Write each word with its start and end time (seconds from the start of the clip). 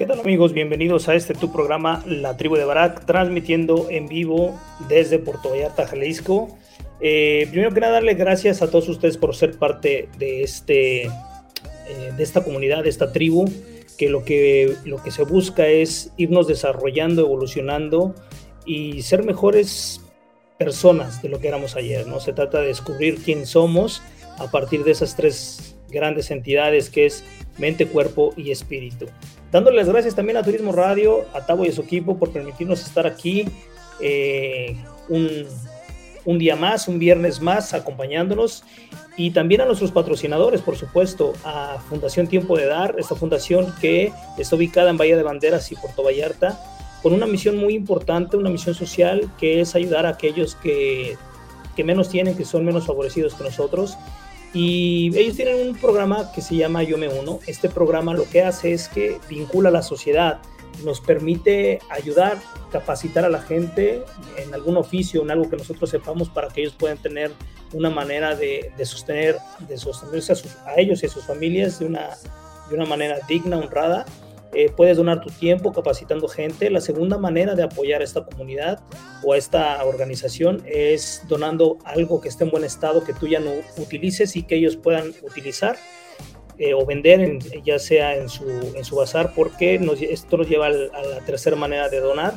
¿Qué 0.00 0.06
tal 0.06 0.20
amigos? 0.20 0.54
Bienvenidos 0.54 1.10
a 1.10 1.14
este 1.14 1.34
tu 1.34 1.52
programa 1.52 2.02
La 2.06 2.38
Tribu 2.38 2.56
de 2.56 2.64
Barak, 2.64 3.04
transmitiendo 3.04 3.88
en 3.90 4.08
vivo 4.08 4.58
desde 4.88 5.18
Puerto 5.18 5.50
Vallarta, 5.50 5.86
Jalisco. 5.86 6.56
Eh, 7.02 7.46
primero 7.50 7.70
que 7.74 7.80
nada, 7.80 7.92
darle 7.92 8.14
gracias 8.14 8.62
a 8.62 8.70
todos 8.70 8.88
ustedes 8.88 9.18
por 9.18 9.36
ser 9.36 9.58
parte 9.58 10.08
de, 10.16 10.42
este, 10.42 11.02
eh, 11.02 11.10
de 12.16 12.22
esta 12.22 12.42
comunidad, 12.42 12.82
de 12.82 12.88
esta 12.88 13.12
tribu, 13.12 13.44
que 13.98 14.08
lo, 14.08 14.24
que 14.24 14.74
lo 14.86 15.02
que 15.02 15.10
se 15.10 15.22
busca 15.24 15.66
es 15.66 16.14
irnos 16.16 16.48
desarrollando, 16.48 17.20
evolucionando 17.20 18.14
y 18.64 19.02
ser 19.02 19.22
mejores 19.22 20.00
personas 20.56 21.20
de 21.20 21.28
lo 21.28 21.40
que 21.40 21.48
éramos 21.48 21.76
ayer. 21.76 22.06
¿no? 22.06 22.20
Se 22.20 22.32
trata 22.32 22.62
de 22.62 22.68
descubrir 22.68 23.18
quién 23.22 23.44
somos 23.44 24.02
a 24.38 24.50
partir 24.50 24.82
de 24.82 24.92
esas 24.92 25.14
tres 25.14 25.76
grandes 25.90 26.30
entidades 26.30 26.88
que 26.88 27.04
es 27.04 27.22
mente, 27.58 27.86
cuerpo 27.86 28.32
y 28.38 28.50
espíritu. 28.50 29.04
Dándoles 29.52 29.88
gracias 29.88 30.14
también 30.14 30.36
a 30.36 30.42
Turismo 30.44 30.70
Radio, 30.70 31.24
a 31.34 31.44
Tavo 31.44 31.64
y 31.64 31.68
a 31.68 31.72
su 31.72 31.82
equipo 31.82 32.16
por 32.16 32.30
permitirnos 32.30 32.86
estar 32.86 33.06
aquí 33.06 33.46
eh, 34.00 34.76
un, 35.08 36.38
día 36.38 36.54
más, 36.54 36.86
un 36.86 37.00
viernes 37.00 37.40
más, 37.40 37.74
acompañándonos. 37.74 38.62
Y 39.16 39.32
también 39.32 39.60
a 39.60 39.64
nuestros 39.64 39.90
patrocinadores, 39.90 40.62
por 40.62 40.76
supuesto, 40.76 41.32
a 41.44 41.78
Fundación 41.88 42.28
Tiempo 42.28 42.56
de 42.56 42.66
Dar, 42.66 42.94
esta 42.98 43.16
fundación 43.16 43.74
que 43.80 44.12
está 44.38 44.54
ubicada 44.54 44.88
en 44.90 44.96
Bahía 44.96 45.16
de 45.16 45.24
Banderas 45.24 45.70
y 45.72 45.74
Puerto 45.74 46.04
Vallarta, 46.04 46.58
con 47.02 47.12
una 47.12 47.26
misión 47.26 47.56
muy 47.56 47.74
importante, 47.74 48.36
una 48.36 48.50
misión 48.50 48.76
social, 48.76 49.28
que 49.38 49.60
es 49.60 49.74
ayudar 49.74 50.06
a 50.06 50.10
aquellos 50.10 50.54
que, 50.54 51.16
que 51.74 51.82
menos 51.82 52.08
tienen, 52.08 52.36
que 52.36 52.44
son 52.44 52.64
menos 52.64 52.86
favorecidos 52.86 53.34
que 53.34 53.44
nosotros 53.44 53.96
y 54.52 55.16
ellos 55.16 55.36
tienen 55.36 55.68
un 55.68 55.76
programa 55.76 56.32
que 56.32 56.40
se 56.40 56.56
llama 56.56 56.82
Yo 56.82 56.98
Me 56.98 57.08
Uno. 57.08 57.38
Este 57.46 57.68
programa 57.68 58.14
lo 58.14 58.28
que 58.28 58.42
hace 58.42 58.72
es 58.72 58.88
que 58.88 59.20
vincula 59.28 59.68
a 59.68 59.72
la 59.72 59.82
sociedad, 59.82 60.40
nos 60.84 61.00
permite 61.00 61.78
ayudar, 61.88 62.38
capacitar 62.72 63.24
a 63.24 63.28
la 63.28 63.40
gente 63.40 64.04
en 64.38 64.52
algún 64.54 64.76
oficio, 64.76 65.22
en 65.22 65.30
algo 65.30 65.48
que 65.48 65.56
nosotros 65.56 65.90
sepamos 65.90 66.28
para 66.28 66.48
que 66.48 66.62
ellos 66.62 66.74
puedan 66.76 66.98
tener 66.98 67.32
una 67.72 67.90
manera 67.90 68.34
de, 68.34 68.72
sostener, 68.84 69.36
de 69.68 69.78
sostenerse 69.78 70.32
a, 70.32 70.70
a, 70.70 70.74
ellos 70.76 71.02
y 71.02 71.06
a 71.06 71.08
sus 71.08 71.24
familias 71.24 71.78
de 71.78 71.86
una, 71.86 72.08
de 72.68 72.74
una 72.74 72.86
manera 72.86 73.18
digna, 73.28 73.58
honrada 73.58 74.04
eh, 74.52 74.70
puedes 74.76 74.96
donar 74.96 75.20
tu 75.20 75.30
tiempo 75.30 75.72
capacitando 75.72 76.26
gente. 76.26 76.70
La 76.70 76.80
segunda 76.80 77.18
manera 77.18 77.54
de 77.54 77.62
apoyar 77.62 78.00
a 78.00 78.04
esta 78.04 78.24
comunidad 78.24 78.80
o 79.22 79.32
a 79.32 79.36
esta 79.36 79.84
organización 79.84 80.62
es 80.66 81.22
donando 81.28 81.78
algo 81.84 82.20
que 82.20 82.28
esté 82.28 82.44
en 82.44 82.50
buen 82.50 82.64
estado, 82.64 83.04
que 83.04 83.12
tú 83.12 83.28
ya 83.28 83.40
no 83.40 83.52
utilices 83.76 84.34
y 84.36 84.42
que 84.42 84.56
ellos 84.56 84.76
puedan 84.76 85.12
utilizar 85.22 85.76
eh, 86.58 86.74
o 86.74 86.84
vender, 86.84 87.38
ya 87.64 87.78
sea 87.78 88.16
en 88.16 88.28
su, 88.28 88.44
en 88.74 88.84
su 88.84 88.96
bazar, 88.96 89.32
porque 89.34 89.80
esto 90.10 90.36
nos 90.36 90.48
lleva 90.48 90.66
a 90.66 90.70
la 90.70 91.20
tercera 91.24 91.56
manera 91.56 91.88
de 91.88 92.00
donar, 92.00 92.34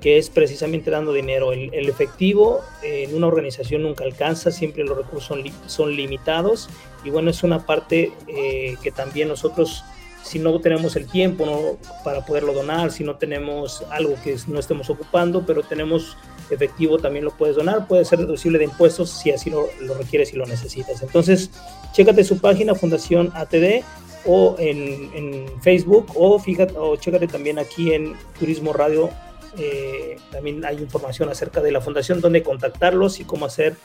que 0.00 0.18
es 0.18 0.30
precisamente 0.30 0.90
dando 0.90 1.12
dinero. 1.12 1.52
El, 1.52 1.88
efectivo 1.88 2.60
en 2.82 3.14
una 3.14 3.26
organización 3.26 3.82
nunca 3.82 4.04
alcanza, 4.04 4.50
siempre 4.50 4.84
los 4.84 4.96
recursos 4.96 5.24
son, 5.24 5.42
son 5.66 5.96
limitados 5.96 6.68
y 7.04 7.10
bueno, 7.10 7.30
es 7.30 7.42
una 7.42 7.66
parte 7.66 8.12
eh, 8.28 8.76
que 8.82 8.92
también 8.92 9.28
nosotros 9.28 9.84
si 10.26 10.40
no 10.40 10.60
tenemos 10.60 10.96
el 10.96 11.06
tiempo 11.06 11.78
para 12.02 12.24
poderlo 12.24 12.52
donar, 12.52 12.90
si 12.90 13.04
no 13.04 13.14
tenemos 13.14 13.84
algo 13.90 14.16
que 14.24 14.36
no 14.48 14.58
estemos 14.58 14.90
ocupando, 14.90 15.46
pero 15.46 15.62
tenemos 15.62 16.16
efectivo, 16.50 16.98
también 16.98 17.24
lo 17.24 17.30
puedes 17.30 17.54
donar, 17.54 17.86
puede 17.86 18.04
ser 18.04 18.18
deducible 18.18 18.58
de 18.58 18.64
impuestos 18.64 19.10
si 19.10 19.30
así 19.30 19.50
lo, 19.50 19.68
requieres 19.96 20.32
y 20.32 20.36
lo 20.36 20.44
necesitas. 20.44 21.00
Entonces, 21.02 21.50
chécate 21.92 22.24
su 22.24 22.40
página 22.40 22.74
Fundación 22.74 23.30
ATD 23.34 23.84
o 24.24 24.56
en, 24.58 25.46
Facebook 25.62 26.10
o 26.16 26.40
fíjate 26.40 26.74
o 26.76 26.96
chécate 26.96 27.28
también 27.28 27.60
aquí 27.60 27.92
en 27.92 28.14
Turismo 28.36 28.72
Radio. 28.72 29.10
Eh, 29.58 30.18
también 30.32 30.64
hay 30.64 30.78
información 30.78 31.28
acerca 31.28 31.60
de 31.60 31.70
la 31.70 31.80
fundación, 31.80 32.20
donde 32.20 32.42
contactarlos 32.42 33.20
y 33.20 33.24
cómo 33.24 33.46
hacer 33.46 33.76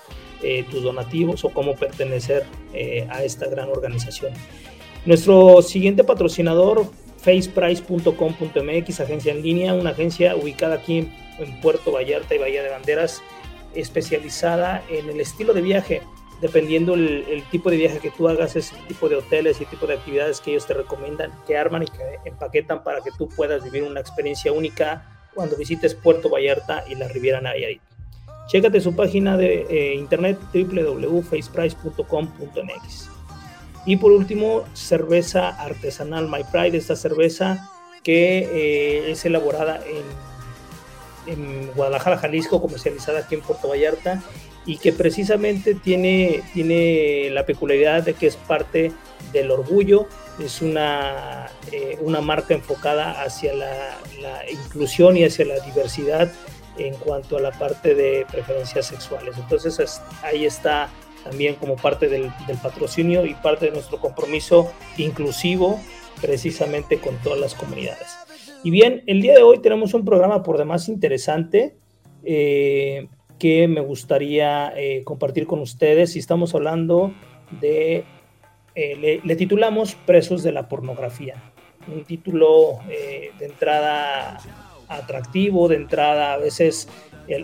eh, 0.41 0.65
tus 0.71 0.81
donativos 0.81 1.45
o 1.45 1.49
cómo 1.49 1.75
pertenecer 1.75 2.45
eh, 2.73 3.07
a 3.11 3.23
esta 3.23 3.47
gran 3.47 3.69
organización. 3.69 4.33
Nuestro 5.05 5.61
siguiente 5.63 6.03
patrocinador, 6.03 6.85
faceprice.com.mx, 7.17 8.99
agencia 8.99 9.31
en 9.31 9.41
línea, 9.41 9.73
una 9.73 9.91
agencia 9.91 10.35
ubicada 10.35 10.75
aquí 10.75 10.97
en, 10.99 11.21
Puerto 11.61 11.91
Vallarta 11.91 12.35
y 12.35 12.37
Bahía 12.37 12.61
de 12.61 12.69
Banderas, 12.69 13.23
especializada 13.73 14.83
en 14.89 15.09
el 15.09 15.19
estilo 15.19 15.55
de 15.55 15.61
viaje. 15.61 16.03
Dependiendo 16.39 16.93
el, 16.93 17.43
tipo 17.49 17.71
de 17.71 17.77
viaje 17.77 17.97
que 17.99 18.11
tú 18.11 18.27
hagas, 18.27 18.55
es 18.55 18.73
el 18.73 18.85
tipo 18.87 19.09
de 19.09 19.15
hoteles 19.15 19.59
y 19.59 19.65
tipo 19.65 19.87
de 19.87 19.95
actividades 19.95 20.39
que 20.39 20.51
ellos 20.51 20.67
te 20.67 20.75
recomiendan, 20.75 21.31
que 21.47 21.57
arman 21.57 21.81
y 21.83 21.87
que 21.87 22.19
empaquetan 22.25 22.83
para 22.83 23.01
que 23.01 23.09
tú 23.17 23.27
puedas 23.29 23.63
vivir 23.63 23.81
una 23.83 23.99
experiencia 23.99 24.51
única 24.51 25.27
cuando 25.33 25.57
visites 25.57 25.95
Puerto 25.95 26.29
Vallarta 26.29 26.83
y 26.87 26.93
la 26.95 27.07
Riviera 27.07 27.41
Nayarit. 27.41 27.81
Chécate 28.47 28.81
su 28.81 28.95
página 28.95 29.37
de 29.37 29.65
eh, 29.69 29.95
internet 29.95 30.37
www.faceprice.com.mx. 30.53 33.10
Y 33.85 33.95
por 33.97 34.11
último, 34.11 34.63
cerveza 34.73 35.49
artesanal 35.49 36.27
My 36.27 36.43
Pride, 36.43 36.77
esta 36.77 36.95
cerveza 36.95 37.69
que 38.03 38.39
eh, 38.39 39.11
es 39.11 39.25
elaborada 39.25 39.81
en, 41.27 41.71
Guadalajara, 41.75 42.17
Jalisco, 42.17 42.59
comercializada 42.59 43.19
aquí 43.19 43.35
en 43.35 43.41
Puerto 43.41 43.69
Vallarta 43.69 44.21
y 44.65 44.77
que 44.77 44.91
precisamente 44.91 45.75
tiene, 45.75 46.41
tiene 46.53 47.29
la 47.29 47.45
peculiaridad 47.45 48.03
de 48.03 48.15
que 48.15 48.27
es 48.27 48.35
parte 48.35 48.91
del 49.31 49.51
orgullo, 49.51 50.07
es 50.43 50.61
una, 50.61 51.47
eh, 51.71 51.97
una 52.01 52.21
marca 52.21 52.55
enfocada 52.55 53.21
hacia 53.21 53.53
la, 53.53 53.97
la 54.19 54.49
inclusión 54.49 55.15
y 55.15 55.23
hacia 55.23 55.45
la 55.45 55.59
diversidad 55.59 56.31
en 56.77 56.95
cuanto 56.95 57.37
a 57.37 57.41
la 57.41 57.51
parte 57.51 57.95
de 57.95 58.25
preferencias 58.31 58.87
sexuales. 58.87 59.35
Entonces 59.37 60.01
ahí 60.23 60.45
está 60.45 60.89
también 61.23 61.55
como 61.55 61.75
parte 61.75 62.07
del, 62.07 62.31
patrocinio 62.61 63.25
y 63.25 63.33
parte 63.33 63.65
de 63.65 63.71
nuestro 63.71 63.99
compromiso 63.99 64.71
inclusivo 64.97 65.79
precisamente 66.19 66.99
con 66.99 67.15
todas 67.17 67.39
las 67.39 67.55
comunidades. 67.55 68.07
Y 68.63 68.69
bien, 68.69 69.03
el 69.07 69.21
día 69.21 69.33
de 69.33 69.41
hoy 69.41 69.59
tenemos 69.59 69.93
un 69.93 70.05
programa 70.05 70.43
por 70.43 70.57
demás 70.57 70.87
interesante. 70.87 71.75
Eh, 72.23 73.07
que 73.39 73.67
me 73.67 73.81
gustaría 73.81 74.71
eh, 74.77 75.03
compartir 75.03 75.47
con 75.47 75.61
ustedes 75.61 76.15
y 76.15 76.19
estamos 76.19 76.53
hablando 76.53 77.11
de, 77.59 78.05
eh, 78.75 79.19
le, 79.23 79.35
titulamos 79.35 79.95
Presos 79.95 80.43
de 80.43 80.51
la 80.51 80.69
Pornografía, 80.69 81.41
un 81.91 82.03
título 82.03 82.77
de 82.87 83.31
entrada 83.43 84.37
atractivo, 84.87 85.67
de 85.69 85.77
entrada 85.77 86.33
a 86.33 86.37
veces 86.37 86.87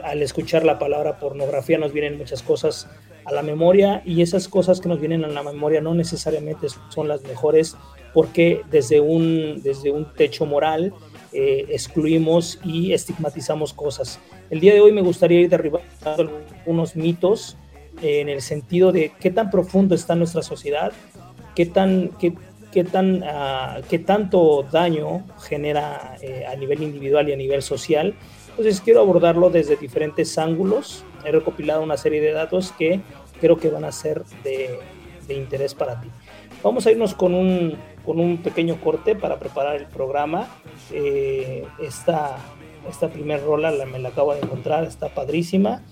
al 0.04 0.22
escuchar 0.22 0.64
la 0.64 0.80
palabra 0.80 1.20
pornografía 1.20 1.78
nos 1.78 1.94
vienen 1.94 2.18
muchas 2.18 2.44
cosas 2.44 2.88
a 3.28 3.34
la 3.34 3.42
memoria 3.44 4.02
y 4.06 4.22
esas 4.22 4.48
cosas 4.48 4.80
que 4.80 4.88
nos 4.88 5.00
vienen 5.00 5.26
a 5.26 5.28
la 5.28 5.44
memoria 5.44 5.82
no 5.82 5.94
necesariamente 5.94 6.68
son 6.90 7.10
las 7.10 7.24
mejores 7.24 7.76
porque 8.14 8.62
desde 8.72 9.02
un, 9.02 9.62
desde 9.62 9.92
un 9.92 10.14
techo 10.14 10.46
moral 10.46 10.94
eh, 11.34 11.66
excluimos 11.70 12.58
y 12.64 12.94
estigmatizamos 12.94 13.74
cosas. 13.74 14.20
El 14.50 14.62
día 14.62 14.74
de 14.74 14.80
hoy 14.80 14.94
me 14.94 15.02
gustaría 15.02 15.42
ir 15.42 15.50
derribando 15.50 15.84
algunos 16.06 16.96
mitos 16.96 17.58
eh, 18.02 18.22
en 18.22 18.30
el 18.30 18.42
sentido 18.42 18.94
de 18.94 19.12
qué 19.20 19.30
tan 19.30 19.50
profundo 19.50 19.94
está 19.94 20.16
nuestra 20.16 20.42
sociedad, 20.42 20.94
qué 21.54 21.66
tan, 21.66 22.12
qué, 22.18 22.34
qué 22.72 22.86
tan, 22.86 23.24
uh, 23.24 23.82
qué 23.90 24.00
tanto 24.00 24.66
daño 24.72 25.26
genera 25.42 26.16
eh, 26.22 26.46
a 26.46 26.56
nivel 26.56 26.82
individual 26.82 27.28
y 27.28 27.34
a 27.34 27.36
nivel 27.36 27.62
social. 27.62 28.16
Entonces 28.52 28.82
quiero 28.82 29.02
abordarlo 29.02 29.50
desde 29.50 29.76
diferentes 29.76 30.38
ángulos. 30.38 31.04
He 31.28 31.32
recopilado 31.32 31.84
una 31.84 31.98
serie 31.98 32.22
de 32.22 32.32
datos 32.32 32.72
que 32.72 33.02
creo 33.42 33.58
que 33.58 33.70
van 33.70 33.84
a 33.84 33.92
ser 33.92 34.24
de, 34.44 34.80
interés 35.28 35.74
para 35.76 36.00
ti. 36.00 36.08
Vamos 36.64 36.88
a 36.88 36.92
irnos 36.92 37.14
con 37.14 37.34
un, 37.34 37.78
con 38.06 38.22
un 38.22 38.38
pequeño 38.38 38.80
corte 38.80 39.14
para 39.14 39.38
preparar 39.38 39.76
el 39.76 39.88
programa. 39.88 40.48
Eh, 40.94 41.66
esta, 41.80 42.38
esta 42.90 43.10
primer 43.10 43.44
rola 43.44 43.72
la, 43.72 43.86
me 43.86 44.00
la 44.00 44.10
acabo 44.10 44.34
de 44.34 44.40
encontrar, 44.40 44.86
está 44.86 45.10
padrísima 45.10 45.84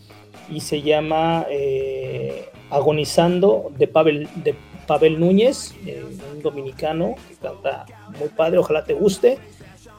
y 0.49 0.61
se 0.61 0.81
llama 0.81 1.45
eh, 1.49 2.49
Agonizando 2.69 3.73
de 3.77 3.87
Pavel, 3.87 4.29
de 4.35 4.55
Pavel 4.87 5.19
Núñez, 5.19 5.75
eh, 5.85 6.01
un 6.33 6.41
dominicano 6.41 7.15
que 7.27 7.35
canta 7.35 7.85
muy 8.17 8.29
padre, 8.29 8.59
ojalá 8.59 8.85
te 8.85 8.93
guste. 8.93 9.37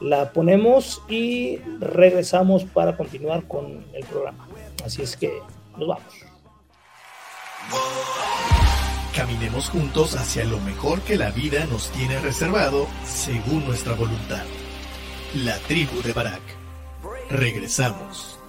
La 0.01 0.31
ponemos 0.31 1.01
y 1.09 1.57
regresamos 1.79 2.63
para 2.65 2.97
continuar 2.97 3.47
con 3.47 3.85
el 3.93 4.03
programa. 4.05 4.46
Así 4.85 5.01
es 5.01 5.17
que 5.17 5.41
nos 5.77 5.87
vamos. 5.87 6.13
Caminemos 9.15 9.69
juntos 9.69 10.15
hacia 10.15 10.45
lo 10.45 10.59
mejor 10.59 11.01
que 11.01 11.15
la 11.15 11.31
vida 11.31 11.65
nos 11.65 11.89
tiene 11.89 12.19
reservado 12.19 12.87
según 13.03 13.65
nuestra 13.65 13.93
voluntad. 13.95 14.45
La 15.33 15.57
tribu 15.59 16.01
de 16.03 16.13
Barak. 16.13 16.41
Regresamos. 17.29 18.39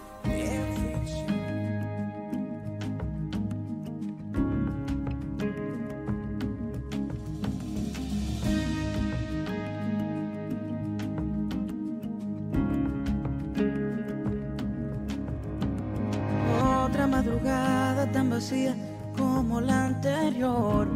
Como 19.17 19.61
la 19.61 19.87
anterior. 19.87 20.89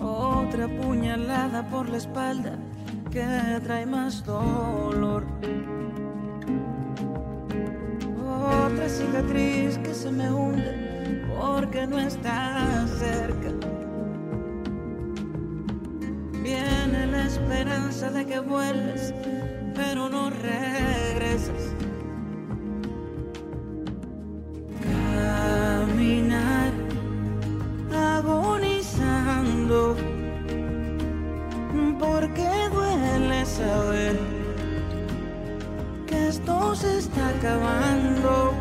Otra 0.00 0.68
puñalada 0.68 1.68
por 1.68 1.86
la 1.88 1.98
espalda 1.98 2.56
que 3.10 3.26
trae 3.62 3.84
más 3.84 4.24
dolor. 4.24 5.24
Otra 8.26 8.88
cicatriz 8.88 9.76
que 9.78 9.92
se 9.92 10.10
me 10.10 10.32
hunde 10.32 11.26
porque 11.38 11.86
no 11.86 11.98
está 11.98 12.86
cerca. 12.98 13.50
Viene 16.42 17.06
la 17.06 17.26
esperanza 17.26 18.10
de 18.10 18.24
que 18.24 18.40
vuelves, 18.40 19.12
pero 19.74 20.08
no 20.08 20.30
regresas. 20.30 21.89
Saber 33.44 34.18
que 36.06 36.28
esto 36.28 36.74
se 36.74 36.98
está 36.98 37.28
acabando. 37.28 38.52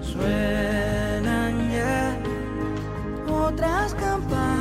Suenan 0.00 1.70
ya 1.70 2.16
otras 3.30 3.94
campanas 3.94 4.57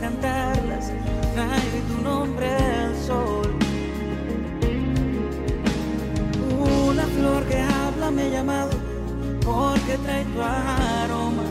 cantarlas, 0.00 0.92
trae 1.34 1.80
tu 1.88 2.02
nombre 2.02 2.48
al 2.48 2.96
sol. 2.96 3.54
Una 6.88 7.04
flor 7.04 7.44
que 7.44 7.60
habla 7.60 8.10
me 8.10 8.22
ha 8.22 8.28
llamado 8.28 8.70
porque 9.44 9.98
trae 10.04 10.24
tu 10.24 10.42
aroma. 10.42 11.44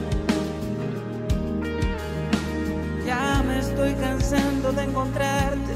Ya 3.06 3.44
me 3.48 3.60
estoy 3.60 3.94
cansando 3.96 4.72
de 4.72 4.84
encontrarte 4.84 5.74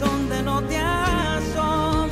donde 0.00 0.42
no 0.42 0.62
te 0.62 0.78
asomas. 0.78 2.07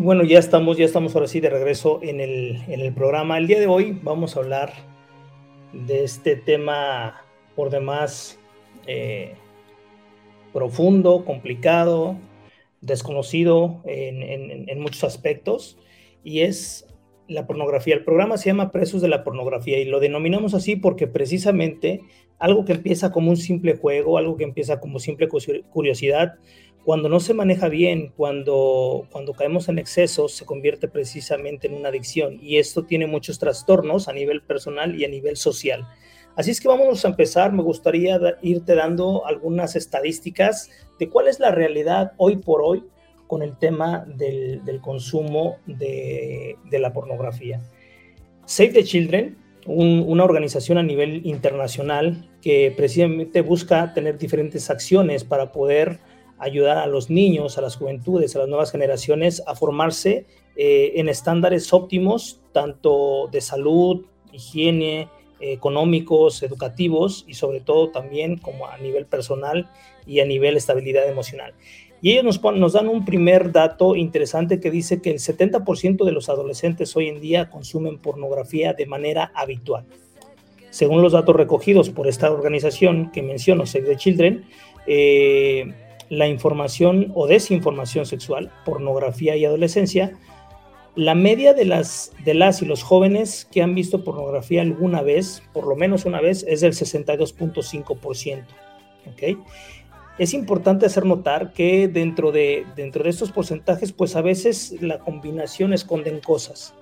Y 0.00 0.02
bueno, 0.02 0.24
ya 0.24 0.38
estamos, 0.38 0.78
ya 0.78 0.86
estamos 0.86 1.14
ahora 1.14 1.26
sí 1.26 1.40
de 1.40 1.50
regreso 1.50 2.00
en 2.02 2.22
el, 2.22 2.62
en 2.68 2.80
el 2.80 2.94
programa. 2.94 3.36
El 3.36 3.46
día 3.46 3.60
de 3.60 3.66
hoy 3.66 4.00
vamos 4.02 4.34
a 4.34 4.40
hablar 4.40 4.72
de 5.74 6.04
este 6.04 6.36
tema 6.36 7.22
por 7.54 7.68
demás 7.68 8.38
eh, 8.86 9.34
profundo, 10.54 11.26
complicado, 11.26 12.16
desconocido 12.80 13.82
en, 13.84 14.22
en, 14.70 14.80
muchos 14.80 15.04
aspectos, 15.04 15.76
y 16.24 16.40
es 16.40 16.86
la 17.28 17.46
pornografía. 17.46 17.94
El 17.94 18.04
programa 18.04 18.38
se 18.38 18.48
llama 18.48 18.72
Presos 18.72 19.02
de 19.02 19.08
la 19.08 19.22
Pornografía 19.22 19.80
y 19.80 19.84
lo 19.84 20.00
denominamos 20.00 20.54
así 20.54 20.76
porque 20.76 21.08
precisamente 21.08 22.00
algo 22.38 22.64
que 22.64 22.72
empieza 22.72 23.12
como 23.12 23.28
un 23.28 23.36
simple 23.36 23.76
juego, 23.76 24.16
algo 24.16 24.38
que 24.38 24.44
empieza 24.44 24.80
como 24.80 24.98
simple 24.98 25.28
curiosidad, 25.28 26.36
cuando 26.90 27.08
no 27.08 27.20
se 27.20 27.34
maneja 27.34 27.68
bien, 27.68 28.12
cuando, 28.16 29.06
cuando 29.12 29.32
caemos 29.32 29.68
en 29.68 29.78
exceso, 29.78 30.26
se 30.26 30.44
convierte 30.44 30.88
precisamente 30.88 31.68
en 31.68 31.74
una 31.74 31.90
adicción 31.90 32.40
y 32.42 32.56
esto 32.56 32.84
tiene 32.84 33.06
muchos 33.06 33.38
trastornos 33.38 34.08
a 34.08 34.12
nivel 34.12 34.42
personal 34.42 34.96
y 34.96 35.04
a 35.04 35.08
nivel 35.08 35.36
social. 35.36 35.86
Así 36.34 36.50
es 36.50 36.60
que 36.60 36.66
vamos 36.66 37.04
a 37.04 37.08
empezar. 37.08 37.52
Me 37.52 37.62
gustaría 37.62 38.18
irte 38.42 38.74
dando 38.74 39.24
algunas 39.24 39.76
estadísticas 39.76 40.68
de 40.98 41.08
cuál 41.08 41.28
es 41.28 41.38
la 41.38 41.52
realidad 41.52 42.10
hoy 42.16 42.38
por 42.38 42.60
hoy 42.60 42.82
con 43.28 43.42
el 43.42 43.56
tema 43.56 44.04
del, 44.04 44.64
del 44.64 44.80
consumo 44.80 45.58
de, 45.66 46.56
de, 46.68 46.78
la 46.80 46.92
pornografía. 46.92 47.60
Save 48.46 48.70
the 48.70 48.82
Children, 48.82 49.38
un, 49.64 50.04
una 50.08 50.24
organización 50.24 50.76
a 50.76 50.82
nivel 50.82 51.24
internacional 51.24 52.28
que 52.42 52.74
precisamente 52.76 53.42
busca 53.42 53.94
tener 53.94 54.18
diferentes 54.18 54.70
acciones 54.70 55.22
para 55.22 55.52
poder 55.52 56.00
ayudar 56.40 56.78
a 56.78 56.86
los 56.86 57.10
niños, 57.10 57.58
a 57.58 57.60
las 57.60 57.76
juventudes, 57.76 58.34
a 58.34 58.40
las 58.40 58.48
nuevas 58.48 58.72
generaciones 58.72 59.42
a 59.46 59.54
formarse 59.54 60.26
eh, 60.56 60.92
en 60.96 61.08
estándares 61.08 61.72
óptimos, 61.72 62.40
tanto 62.52 63.28
de 63.30 63.40
salud, 63.40 64.06
higiene, 64.32 65.08
económicos, 65.40 66.42
educativos 66.42 67.24
y 67.26 67.34
sobre 67.34 67.60
todo 67.60 67.90
también 67.90 68.36
como 68.36 68.66
a 68.66 68.76
nivel 68.78 69.06
personal 69.06 69.70
y 70.06 70.20
a 70.20 70.26
nivel 70.26 70.56
estabilidad 70.56 71.08
emocional. 71.08 71.54
Y 72.02 72.12
ellos 72.12 72.24
nos, 72.24 72.56
nos 72.56 72.72
dan 72.72 72.88
un 72.88 73.04
primer 73.04 73.52
dato 73.52 73.94
interesante 73.94 74.60
que 74.60 74.70
dice 74.70 75.02
que 75.02 75.10
el 75.10 75.18
70% 75.18 76.04
de 76.04 76.12
los 76.12 76.28
adolescentes 76.28 76.96
hoy 76.96 77.08
en 77.08 77.20
día 77.20 77.50
consumen 77.50 77.98
pornografía 77.98 78.72
de 78.72 78.86
manera 78.86 79.32
habitual. 79.34 79.84
Según 80.70 81.02
los 81.02 81.12
datos 81.12 81.36
recogidos 81.36 81.90
por 81.90 82.06
esta 82.06 82.30
organización 82.30 83.10
que 83.10 83.22
menciono, 83.22 83.66
Save 83.66 83.86
the 83.86 83.96
Children, 83.96 84.44
eh, 84.86 85.74
la 86.10 86.28
información 86.28 87.12
o 87.14 87.26
desinformación 87.26 88.04
sexual, 88.04 88.52
pornografía 88.64 89.36
y 89.36 89.46
adolescencia, 89.46 90.18
la 90.96 91.14
media 91.14 91.54
de 91.54 91.64
las, 91.64 92.12
de 92.24 92.34
las 92.34 92.62
y 92.62 92.66
los 92.66 92.82
jóvenes 92.82 93.46
que 93.50 93.62
han 93.62 93.76
visto 93.76 94.02
pornografía 94.02 94.60
alguna 94.60 95.02
vez, 95.02 95.42
por 95.52 95.66
lo 95.66 95.76
menos 95.76 96.04
una 96.04 96.20
vez, 96.20 96.44
es 96.48 96.60
del 96.60 96.72
62.5%. 96.72 98.44
¿okay? 99.12 99.38
Es 100.18 100.34
importante 100.34 100.86
hacer 100.86 101.06
notar 101.06 101.52
que 101.52 101.86
dentro 101.86 102.32
de, 102.32 102.66
dentro 102.74 103.04
de 103.04 103.10
estos 103.10 103.30
porcentajes, 103.30 103.92
pues 103.92 104.16
a 104.16 104.20
veces 104.20 104.82
la 104.82 104.98
combinación 104.98 105.72
esconden 105.72 106.18
cosas. 106.18 106.74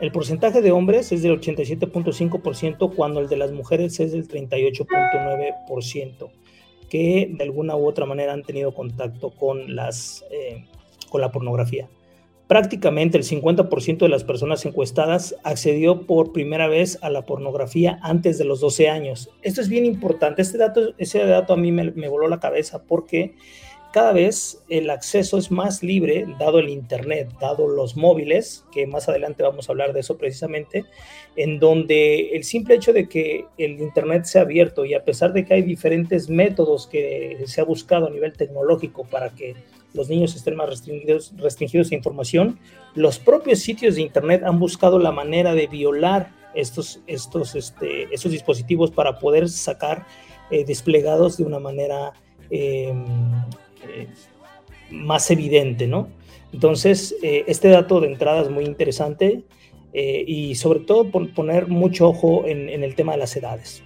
El 0.00 0.12
porcentaje 0.12 0.62
de 0.62 0.72
hombres 0.72 1.12
es 1.12 1.22
del 1.22 1.38
87.5% 1.38 2.94
cuando 2.96 3.20
el 3.20 3.28
de 3.28 3.36
las 3.36 3.52
mujeres 3.52 4.00
es 4.00 4.12
del 4.12 4.26
38.9% 4.26 6.30
que 6.92 7.26
de 7.32 7.44
alguna 7.44 7.74
u 7.74 7.88
otra 7.88 8.04
manera 8.04 8.34
han 8.34 8.42
tenido 8.42 8.74
contacto 8.74 9.30
con, 9.30 9.74
las, 9.74 10.26
eh, 10.30 10.66
con 11.08 11.22
la 11.22 11.32
pornografía. 11.32 11.88
Prácticamente 12.48 13.16
el 13.16 13.24
50% 13.24 13.96
de 13.96 14.10
las 14.10 14.24
personas 14.24 14.66
encuestadas 14.66 15.34
accedió 15.42 16.06
por 16.06 16.34
primera 16.34 16.68
vez 16.68 16.98
a 17.00 17.08
la 17.08 17.24
pornografía 17.24 17.98
antes 18.02 18.36
de 18.36 18.44
los 18.44 18.60
12 18.60 18.90
años. 18.90 19.30
Esto 19.40 19.62
es 19.62 19.70
bien 19.70 19.86
importante. 19.86 20.42
Este 20.42 20.58
dato, 20.58 20.92
ese 20.98 21.24
dato 21.24 21.54
a 21.54 21.56
mí 21.56 21.72
me, 21.72 21.92
me 21.92 22.08
voló 22.08 22.28
la 22.28 22.40
cabeza 22.40 22.82
porque 22.82 23.36
cada 23.92 24.12
vez 24.12 24.62
el 24.68 24.90
acceso 24.90 25.38
es 25.38 25.50
más 25.50 25.82
libre, 25.82 26.26
dado 26.38 26.58
el 26.58 26.68
Internet, 26.68 27.28
dado 27.40 27.68
los 27.68 27.96
móviles, 27.96 28.64
que 28.72 28.86
más 28.86 29.08
adelante 29.08 29.42
vamos 29.42 29.68
a 29.68 29.72
hablar 29.72 29.92
de 29.92 30.00
eso 30.00 30.16
precisamente, 30.16 30.84
en 31.36 31.58
donde 31.58 32.30
el 32.34 32.44
simple 32.44 32.74
hecho 32.74 32.92
de 32.92 33.08
que 33.08 33.44
el 33.58 33.80
Internet 33.80 34.24
sea 34.24 34.42
abierto 34.42 34.84
y 34.84 34.94
a 34.94 35.04
pesar 35.04 35.32
de 35.32 35.44
que 35.44 35.54
hay 35.54 35.62
diferentes 35.62 36.28
métodos 36.28 36.86
que 36.86 37.42
se 37.46 37.60
ha 37.60 37.64
buscado 37.64 38.06
a 38.06 38.10
nivel 38.10 38.32
tecnológico 38.32 39.04
para 39.04 39.30
que 39.30 39.54
los 39.94 40.08
niños 40.08 40.34
estén 40.34 40.56
más 40.56 40.70
restringidos, 40.70 41.34
restringidos 41.36 41.92
a 41.92 41.94
información, 41.94 42.58
los 42.94 43.18
propios 43.18 43.58
sitios 43.58 43.96
de 43.96 44.02
Internet 44.02 44.42
han 44.44 44.58
buscado 44.58 44.98
la 44.98 45.12
manera 45.12 45.54
de 45.54 45.66
violar 45.66 46.30
estos, 46.54 47.00
estos, 47.06 47.54
este, 47.54 48.04
estos 48.12 48.32
dispositivos 48.32 48.90
para 48.90 49.18
poder 49.18 49.48
sacar 49.48 50.06
eh, 50.50 50.64
desplegados 50.64 51.36
de 51.36 51.44
una 51.44 51.58
manera 51.58 52.12
eh, 52.50 52.92
eh, 53.88 54.08
más 54.90 55.30
evidente, 55.30 55.86
¿no? 55.86 56.08
Entonces, 56.52 57.16
eh, 57.22 57.44
este 57.46 57.68
dato 57.68 58.00
de 58.00 58.08
entrada 58.08 58.42
es 58.42 58.50
muy 58.50 58.64
interesante 58.64 59.42
eh, 59.92 60.24
y 60.26 60.54
sobre 60.54 60.80
todo 60.80 61.10
por 61.10 61.32
poner 61.32 61.68
mucho 61.68 62.08
ojo 62.08 62.46
en, 62.46 62.68
en, 62.68 62.84
el 62.84 62.94
tema 62.94 63.12
de 63.12 63.18
las 63.18 63.34
edades. 63.36 63.82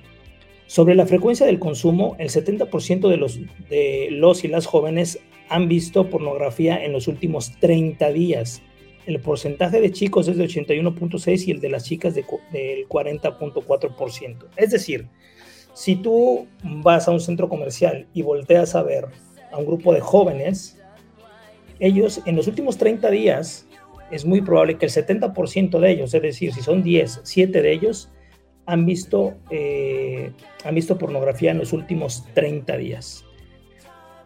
Sobre 0.66 0.96
la 0.96 1.06
frecuencia 1.06 1.46
del 1.46 1.60
consumo, 1.60 2.16
el 2.18 2.28
70% 2.28 3.08
de 3.08 3.16
los, 3.16 3.38
de 3.70 4.08
los 4.10 4.44
y 4.44 4.48
las 4.48 4.66
jóvenes 4.66 5.20
han 5.48 5.68
visto 5.68 6.10
pornografía 6.10 6.84
en 6.84 6.92
los 6.92 7.06
últimos 7.06 7.52
30 7.60 8.10
días. 8.10 8.62
El 9.06 9.20
porcentaje 9.20 9.80
de 9.80 9.92
chicos 9.92 10.26
es 10.26 10.36
de 10.36 10.44
81.6 10.46 11.46
y 11.46 11.50
el 11.52 11.60
de 11.60 11.68
las 11.68 11.84
chicas 11.84 12.16
de, 12.16 12.24
del 12.50 12.88
40.4%. 12.88 14.46
Es 14.56 14.70
decir, 14.72 15.06
si 15.72 15.94
tú 15.94 16.48
vas 16.64 17.06
a 17.06 17.12
un 17.12 17.20
centro 17.20 17.48
comercial 17.48 18.08
y 18.12 18.22
volteas 18.22 18.74
a 18.74 18.82
ver 18.82 19.06
a 19.56 19.58
un 19.60 19.66
grupo 19.66 19.92
de 19.92 20.00
jóvenes, 20.00 20.78
ellos 21.80 22.20
en 22.26 22.36
los 22.36 22.46
últimos 22.46 22.76
30 22.78 23.10
días 23.10 23.66
es 24.10 24.24
muy 24.24 24.40
probable 24.40 24.78
que 24.78 24.86
el 24.86 24.92
70% 24.92 25.78
de 25.80 25.90
ellos, 25.90 26.14
es 26.14 26.22
decir, 26.22 26.52
si 26.52 26.60
son 26.60 26.82
10, 26.82 27.20
7 27.24 27.62
de 27.62 27.72
ellos, 27.72 28.10
han 28.66 28.84
visto, 28.84 29.34
eh, 29.50 30.32
han 30.64 30.74
visto 30.74 30.98
pornografía 30.98 31.50
en 31.50 31.58
los 31.58 31.72
últimos 31.72 32.24
30 32.34 32.76
días. 32.76 33.24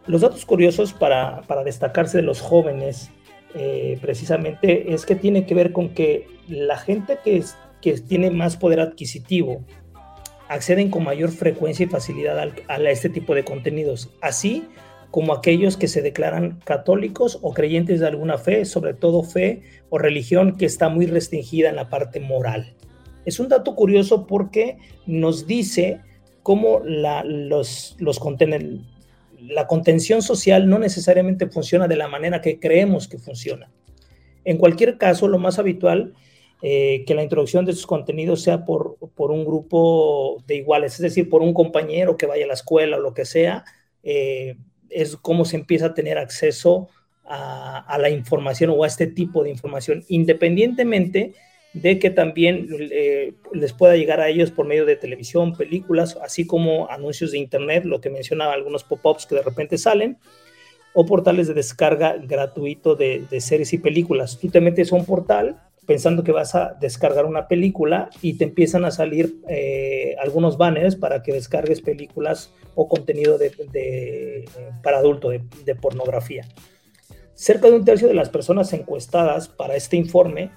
Los 0.06 0.22
datos 0.22 0.44
curiosos 0.44 0.92
para, 0.92 1.42
para 1.42 1.62
destacarse 1.62 2.18
de 2.18 2.22
los 2.22 2.40
jóvenes 2.40 3.10
eh, 3.54 3.98
precisamente 4.00 4.92
es 4.92 5.06
que 5.06 5.14
tiene 5.14 5.46
que 5.46 5.54
ver 5.54 5.72
con 5.72 5.90
que 5.90 6.26
la 6.48 6.78
gente 6.78 7.18
que, 7.22 7.42
que 7.80 7.92
tiene 8.00 8.30
más 8.30 8.56
poder 8.56 8.80
adquisitivo 8.80 9.64
acceden 10.48 10.90
con 10.90 11.04
mayor 11.04 11.30
frecuencia 11.30 11.86
y 11.86 11.88
facilidad 11.88 12.38
a 12.66 12.76
este 12.90 13.08
tipo 13.08 13.34
de 13.34 13.44
contenidos. 13.44 14.10
Así, 14.20 14.66
como 15.10 15.32
aquellos 15.32 15.76
que 15.76 15.88
se 15.88 16.02
declaran 16.02 16.60
católicos 16.64 17.38
o 17.42 17.52
creyentes 17.52 18.00
de 18.00 18.06
alguna 18.06 18.38
fe, 18.38 18.64
sobre 18.64 18.94
todo 18.94 19.22
fe 19.22 19.62
o 19.88 19.98
religión 19.98 20.56
que 20.56 20.66
está 20.66 20.88
muy 20.88 21.06
restringida 21.06 21.68
en 21.68 21.76
la 21.76 21.88
parte 21.88 22.20
moral. 22.20 22.74
Es 23.24 23.40
un 23.40 23.48
dato 23.48 23.74
curioso 23.74 24.26
porque 24.26 24.78
nos 25.06 25.46
dice 25.46 26.00
cómo 26.42 26.80
la, 26.84 27.24
los, 27.24 27.96
los 27.98 28.20
la 29.40 29.66
contención 29.66 30.22
social 30.22 30.68
no 30.68 30.78
necesariamente 30.78 31.48
funciona 31.48 31.88
de 31.88 31.96
la 31.96 32.08
manera 32.08 32.40
que 32.40 32.58
creemos 32.58 33.08
que 33.08 33.18
funciona. 33.18 33.70
En 34.44 34.58
cualquier 34.58 34.96
caso, 34.96 35.28
lo 35.28 35.38
más 35.38 35.58
habitual 35.58 36.14
eh, 36.62 37.04
que 37.06 37.14
la 37.14 37.22
introducción 37.22 37.64
de 37.64 37.72
estos 37.72 37.86
contenidos 37.86 38.42
sea 38.42 38.64
por, 38.64 38.96
por, 39.14 39.30
un 39.30 39.44
grupo 39.44 40.42
de 40.46 40.56
iguales, 40.56 40.94
es 40.94 41.00
decir, 41.00 41.28
por 41.28 41.42
un 41.42 41.54
compañero 41.54 42.16
que 42.16 42.26
vaya 42.26 42.44
a 42.44 42.48
la 42.48 42.54
escuela 42.54 42.98
o 42.98 43.00
lo 43.00 43.14
que 43.14 43.24
sea, 43.24 43.64
eh, 44.02 44.56
es 44.90 45.16
cómo 45.16 45.44
se 45.44 45.56
empieza 45.56 45.86
a 45.86 45.94
tener 45.94 46.18
acceso 46.18 46.88
a, 47.24 47.96
la 47.98 48.10
información 48.10 48.70
o 48.70 48.82
a 48.82 48.88
este 48.88 49.06
tipo 49.06 49.44
de 49.44 49.50
información, 49.50 50.04
independientemente 50.08 51.34
de 51.72 52.00
que 52.00 52.10
también 52.10 52.66
eh, 52.90 53.34
les 53.52 53.72
pueda 53.72 53.96
llegar 53.96 54.20
a 54.20 54.28
ellos 54.28 54.50
por 54.50 54.66
medio 54.66 54.84
de 54.84 54.96
televisión, 54.96 55.56
películas, 55.56 56.18
así 56.20 56.44
como 56.44 56.90
anuncios 56.90 57.30
de 57.30 57.38
internet, 57.38 57.84
lo 57.84 58.00
que 58.00 58.10
mencionaba 58.10 58.52
algunos 58.52 58.82
pop-ups 58.82 59.26
que 59.26 59.36
de 59.36 59.42
repente 59.42 59.78
salen, 59.78 60.18
o 60.92 61.06
portales 61.06 61.46
de 61.46 61.54
descarga 61.54 62.16
gratuito 62.16 62.96
de, 62.96 63.24
de 63.30 63.40
series 63.40 63.72
y 63.72 63.78
películas. 63.78 64.36
Tú 64.40 64.48
te 64.48 64.60
metes 64.60 64.92
a 64.92 64.96
un 64.96 65.04
portal 65.04 65.69
pensando 65.90 66.22
que 66.22 66.30
vas 66.30 66.54
a 66.54 66.76
descargar 66.80 67.26
una 67.26 67.48
película 67.48 68.10
y 68.22 68.34
te 68.34 68.44
empiezan 68.44 68.84
a 68.84 68.92
salir 68.92 69.40
eh, 69.48 70.14
algunos 70.22 70.56
banners 70.56 70.94
para 70.94 71.20
que 71.24 71.32
descargues 71.32 71.80
películas 71.80 72.52
o 72.76 72.86
contenido 72.86 73.38
de, 73.38 74.44
para 74.84 74.98
adulto 74.98 75.30
de, 75.30 75.42
de, 75.64 75.74
pornografía. 75.74 76.46
Cerca 77.34 77.68
de 77.68 77.74
un 77.74 77.84
tercio 77.84 78.06
de 78.06 78.14
las 78.14 78.28
personas 78.28 78.72
encuestadas 78.72 79.48
para 79.48 79.74
este 79.74 79.96
informe, 79.96 80.52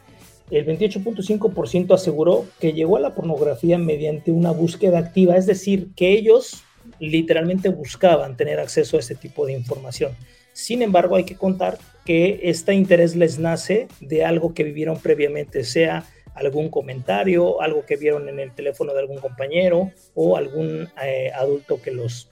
el 0.52 0.68
28.5% 0.68 1.96
aseguró 1.96 2.46
que 2.60 2.74
llegó 2.74 2.98
a 2.98 3.00
la 3.00 3.16
pornografía 3.16 3.80
mediante 3.80 4.30
una 4.30 4.52
búsqueda 4.52 5.00
activa, 5.00 5.36
es 5.36 5.48
decir, 5.48 5.96
que 5.96 6.12
ellos 6.12 6.64
literalmente 7.00 7.70
buscaban 7.70 8.38
tener 8.38 8.60
acceso 8.60 8.98
a 8.98 9.00
este 9.00 9.16
tipo 9.16 9.48
de 9.48 9.54
información. 9.54 10.12
Sin 10.52 10.84
embargo, 10.84 11.16
hay 11.16 11.24
que 11.24 11.38
contar 11.38 11.80
que 12.06 12.42
este 12.44 12.74
interés 12.74 13.16
les 13.16 13.40
nace 13.40 13.88
de 14.02 14.26
algo 14.26 14.54
que 14.54 14.64
vivieron 14.64 15.00
previamente, 15.00 15.64
sea 15.64 16.06
algún 16.36 16.70
comentario, 16.70 17.62
algo 17.62 17.86
que 17.86 17.96
vieron 17.96 18.28
en 18.28 18.40
el 18.40 18.54
teléfono 18.54 18.94
de 18.94 19.00
algún 19.00 19.18
compañero 19.18 19.92
o 20.16 20.36
algún 20.36 20.90
eh, 21.04 21.32
adulto 21.36 21.82
que 21.82 21.92
los, 21.92 22.30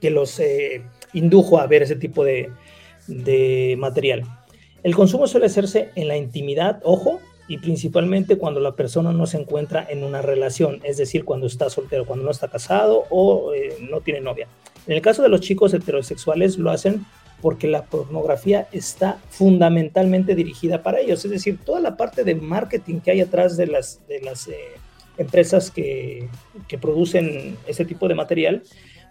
que 0.00 0.10
los 0.10 0.38
eh, 0.40 0.82
indujo 1.12 1.58
a 1.58 1.66
ver 1.66 1.82
ese 1.82 1.96
tipo 1.96 2.24
de, 2.24 2.50
de 3.06 3.76
material. 3.78 4.24
El 4.82 4.94
consumo 4.94 5.26
suele 5.26 5.46
hacerse 5.46 5.90
en 5.94 6.08
la 6.08 6.16
intimidad, 6.16 6.80
ojo, 6.84 7.20
y 7.48 7.58
principalmente 7.58 8.36
cuando 8.36 8.60
la 8.60 8.72
persona 8.72 9.10
no 9.12 9.26
se 9.26 9.38
encuentra 9.38 9.86
en 9.88 10.04
una 10.04 10.20
relación, 10.20 10.80
es 10.84 10.98
decir, 10.98 11.24
cuando 11.24 11.46
está 11.46 11.70
soltero, 11.70 12.04
cuando 12.04 12.26
no 12.26 12.30
está 12.30 12.48
casado 12.48 13.04
o 13.08 13.54
eh, 13.54 13.76
no 13.90 14.02
tiene 14.02 14.20
novia. 14.20 14.46
En 14.86 14.94
el 14.94 15.00
caso 15.00 15.22
de 15.22 15.30
los 15.30 15.40
chicos 15.40 15.72
heterosexuales 15.72 16.58
lo 16.58 16.70
hacen 16.70 17.06
porque 17.40 17.68
la 17.68 17.84
pornografía 17.84 18.68
está 18.72 19.18
fundamentalmente 19.30 20.34
dirigida 20.34 20.82
para 20.82 21.00
ellos, 21.00 21.24
es 21.24 21.30
decir, 21.30 21.58
toda 21.64 21.80
la 21.80 21.96
parte 21.96 22.24
de 22.24 22.34
marketing 22.34 23.00
que 23.00 23.12
hay 23.12 23.20
atrás 23.20 23.56
de 23.56 23.66
las, 23.66 24.06
de 24.08 24.20
las 24.20 24.48
eh, 24.48 24.56
empresas 25.18 25.70
que, 25.70 26.28
que 26.66 26.78
producen 26.78 27.56
ese 27.66 27.84
tipo 27.84 28.08
de 28.08 28.14
material, 28.14 28.62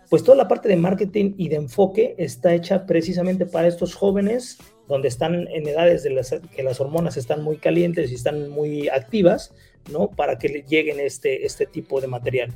pues 0.09 0.23
toda 0.23 0.37
la 0.37 0.47
parte 0.47 0.69
de 0.69 0.77
marketing 0.77 1.33
y 1.37 1.49
de 1.49 1.57
enfoque 1.57 2.15
está 2.17 2.53
hecha 2.53 2.85
precisamente 2.85 3.45
para 3.45 3.67
estos 3.67 3.93
jóvenes 3.93 4.57
donde 4.87 5.09
están 5.09 5.47
en 5.49 5.67
edades 5.67 6.03
de 6.03 6.11
las 6.11 6.33
que 6.55 6.63
las 6.63 6.79
hormonas 6.79 7.17
están 7.17 7.43
muy 7.43 7.57
calientes 7.57 8.11
y 8.11 8.15
están 8.15 8.49
muy 8.49 8.87
activas, 8.87 9.53
¿no? 9.91 10.09
Para 10.09 10.37
que 10.37 10.63
lleguen 10.67 10.99
este, 10.99 11.45
este 11.45 11.65
tipo 11.65 11.99
de 11.99 12.07
material. 12.07 12.53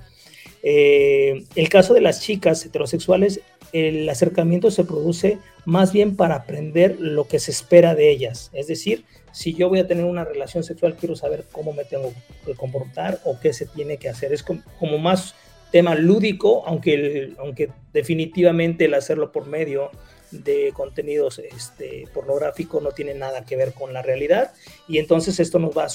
Eh, 0.64 1.44
el 1.56 1.70
caso 1.70 1.94
de 1.94 2.02
las 2.02 2.22
chicas 2.22 2.66
heterosexuales, 2.66 3.42
el 3.74 4.08
acercamiento 4.08 4.72
se 4.72 4.86
produce 4.86 5.40
más 5.66 5.94
bien 5.94 6.16
para 6.16 6.36
aprender 6.36 7.00
lo 7.00 7.28
que 7.28 7.40
se 7.40 7.52
espera 7.52 7.96
de 7.96 8.10
ellas. 8.10 8.50
Es 8.54 8.68
decir, 8.68 9.06
si 9.32 9.54
yo 9.54 9.70
voy 9.70 9.80
a 9.80 9.88
tener 9.88 10.06
una 10.06 10.24
relación 10.24 10.64
sexual, 10.64 10.96
quiero 10.96 11.16
saber 11.16 11.46
cómo 11.52 11.74
me 11.74 11.86
tengo 11.86 12.14
que 12.46 12.56
comportar 12.56 13.20
o 13.26 13.40
qué 13.40 13.54
se 13.54 13.66
tiene 13.66 13.98
que 13.98 14.10
hacer. 14.10 14.34
Es 14.34 14.44
como, 14.44 14.98
más 14.98 15.36
tema 15.72 15.96
lúdico, 15.96 16.64
aunque, 16.66 17.34
aunque 17.38 17.72
definitivamente 17.94 18.86
el 18.86 18.94
hacerlo 18.94 19.32
por 19.32 19.48
medio 19.48 19.92
de 20.32 20.72
contenidos 20.74 21.40
este, 21.40 22.06
pornográficos 22.14 22.82
no 22.82 22.92
tiene 22.92 23.14
nada 23.14 23.46
que 23.46 23.58
ver 23.58 23.74
con 23.74 23.94
la 23.94 24.02
realidad 24.02 24.54
y 24.88 24.98
entonces 24.98 25.42
esto 25.42 25.60
nos 25.60 25.78
va 25.78 25.88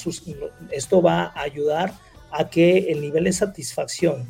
esto 0.71 1.01
va 1.01 1.23
a 1.23 1.41
ayudar 1.41 1.91
a 2.31 2.47
que 2.47 2.91
el 2.91 3.01
nivel 3.01 3.23
de 3.23 3.33
satisfacción 3.33 4.27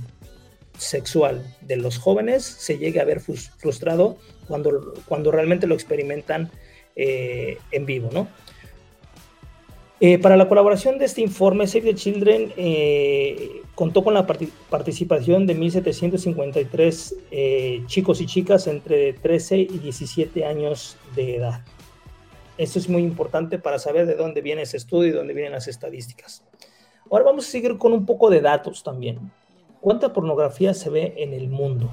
sexual 0.77 1.43
de 1.61 1.77
los 1.77 1.97
jóvenes 1.97 2.43
se 2.43 2.77
llegue 2.77 2.99
a 2.99 3.05
ver 3.05 3.19
frustrado 3.19 4.17
cuando, 4.47 4.93
cuando 5.07 5.31
realmente 5.31 5.67
lo 5.67 5.75
experimentan 5.75 6.51
eh, 6.95 7.57
en 7.71 7.85
vivo, 7.85 8.09
¿no? 8.11 8.27
Eh, 9.99 10.19
para 10.19 10.37
la 10.37 10.47
colaboración 10.47 10.99
de 10.99 11.05
este 11.05 11.21
informe, 11.21 11.65
Save 11.65 11.85
the 11.85 11.95
Children 11.95 12.53
eh, 12.55 13.61
contó 13.73 14.03
con 14.03 14.13
la 14.13 14.27
participación 14.27 15.47
de 15.47 15.57
1.753 15.57 17.15
eh, 17.31 17.83
chicos 17.87 18.21
y 18.21 18.27
chicas 18.27 18.67
entre 18.67 19.13
13 19.13 19.57
y 19.57 19.79
17 19.79 20.45
años 20.45 20.97
de 21.15 21.37
edad. 21.37 21.61
Esto 22.59 22.77
es 22.77 22.89
muy 22.89 23.01
importante 23.01 23.57
para 23.57 23.79
saber 23.79 24.05
de 24.05 24.13
dónde 24.13 24.41
viene 24.41 24.63
ese 24.63 24.77
estudio 24.77 25.09
y 25.09 25.15
dónde 25.15 25.33
vienen 25.33 25.53
las 25.53 25.67
estadísticas. 25.67 26.43
Ahora 27.09 27.25
vamos 27.25 27.47
a 27.47 27.51
seguir 27.51 27.75
con 27.79 27.91
un 27.91 28.05
poco 28.05 28.29
de 28.29 28.41
datos 28.41 28.83
también. 28.83 29.31
¿Cuánta 29.81 30.13
pornografía 30.13 30.73
se 30.73 30.89
ve 30.89 31.13
en 31.17 31.33
el 31.33 31.49
mundo? 31.49 31.91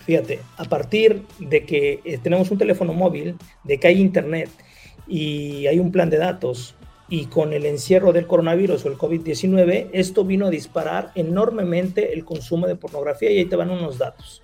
Fíjate, 0.00 0.40
a 0.56 0.64
partir 0.64 1.24
de 1.38 1.64
que 1.64 2.20
tenemos 2.22 2.50
un 2.50 2.58
teléfono 2.58 2.92
móvil, 2.92 3.36
de 3.62 3.78
que 3.78 3.88
hay 3.88 4.00
internet, 4.00 4.50
y 5.06 5.66
hay 5.66 5.78
un 5.78 5.92
plan 5.92 6.10
de 6.10 6.18
datos 6.18 6.74
y 7.08 7.26
con 7.26 7.52
el 7.52 7.66
encierro 7.66 8.12
del 8.12 8.26
coronavirus 8.26 8.84
o 8.84 8.88
el 8.88 8.96
COVID-19, 8.96 9.90
esto 9.92 10.24
vino 10.24 10.46
a 10.46 10.50
disparar 10.50 11.12
enormemente 11.14 12.14
el 12.14 12.24
consumo 12.24 12.66
de 12.66 12.76
pornografía 12.76 13.30
y 13.30 13.38
ahí 13.38 13.44
te 13.44 13.56
van 13.56 13.70
unos 13.70 13.98
datos. 13.98 14.42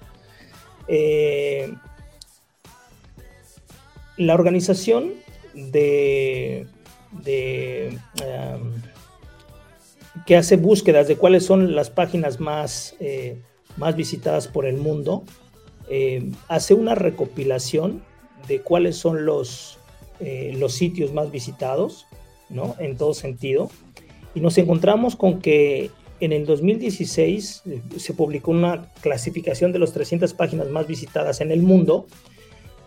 Eh, 0.86 1.72
la 4.18 4.34
organización 4.34 5.14
de, 5.54 6.66
um, 7.14 8.72
que 10.26 10.36
hace 10.36 10.56
búsquedas 10.56 11.08
de 11.08 11.16
cuáles 11.16 11.44
son 11.44 11.74
las 11.74 11.90
páginas 11.90 12.40
más, 12.40 12.94
eh, 13.00 13.40
más 13.76 13.96
visitadas 13.96 14.48
por 14.48 14.66
el 14.66 14.76
mundo, 14.76 15.24
eh, 15.88 16.30
hace 16.48 16.74
una 16.74 16.94
recopilación 16.94 18.02
de 18.46 18.60
cuáles 18.60 18.96
son 18.96 19.24
los, 19.24 19.78
eh, 20.20 20.54
los 20.58 20.72
sitios 20.72 21.12
más 21.12 21.30
visitados, 21.30 22.06
¿no? 22.48 22.76
En 22.78 22.96
todo 22.96 23.14
sentido. 23.14 23.70
Y 24.34 24.40
nos 24.40 24.56
encontramos 24.58 25.16
con 25.16 25.40
que 25.40 25.90
en 26.20 26.32
el 26.32 26.46
2016 26.46 27.62
eh, 27.66 27.80
se 27.96 28.14
publicó 28.14 28.50
una 28.50 28.92
clasificación 29.00 29.72
de 29.72 29.78
las 29.78 29.92
300 29.92 30.32
páginas 30.34 30.68
más 30.68 30.86
visitadas 30.86 31.40
en 31.40 31.50
el 31.50 31.62
mundo. 31.62 32.06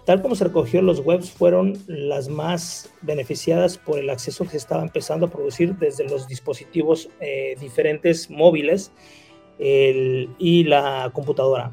Tal 0.05 0.21
como 0.21 0.35
se 0.35 0.43
recogió, 0.43 0.81
los 0.81 0.99
webs 0.99 1.31
fueron 1.31 1.77
las 1.87 2.27
más 2.27 2.93
beneficiadas 3.01 3.77
por 3.77 3.99
el 3.99 4.09
acceso 4.09 4.43
que 4.43 4.51
se 4.51 4.57
estaba 4.57 4.81
empezando 4.81 5.27
a 5.27 5.29
producir 5.29 5.75
desde 5.75 6.03
los 6.07 6.27
dispositivos 6.27 7.09
eh, 7.21 7.55
diferentes 7.59 8.29
móviles 8.29 8.91
y 9.59 10.63
la 10.65 11.09
computadora. 11.13 11.71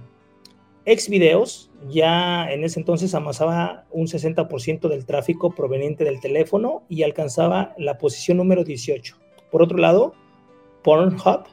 Xvideos 0.86 1.70
ya 1.88 2.50
en 2.50 2.64
ese 2.64 2.80
entonces 2.80 3.14
amasaba 3.14 3.86
un 3.90 4.06
60% 4.06 4.88
del 4.88 5.06
tráfico 5.06 5.54
proveniente 5.54 6.04
del 6.04 6.20
teléfono 6.20 6.84
y 6.88 7.02
alcanzaba 7.02 7.74
la 7.78 7.98
posición 7.98 8.38
número 8.38 8.64
18. 8.64 9.16
Por 9.50 9.62
otro 9.62 9.78
lado, 9.78 10.14
Pornhub, 10.82 11.44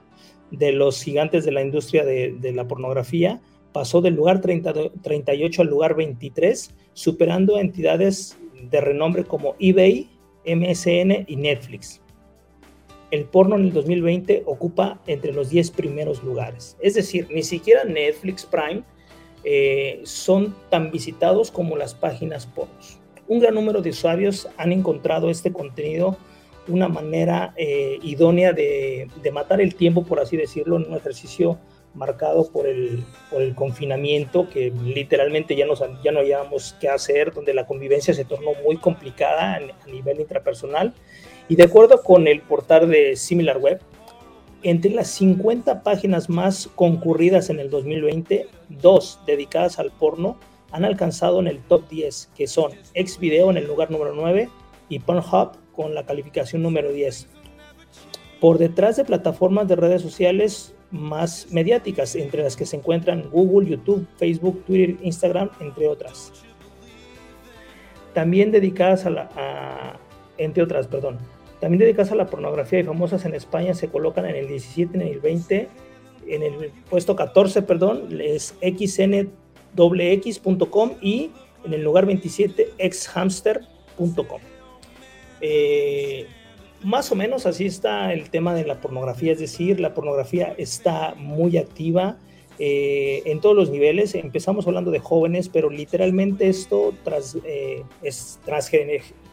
de 0.51 0.71
los 0.71 1.01
gigantes 1.01 1.43
de 1.43 1.51
la 1.51 1.61
industria 1.61 2.05
de, 2.05 2.51
la 2.53 2.67
pornografía, 2.67 3.41
pasó 3.77 4.01
del 4.01 4.15
lugar 4.15 4.41
38 4.41 5.61
al 5.61 5.67
lugar 5.67 5.95
23, 5.95 6.71
superando 6.93 7.59
entidades 7.59 8.35
de 8.71 8.81
renombre 8.81 9.23
como 9.23 9.53
eBay, 9.59 10.09
MSN 10.47 11.25
y 11.27 11.35
Netflix. 11.35 12.01
El 13.11 13.25
porno 13.25 13.55
en 13.55 13.65
el 13.65 13.73
2020 13.73 14.41
ocupa 14.47 14.99
entre 15.05 15.31
los 15.31 15.51
10 15.51 15.69
primeros 15.69 16.23
lugares. 16.23 16.75
Es 16.81 16.95
decir, 16.95 17.27
ni 17.29 17.43
siquiera 17.43 17.83
Netflix 17.83 18.47
Prime 18.47 18.81
eh, 19.43 20.01
son 20.05 20.55
tan 20.71 20.89
visitados 20.89 21.51
como 21.51 21.77
las 21.77 21.93
páginas 21.93 22.47
pornos. 22.47 22.97
Un 23.27 23.41
gran 23.41 23.53
número 23.53 23.83
de 23.83 23.91
usuarios 23.91 24.47
han 24.57 24.71
encontrado 24.71 25.29
este 25.29 25.53
contenido 25.53 26.17
una 26.67 26.87
manera 26.87 27.53
eh, 27.57 27.99
idónea 28.01 28.53
de, 28.53 29.07
matar 29.31 29.61
el 29.61 29.75
tiempo, 29.75 30.03
por 30.03 30.19
así 30.19 30.35
decirlo, 30.35 30.77
en 30.77 30.87
un 30.87 30.95
ejercicio 30.95 31.59
marcado 31.97 32.49
por 32.51 32.67
el, 32.67 33.03
por 33.29 33.41
el 33.41 33.55
confinamiento, 33.55 34.47
que 34.49 34.71
literalmente 34.83 35.55
ya, 35.55 35.65
nos, 35.65 35.83
ya 36.03 36.11
no 36.11 36.19
hallábamos 36.19 36.75
qué 36.79 36.89
hacer, 36.89 37.33
donde 37.33 37.53
la 37.53 37.65
convivencia 37.65 38.13
se 38.13 38.23
tornó 38.23 38.51
muy 38.63 38.77
complicada 38.77 39.55
a 39.55 39.89
nivel 39.89 40.21
intrapersonal. 40.21 40.93
Y 41.49 41.55
de 41.55 41.63
acuerdo 41.63 42.03
con 42.03 42.27
el 42.27 42.41
portal 42.41 42.89
de 42.89 43.15
SimilarWeb, 43.15 43.81
entre 44.63 44.91
las 44.91 45.09
50 45.09 45.83
páginas 45.83 46.29
más 46.29 46.69
concurridas 46.75 47.49
en 47.49 47.59
el 47.59 47.69
2020, 47.69 48.47
dos 48.69 49.19
dedicadas 49.25 49.79
al 49.79 49.91
porno 49.91 50.37
han 50.71 50.85
alcanzado 50.85 51.39
en 51.39 51.47
el 51.47 51.59
top 51.59 51.87
10, 51.89 52.31
que 52.35 52.47
son 52.47 52.71
Xvideo 52.93 53.49
en 53.49 53.57
el 53.57 53.67
lugar 53.67 53.91
número 53.91 54.13
9 54.13 54.49
y 54.89 54.99
Pornhub 54.99 55.51
con 55.73 55.93
la 55.93 56.05
calificación 56.05 56.63
número 56.63 56.91
10. 56.91 57.27
Por 58.41 58.57
detrás 58.57 58.97
de 58.97 59.05
plataformas 59.05 59.67
de 59.67 59.75
redes 59.75 60.01
sociales 60.01 60.75
más 60.91 61.47
mediáticas, 61.51 62.15
entre 62.15 62.43
las 62.43 62.55
que 62.55 62.65
se 62.65 62.77
encuentran 62.77 63.29
Google, 63.29 63.69
YouTube, 63.69 64.07
Facebook, 64.17 64.63
Twitter, 64.65 64.95
Instagram, 65.01 65.49
entre 65.59 65.87
otras. 65.87 66.31
También 68.13 68.51
dedicadas 68.51 69.05
a 69.05 69.09
la, 69.09 69.99
entre 70.37 70.63
otras, 70.63 70.87
perdón. 70.87 71.17
También 71.59 71.79
dedicadas 71.79 72.11
a 72.11 72.15
la 72.15 72.27
pornografía 72.27 72.79
y 72.79 72.83
famosas 72.83 73.25
en 73.25 73.33
España 73.35 73.73
se 73.73 73.89
colocan 73.89 74.25
en 74.25 74.35
el 74.35 74.47
17, 74.47 74.95
en 74.95 75.01
el 75.01 75.19
20, 75.19 75.67
en 76.27 76.43
el 76.43 76.71
puesto 76.89 77.15
14, 77.15 77.63
perdón, 77.63 78.19
es 78.21 78.55
xnxx.com 78.61 79.31
y 81.01 81.31
en 81.65 81.73
el 81.73 81.83
lugar 81.83 82.05
27 82.05 82.73
xhamster.com. 82.77 84.41
Eh, 85.41 86.27
más 86.83 87.11
o 87.11 87.15
menos 87.15 87.45
así 87.45 87.65
está 87.65 88.13
el 88.13 88.29
tema 88.29 88.53
de 88.53 88.65
la 88.65 88.79
pornografía, 88.81 89.33
es 89.33 89.39
decir, 89.39 89.79
la 89.79 89.93
pornografía 89.93 90.53
está 90.57 91.15
muy 91.15 91.57
activa 91.57 92.17
eh, 92.59 93.21
en 93.25 93.39
todos 93.39 93.55
los 93.55 93.69
niveles. 93.69 94.15
Empezamos 94.15 94.65
hablando 94.65 94.89
de 94.89 94.99
jóvenes, 94.99 95.49
pero 95.49 95.69
literalmente 95.69 96.47
esto 96.47 96.93
eh, 97.45 97.83
es 98.01 98.39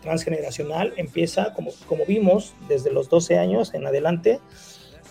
transgeneracional, 0.03 0.93
empieza, 0.97 1.55
como, 1.55 1.71
vimos, 2.07 2.55
desde 2.69 2.93
los 2.93 3.09
12 3.09 3.39
años 3.39 3.73
en 3.73 3.87
adelante, 3.87 4.41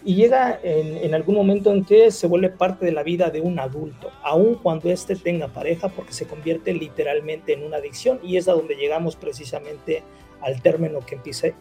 y 0.06 0.16
llega 0.16 0.60
en, 0.64 1.14
algún 1.16 1.36
momento 1.36 1.72
en 1.72 1.86
que 1.86 2.12
se 2.12 2.28
vuelve 2.28 2.50
parte 2.50 2.86
de 2.86 2.92
la 2.92 3.04
vida 3.04 3.30
de 3.30 3.40
un 3.40 3.58
adulto, 3.58 4.12
aun 4.22 4.56
cuando 4.56 4.92
éste 4.92 5.16
tenga 5.16 5.48
pareja, 5.48 5.88
porque 5.88 6.12
se 6.12 6.28
convierte 6.28 6.74
literalmente 6.74 7.54
en 7.54 7.64
una 7.64 7.78
adicción 7.78 8.20
y 8.22 8.36
es 8.36 8.50
a 8.50 8.52
donde 8.52 8.76
llegamos 8.76 9.16
precisamente 9.16 10.04
al 10.44 10.62
término 10.62 11.00
que 11.00 11.16
empecé, 11.16 11.56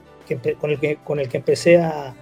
con, 0.60 0.70
el 0.70 0.78
que, 0.78 0.96
con 0.96 1.20
el 1.20 1.28
que 1.28 1.38
empecé 1.38 1.78
a, 1.78 2.14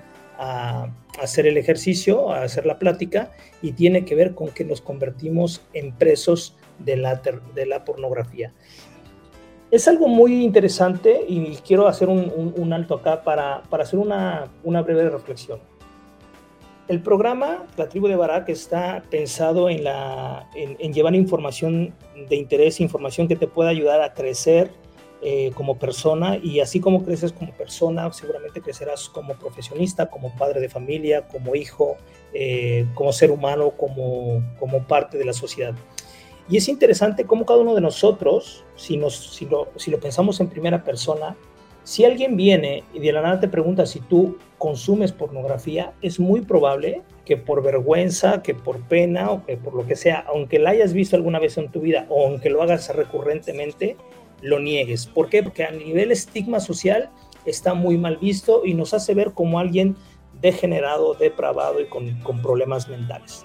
hacer 1.21 1.47
el 1.47 1.59
ejercicio, 1.59 2.33
a 2.33 2.45
hacer 2.45 2.65
la 2.65 2.79
plática, 2.79 3.31
y 3.61 3.73
tiene 3.73 4.07
que 4.07 4.15
ver 4.15 4.35
con 4.35 4.49
que 4.49 4.65
nos 4.65 4.81
convertimos 4.81 5.61
en 5.75 5.93
presos 5.93 6.57
de 6.79 6.97
la, 6.97 7.21
de 7.55 7.67
la 7.67 7.85
pornografía. 7.85 8.55
Es 9.71 9.87
algo 9.87 10.09
muy 10.09 10.43
interesante 10.43 11.25
y 11.29 11.57
quiero 11.57 11.87
hacer 11.89 12.09
un, 12.09 12.73
alto 12.73 12.95
acá 12.95 13.23
para, 13.23 13.63
para 13.69 13.83
hacer 13.83 13.99
una, 13.99 14.51
una 14.65 14.81
breve 14.81 15.11
reflexión. 15.11 15.61
El 16.91 17.01
programa 17.03 17.67
La 17.77 17.89
Tribu 17.89 18.09
de 18.09 18.17
Barak 18.17 18.49
está 18.49 19.05
pensado 19.11 19.71
en, 19.71 19.85
la, 19.85 20.51
en, 20.57 20.93
llevar 20.93 21.15
información 21.15 21.95
de 22.29 22.35
interés, 22.35 22.81
información 22.81 23.29
que 23.29 23.37
te 23.37 23.47
pueda 23.47 23.71
ayudar 23.71 24.03
a 24.03 24.13
crecer 24.13 24.73
eh, 25.23 25.53
como 25.55 25.79
persona 25.79 26.39
y 26.43 26.61
así 26.61 26.81
como 26.81 27.05
creces 27.05 27.33
como 27.33 27.53
persona, 27.53 28.11
seguramente 28.13 28.63
crecerás 28.63 29.09
como 29.09 29.35
profesionista, 29.35 30.09
como 30.09 30.35
padre 30.37 30.61
de 30.61 30.69
familia, 30.69 31.29
como 31.29 31.55
hijo, 31.55 31.97
eh, 32.33 32.87
como 32.95 33.13
ser 33.13 33.31
humano, 33.31 33.73
como, 33.77 34.43
como 34.59 34.87
parte 34.87 35.19
de 35.19 35.25
la 35.27 35.33
sociedad. 35.33 35.75
Y 36.49 36.57
es 36.57 36.69
interesante 36.69 37.27
cómo 37.27 37.45
cada 37.45 37.61
uno 37.61 37.75
de 37.75 37.81
nosotros, 37.81 38.65
si, 38.77 38.97
nos, 38.97 39.15
si, 39.15 39.47
lo, 39.47 39.69
si 39.77 39.91
lo 39.91 40.01
pensamos 40.01 40.41
en 40.41 40.49
primera 40.49 40.83
persona, 40.83 41.37
si 41.85 42.05
alguien 42.05 42.37
viene 42.37 42.85
y 42.93 43.01
de 43.01 43.13
la 43.13 43.23
nada 43.23 43.41
te 43.41 43.49
pregunta 43.49 43.87
si 43.87 44.01
tú 44.01 44.39
consumes 44.59 45.13
pornografía, 45.13 45.93
es 46.03 46.21
muy 46.21 46.43
probable 46.43 47.03
que 47.25 47.37
por 47.37 47.63
vergüenza, 47.63 48.43
que 48.43 48.55
por 48.55 48.81
pena 48.81 49.31
o 49.31 49.47
que 49.47 49.57
por 49.57 49.75
lo 49.75 49.87
que 49.87 49.97
sea, 49.97 50.25
aunque 50.29 50.59
la 50.59 50.71
hayas 50.71 50.93
visto 50.93 51.17
alguna 51.17 51.39
vez 51.39 51.57
en 51.59 51.71
tu 51.71 51.81
vida 51.81 52.07
o 52.09 52.27
aunque 52.27 52.51
lo 52.51 52.63
hagas 52.63 52.95
recurrentemente, 52.95 53.97
lo 54.43 54.59
niegues. 54.61 55.07
¿Por 55.07 55.29
qué? 55.29 55.43
Porque 55.43 55.65
a 55.65 55.71
nivel 55.71 56.13
estigma 56.13 56.61
social 56.61 57.11
está 57.45 57.75
muy 57.75 57.97
mal 57.99 58.17
visto 58.17 58.65
y 58.65 58.75
nos 58.75 58.95
hace 58.95 59.15
ver 59.15 59.33
como 59.33 59.59
alguien 59.59 59.97
degenerado, 60.41 61.15
depravado 61.15 61.81
y 61.81 61.87
con, 61.87 62.21
con 62.21 62.41
problemas 62.43 62.89
mentales. 62.89 63.45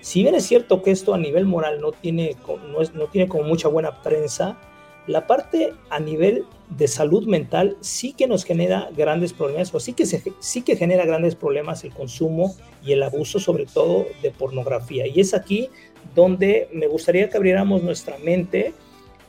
Si 0.00 0.22
bien 0.22 0.34
es 0.34 0.46
cierto 0.46 0.82
que 0.82 0.90
esto 0.90 1.14
a 1.14 1.18
nivel 1.18 1.46
moral 1.46 1.80
no 1.80 1.92
tiene, 1.92 2.36
no, 2.70 2.82
es, 2.82 2.94
no 2.94 3.06
tiene 3.06 3.28
como 3.28 3.44
mucha 3.44 3.68
buena 3.68 4.02
prensa, 4.02 4.58
la 5.06 5.26
parte 5.26 5.72
a 5.90 6.00
nivel 6.00 6.44
de 6.70 6.88
salud 6.88 7.26
mental 7.26 7.76
sí 7.80 8.14
que 8.14 8.26
nos 8.26 8.44
genera 8.44 8.88
grandes 8.96 9.32
problemas, 9.32 9.74
o 9.74 9.80
sí 9.80 9.92
que, 9.92 10.06
sí 10.06 10.62
que 10.62 10.76
genera 10.76 11.04
grandes 11.04 11.34
problemas 11.34 11.84
el 11.84 11.92
consumo 11.92 12.54
y 12.82 12.92
el 12.92 13.02
abuso, 13.02 13.38
sobre 13.38 13.66
todo 13.66 14.06
de 14.22 14.30
pornografía. 14.30 15.06
Y 15.06 15.20
es 15.20 15.34
aquí 15.34 15.68
donde 16.14 16.68
me 16.72 16.86
gustaría 16.86 17.28
que 17.28 17.36
abriéramos 17.36 17.82
nuestra 17.82 18.18
mente 18.18 18.74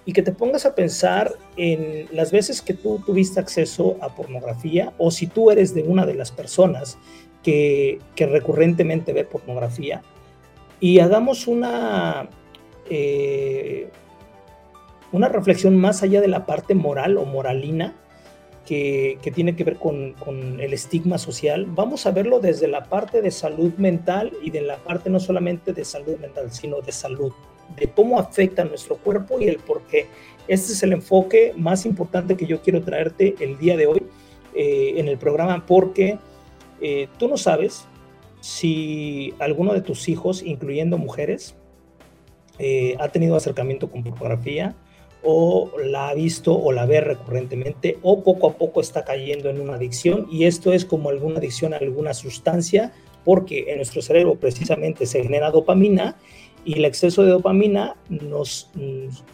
y 0.06 0.14
que 0.14 0.22
te 0.22 0.32
pongas 0.32 0.66
a 0.66 0.76
pensar 0.76 1.34
en 1.58 2.08
las 2.12 2.32
veces 2.32 2.62
que 2.62 2.74
tú 2.74 3.02
tuviste 3.06 3.40
acceso 3.40 3.98
a 4.02 4.16
pornografía 4.16 4.94
o 4.98 5.12
si 5.12 5.28
tú 5.28 5.52
eres 5.52 5.74
de 5.74 5.84
una 5.84 6.06
de 6.06 6.14
las 6.14 6.32
personas 6.32 6.98
que, 7.44 8.00
que 8.16 8.28
recurrentemente 8.28 9.14
ve 9.14 9.24
pornografía 9.24 10.02
y 10.80 11.00
hagamos 11.00 11.48
una... 11.48 12.30
Eh, 12.90 13.90
una 15.12 15.30
reflexión 15.30 15.78
más 15.78 16.04
allá 16.04 16.20
de 16.20 16.28
la 16.28 16.46
parte 16.46 16.76
moral 16.76 17.18
o 17.18 17.26
moralina 17.26 17.96
que, 18.66 19.20
tiene 19.34 19.56
que 19.56 19.64
ver 19.64 19.78
con, 19.78 20.16
el 20.60 20.74
estigma 20.74 21.18
social, 21.18 21.66
vamos 21.68 22.06
a 22.06 22.12
verlo 22.12 22.40
desde 22.40 22.68
la 22.68 22.86
parte 22.86 23.22
de 23.22 23.32
salud 23.32 23.74
mental 23.78 24.34
y 24.42 24.50
de 24.50 24.62
la 24.62 24.78
parte 24.78 25.10
no 25.10 25.20
solamente 25.20 25.72
de 25.72 25.86
salud 25.86 26.18
mental, 26.18 26.52
sino 26.52 26.82
de 26.82 26.92
salud, 26.92 27.32
de 27.76 27.88
cómo 27.88 28.20
afecta 28.20 28.64
nuestro 28.64 28.98
cuerpo 28.98 29.40
y 29.40 29.48
el 29.48 29.58
por 29.58 29.82
qué. 29.84 30.08
Este 30.48 30.74
es 30.74 30.84
el 30.84 30.94
enfoque 30.94 31.54
más 31.58 31.86
importante 31.86 32.38
que 32.38 32.46
yo 32.46 32.62
quiero 32.62 32.82
traerte 32.84 33.36
el 33.40 33.58
día 33.58 33.76
de 33.78 33.88
hoy 33.88 34.04
eh, 34.54 34.94
en 34.98 35.08
el 35.08 35.18
programa, 35.18 35.66
porque 35.66 36.18
eh, 36.82 37.08
tú 37.18 37.28
no 37.28 37.38
sabes 37.38 37.86
si 38.42 39.34
alguno 39.40 39.74
de 39.74 39.82
tus 39.82 40.08
hijos, 40.08 40.44
incluyendo 40.44 40.98
mujeres, 40.98 41.56
eh, 42.60 42.96
ha 43.00 43.10
tenido 43.10 43.36
acercamiento 43.36 43.90
con 43.90 44.04
pornografía, 44.04 44.76
o 45.26 45.72
la 45.84 46.10
ha 46.10 46.14
visto 46.14 46.56
o 46.56 46.72
la 46.72 46.86
ve 46.86 47.02
recurrentemente 47.02 47.98
o 48.04 48.24
poco 48.24 48.48
a 48.48 48.54
poco 48.54 48.80
está 48.80 49.04
cayendo 49.04 49.50
en 49.50 49.60
una 49.60 49.74
adicción 49.74 50.28
y 50.32 50.46
esto 50.46 50.72
es 50.72 50.86
como 50.86 51.10
alguna 51.10 51.40
adicción 51.40 51.74
a 51.74 51.78
alguna 51.78 52.14
sustancia 52.14 52.94
porque 53.24 53.66
en 53.70 53.78
nuestro 53.78 54.04
cerebro 54.04 54.36
precisamente 54.36 55.08
se 55.08 55.24
genera 55.24 55.50
dopamina 55.50 56.16
y 56.66 56.74
el 56.74 56.86
exceso 56.86 57.24
de 57.24 57.30
dopamina 57.30 57.96
nos, 58.10 58.70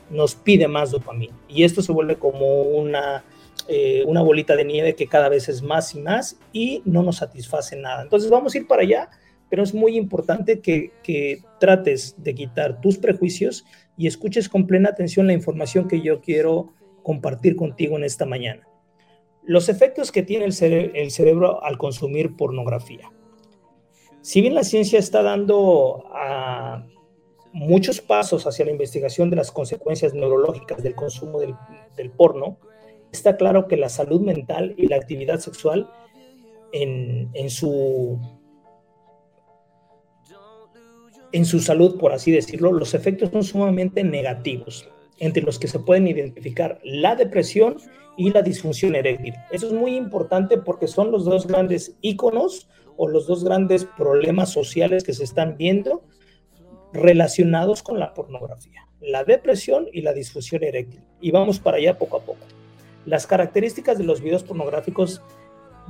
nos 0.09 0.35
pide 0.35 0.67
más 0.67 0.91
dopamina 0.91 1.33
y 1.47 1.63
esto 1.63 1.81
se 1.81 1.91
vuelve 1.91 2.17
como 2.17 2.61
una, 2.61 3.23
eh, 3.67 4.03
una 4.05 4.21
bolita 4.21 4.55
de 4.55 4.65
nieve 4.65 4.95
que 4.95 5.07
cada 5.07 5.29
vez 5.29 5.49
es 5.49 5.63
más 5.63 5.95
y 5.95 6.01
más 6.01 6.37
y 6.53 6.81
no 6.85 7.01
nos 7.01 7.17
satisface 7.17 7.75
nada. 7.77 8.03
Entonces 8.03 8.29
vamos 8.29 8.53
a 8.53 8.57
ir 8.57 8.67
para 8.67 8.83
allá, 8.83 9.09
pero 9.49 9.63
es 9.63 9.73
muy 9.73 9.97
importante 9.97 10.59
que, 10.59 10.91
que 11.03 11.41
trates 11.59 12.15
de 12.21 12.35
quitar 12.35 12.81
tus 12.81 12.97
prejuicios 12.97 13.65
y 13.97 14.07
escuches 14.07 14.49
con 14.49 14.67
plena 14.67 14.89
atención 14.89 15.27
la 15.27 15.33
información 15.33 15.87
que 15.87 16.01
yo 16.01 16.21
quiero 16.21 16.73
compartir 17.03 17.55
contigo 17.55 17.97
en 17.97 18.03
esta 18.03 18.25
mañana. 18.25 18.67
Los 19.43 19.69
efectos 19.69 20.11
que 20.11 20.23
tiene 20.23 20.45
el, 20.45 20.53
cerebro 21.11 21.63
al 21.63 21.77
consumir 21.77 22.35
pornografía. 22.35 23.11
Si 24.21 24.41
bien 24.41 24.53
la 24.53 24.63
ciencia 24.63 24.99
está 24.99 25.23
dando 25.23 26.05
a 26.13 26.85
muchos 27.53 28.01
pasos 28.01 28.47
hacia 28.47 28.65
la 28.65 28.71
investigación 28.71 29.29
de 29.29 29.35
las 29.35 29.51
consecuencias 29.51 30.13
neurológicas 30.13 30.81
del 30.83 30.95
consumo 30.95 31.39
del, 31.39 32.11
porno, 32.11 32.57
está 33.11 33.35
claro 33.35 33.67
que 33.67 33.77
la 33.77 33.89
salud 33.89 34.21
mental 34.21 34.73
y 34.77 34.87
la 34.87 34.95
actividad 34.95 35.39
sexual 35.39 35.89
en, 36.71 37.29
en, 37.33 37.49
su 37.49 38.19
en 41.31 41.45
su 41.45 41.59
salud, 41.59 41.97
por 41.99 42.13
así 42.13 42.31
decirlo, 42.31 42.71
los 42.71 42.93
efectos 42.93 43.29
son 43.31 43.43
sumamente 43.43 44.03
negativos, 44.03 44.87
entre 45.19 45.43
los 45.43 45.59
que 45.59 45.67
se 45.67 45.79
pueden 45.79 46.07
identificar 46.07 46.79
la 46.83 47.15
depresión 47.15 47.77
y 48.17 48.31
la 48.31 48.41
disfunción 48.41 48.95
eréctil. 48.95 49.33
Eso 49.51 49.67
es 49.67 49.73
muy 49.73 49.95
importante 49.95 50.57
porque 50.57 50.87
son 50.87 51.11
los 51.11 51.25
dos 51.25 51.47
grandes 51.47 51.95
íconos 52.01 52.69
o 52.97 53.07
los 53.07 53.27
dos 53.27 53.43
grandes 53.43 53.85
problemas 53.97 54.51
sociales 54.51 55.03
que 55.03 55.13
se 55.13 55.23
están 55.23 55.57
viendo 55.57 56.03
relacionados 56.93 57.83
con 57.83 57.99
la 57.99 58.13
pornografía, 58.13 58.87
la 58.99 59.23
depresión 59.23 59.87
y 59.91 60.01
la 60.01 60.13
disfunción 60.13 60.63
eréctil. 60.63 61.01
Y 61.21 61.31
vamos 61.31 61.59
para 61.59 61.77
allá 61.77 61.97
poco 61.97 62.17
a 62.17 62.21
poco. 62.21 62.45
Las 63.05 63.25
características 63.27 63.97
de 63.97 64.03
los 64.03 64.21
videos 64.21 64.43
pornográficos 64.43 65.21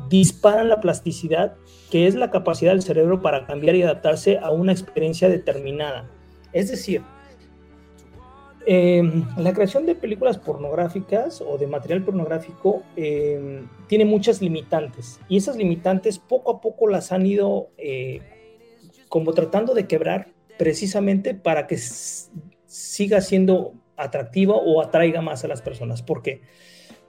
disparan 0.09 0.69
la 0.69 0.79
plasticidad, 0.79 1.55
que 1.89 2.07
es 2.07 2.15
la 2.15 2.31
capacidad 2.31 2.71
del 2.71 2.81
cerebro 2.81 3.21
para 3.21 3.45
cambiar 3.45 3.75
y 3.75 3.83
adaptarse 3.83 4.37
a 4.37 4.51
una 4.51 4.71
experiencia 4.71 5.29
determinada. 5.29 6.09
Es 6.53 6.69
decir, 6.69 7.01
em, 8.65 9.25
la 9.37 9.53
creación 9.53 9.85
de 9.85 9.95
películas 9.95 10.37
pornográficas 10.37 11.41
o 11.41 11.57
de 11.57 11.67
material 11.67 12.03
pornográfico 12.03 12.83
em, 12.95 13.67
tiene 13.87 14.05
muchas 14.05 14.41
limitantes 14.41 15.19
y 15.27 15.37
esas 15.37 15.55
limitantes 15.55 16.19
poco 16.19 16.51
a 16.51 16.61
poco 16.61 16.87
las 16.87 17.11
han 17.11 17.25
ido 17.25 17.69
eh, 17.77 18.21
como 19.09 19.33
tratando 19.33 19.73
de 19.73 19.87
quebrar 19.87 20.29
precisamente 20.57 21.33
para 21.33 21.67
que 21.67 21.77
siga 21.77 23.21
siendo 23.21 23.73
atractiva 23.97 24.55
o 24.55 24.81
atraiga 24.81 25.21
más 25.21 25.43
a 25.43 25.47
las 25.47 25.61
personas. 25.61 26.01
¿Por 26.01 26.21
qué? 26.21 26.41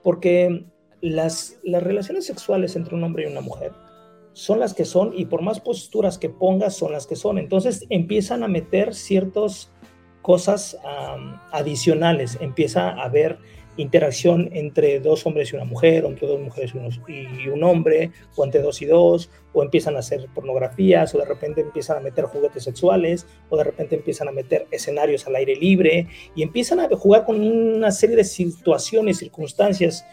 Porque 0.02 0.66
las, 1.00 1.58
las 1.62 1.82
relaciones 1.82 2.26
sexuales 2.26 2.76
entre 2.76 2.94
un 2.94 3.04
hombre 3.04 3.24
y 3.24 3.26
una 3.26 3.40
mujer 3.40 3.72
son 4.32 4.60
las 4.60 4.74
que 4.74 4.84
son 4.84 5.12
y 5.14 5.26
por 5.26 5.42
más 5.42 5.60
posturas 5.60 6.18
que 6.18 6.30
pongas 6.30 6.74
son 6.74 6.92
las 6.92 7.06
que 7.06 7.16
son. 7.16 7.38
Entonces 7.38 7.86
empiezan 7.90 8.42
a 8.42 8.48
meter 8.48 8.94
ciertas 8.94 9.70
cosas 10.22 10.78
adicionales, 11.50 12.38
empieza 12.40 12.90
a 12.90 13.04
haber 13.04 13.38
interacción 13.76 14.50
entre 14.52 15.00
dos 15.00 15.26
hombres 15.26 15.52
y 15.52 15.56
una 15.56 15.64
mujer, 15.64 16.04
o 16.04 16.08
entre 16.08 16.28
dos 16.28 16.40
mujeres 16.40 16.72
y 17.08 17.48
un 17.48 17.64
hombre, 17.64 18.10
o 18.36 18.44
entre 18.44 18.60
dos 18.60 18.82
y 18.82 18.86
dos, 18.86 19.30
o 19.52 19.62
empiezan 19.62 19.96
a 19.96 20.00
hacer 20.00 20.26
pornografías, 20.34 21.14
o 21.14 21.18
de 21.18 21.24
repente 21.24 21.60
empiezan 21.60 21.98
a 21.98 22.00
meter 22.00 22.24
juguetes 22.24 22.64
sexuales, 22.64 23.26
o 23.48 23.56
de 23.56 23.64
repente 23.64 23.96
empiezan 23.96 24.28
a 24.28 24.32
meter 24.32 24.66
escenarios 24.70 25.26
al 25.26 25.36
aire 25.36 25.56
libre, 25.56 26.08
y 26.34 26.42
empiezan 26.42 26.80
a 26.80 26.88
jugar 26.88 27.24
con 27.24 27.40
una 27.40 27.90
serie 27.90 28.16
de 28.16 28.24
situaciones, 28.24 29.18
circunstancias 29.18 30.04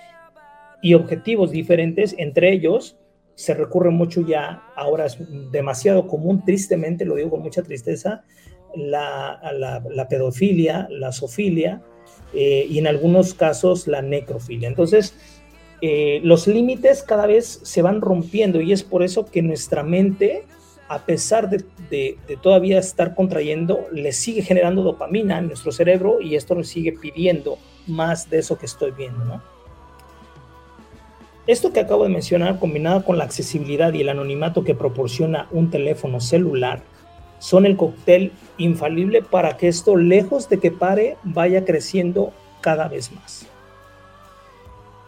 y 0.82 0.93
objetivos 0.93 1.52
diferentes, 1.52 2.15
entre 2.17 2.52
ellos 2.52 2.98
se 3.36 3.54
recurre 3.54 3.89
mucho 3.89 4.19
ya, 4.19 4.63
ahora 4.76 5.06
es 5.06 5.17
demasiado 5.50 6.08
común, 6.08 6.43
tristemente, 6.43 7.06
lo 7.06 7.15
digo 7.15 7.30
con 7.30 7.41
mucha 7.41 7.63
tristeza, 7.63 8.24
la, 8.76 9.39
la, 9.89 10.08
pedofilia, 10.08 10.88
la 10.89 11.12
zoofilia 11.12 11.82
eh, 12.34 12.67
y 12.69 12.78
en 12.80 12.88
algunos 12.88 13.34
casos 13.34 13.88
la 13.88 14.02
necrofilia. 14.02 14.67
Entonces, 14.67 15.13
eh, 15.82 16.19
los 16.24 16.48
límites 16.48 17.04
cada 17.04 17.26
vez 17.26 17.62
se 17.63 17.82
van 17.82 18.02
rompiendo 18.02 18.60
y 18.62 18.74
es 18.74 18.84
por 18.84 19.02
eso 19.02 19.26
que 19.26 19.41
nuestra 19.41 19.82
mente, 19.82 20.43
a 20.89 21.06
pesar 21.06 21.50
de, 21.50 22.17
todavía 22.41 22.80
estar 22.80 23.15
contrayendo, 23.15 23.88
le 23.91 24.12
sigue 24.12 24.41
generando 24.41 24.84
dopamina 24.84 25.39
en 25.39 25.48
nuestro 25.48 25.72
cerebro 25.72 26.19
y 26.22 26.36
esto 26.36 26.56
nos 26.56 26.67
sigue 26.67 26.91
pidiendo 26.93 27.58
más 27.88 28.30
de 28.30 28.39
eso 28.39 28.58
que 28.58 28.65
estoy 28.65 28.91
viendo. 28.91 29.41
Esto 31.48 31.74
que 31.74 31.80
acabo 31.80 32.04
de 32.04 32.10
mencionar, 32.10 32.60
combinado 32.60 33.04
con 33.04 33.17
la 33.17 33.24
accesibilidad 33.24 33.91
y 33.93 34.02
el 34.02 34.10
anonimato 34.10 34.63
que 34.63 34.76
proporciona 34.76 35.48
un 35.50 35.72
teléfono 35.72 36.19
celular, 36.19 36.84
son 37.39 37.65
el 37.65 37.75
cóctel 37.75 38.32
infalible 38.58 39.21
para 39.21 39.58
que 39.58 39.67
esto, 39.67 39.95
lejos 39.95 40.49
de 40.49 40.60
que 40.60 40.71
pare, 40.71 41.17
vaya 41.23 41.65
creciendo 41.65 42.34
cada 42.62 42.88
vez 42.88 43.12
más. 43.12 43.47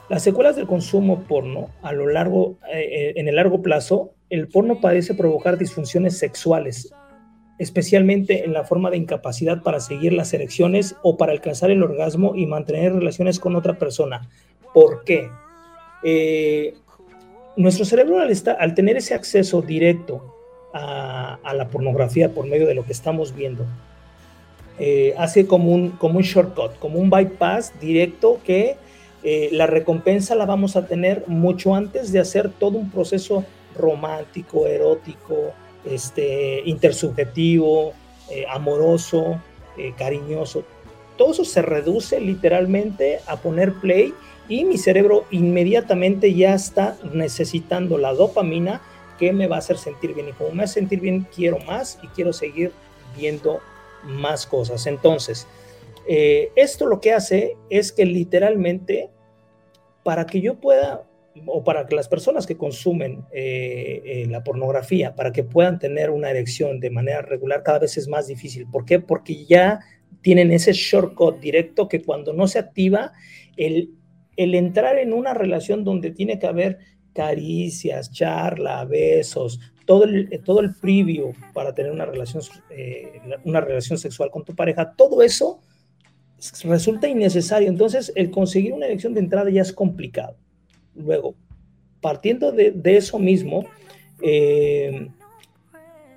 Las 0.10 0.24
secuelas 0.24 0.56
del 0.56 0.68
consumo 0.68 1.22
porno 1.22 1.70
a 1.82 1.94
lo 1.94 2.08
largo, 2.08 2.58
eh, 2.74 3.14
en 3.16 3.28
el 3.28 3.36
largo 3.36 3.62
plazo, 3.62 4.12
el 4.30 4.48
porno 4.48 4.82
parece 4.82 5.14
provocar 5.14 5.58
disfunciones 5.58 6.18
sexuales, 6.18 6.94
especialmente 7.60 8.44
en 8.44 8.54
la 8.54 8.64
forma 8.64 8.90
de 8.90 8.98
incapacidad 8.98 9.62
para 9.62 9.80
seguir 9.80 10.14
las 10.14 10.34
erecciones 10.34 10.96
o 11.04 11.16
para 11.16 11.32
alcanzar 11.32 11.72
el 11.72 11.84
orgasmo 11.84 12.36
y 12.36 12.46
mantener 12.46 12.94
relaciones 12.94 13.40
con 13.40 13.56
otra 13.56 13.78
persona. 13.78 14.28
¿Por 14.74 15.04
qué? 15.04 15.30
Eh, 16.04 16.74
nuestro 17.56 17.86
cerebro 17.86 18.20
al, 18.20 18.76
tener 18.76 18.98
ese 18.98 19.14
acceso 19.14 19.62
directo 19.62 20.36
a, 20.74 21.38
la 21.54 21.68
pornografía 21.68 22.34
por 22.34 22.46
medio 22.46 22.68
de 22.68 22.76
lo 22.76 22.86
que 22.86 22.92
estamos 22.92 23.36
viendo, 23.36 23.66
eh, 24.80 25.14
hace 25.18 25.46
como 25.48 25.72
un, 25.72 25.92
como 25.92 26.18
un 26.18 26.24
shortcut, 26.24 26.78
como 26.80 27.00
un 27.00 27.10
bypass 27.10 27.74
directo 27.80 28.40
que 28.46 28.78
eh, 29.24 29.50
la 29.52 29.68
recompensa 29.68 30.34
la 30.36 30.46
vamos 30.46 30.76
a 30.76 30.88
tener 30.88 31.26
mucho 31.28 31.76
antes 31.76 32.12
de 32.12 32.20
hacer 32.20 32.50
todo 32.50 32.78
un 32.78 32.90
proceso 32.90 33.44
romántico, 33.78 34.66
erótico, 34.68 35.54
este, 35.86 36.62
intersubjetivo, 36.66 37.94
amoroso, 38.50 39.42
cariñoso. 39.98 40.64
Todo 41.18 41.32
eso 41.32 41.46
se 41.46 41.62
reduce 41.62 42.20
literalmente 42.20 43.20
a 43.28 43.38
poner 43.38 43.74
play 43.74 44.14
y 44.52 44.66
mi 44.66 44.78
cerebro 44.78 45.26
inmediatamente 45.32 46.34
ya 46.34 46.54
está 46.54 46.98
necesitando 47.14 47.98
la 47.98 48.14
dopamina 48.14 48.82
que 49.22 49.32
me 49.32 49.46
va 49.46 49.58
a 49.58 49.60
hacer 49.60 49.78
sentir 49.78 50.16
bien. 50.16 50.30
Y 50.30 50.32
como 50.32 50.50
me 50.50 50.64
hace 50.64 50.80
sentir 50.80 51.00
bien, 51.00 51.28
quiero 51.36 51.60
más 51.60 52.00
y 52.02 52.08
quiero 52.08 52.34
seguir 52.34 52.72
viendo 53.16 53.60
más 54.04 54.48
cosas. 54.48 54.88
Entonces, 54.88 55.48
eh, 56.08 56.52
esto 56.56 56.88
lo 56.88 57.00
que 57.00 57.14
hace 57.14 57.56
es 57.70 57.92
que 57.92 58.04
literalmente, 58.04 59.12
para 60.02 60.26
que 60.26 60.42
yo 60.42 60.56
pueda, 60.56 61.04
o 61.46 61.64
para 61.64 61.86
que 61.86 61.96
las 61.96 62.10
personas 62.10 62.48
que 62.48 62.58
consumen 62.58 63.24
eh, 63.32 64.02
eh, 64.04 64.26
la 64.28 64.44
pornografía, 64.44 65.14
para 65.14 65.32
que 65.32 65.44
puedan 65.44 65.78
tener 65.78 66.10
una 66.10 66.32
erección 66.32 66.80
de 66.80 66.90
manera 66.90 67.22
regular, 67.22 67.62
cada 67.62 67.78
vez 67.78 67.98
es 67.98 68.08
más 68.08 68.26
difícil. 68.26 68.66
¿Por 68.72 68.86
qué? 68.86 69.00
Porque 69.00 69.46
ya 69.46 69.82
tienen 70.24 70.52
ese 70.52 70.74
shortcut 70.74 71.40
directo 71.40 71.88
que 71.88 72.02
cuando 72.02 72.34
no 72.34 72.48
se 72.48 72.58
activa, 72.58 73.14
el 73.56 73.92
el 74.38 74.56
entrar 74.56 74.98
en 74.98 75.14
una 75.14 75.34
relación 75.34 75.84
donde 75.84 76.10
tiene 76.10 76.40
que 76.40 76.48
haber 76.48 76.80
caricias, 77.14 78.12
charla, 78.12 78.86
besos, 78.86 79.60
todo 79.86 80.06
el, 80.06 80.42
todo 80.44 80.62
el 80.62 80.74
previo 80.76 81.34
para 81.54 81.74
tener 81.74 81.92
una 81.92 82.06
relación, 82.06 82.44
eh, 82.70 83.20
una 83.44 83.62
relación 83.62 83.98
sexual 83.98 84.32
con 84.32 84.46
tu 84.46 84.56
pareja, 84.56 84.94
todo 84.96 85.22
eso 85.22 85.60
resulta 86.64 87.08
innecesario. 87.08 87.70
Entonces, 87.70 88.12
el 88.16 88.32
conseguir 88.32 88.74
una 88.74 88.86
elección 88.86 89.14
de 89.14 89.20
entrada 89.20 89.50
ya 89.50 89.62
es 89.62 89.74
complicado. 89.74 90.38
Luego, 90.96 91.36
partiendo 92.00 92.52
de, 92.52 92.80
eso 92.86 93.20
mismo, 93.20 93.66
eh, 94.22 95.10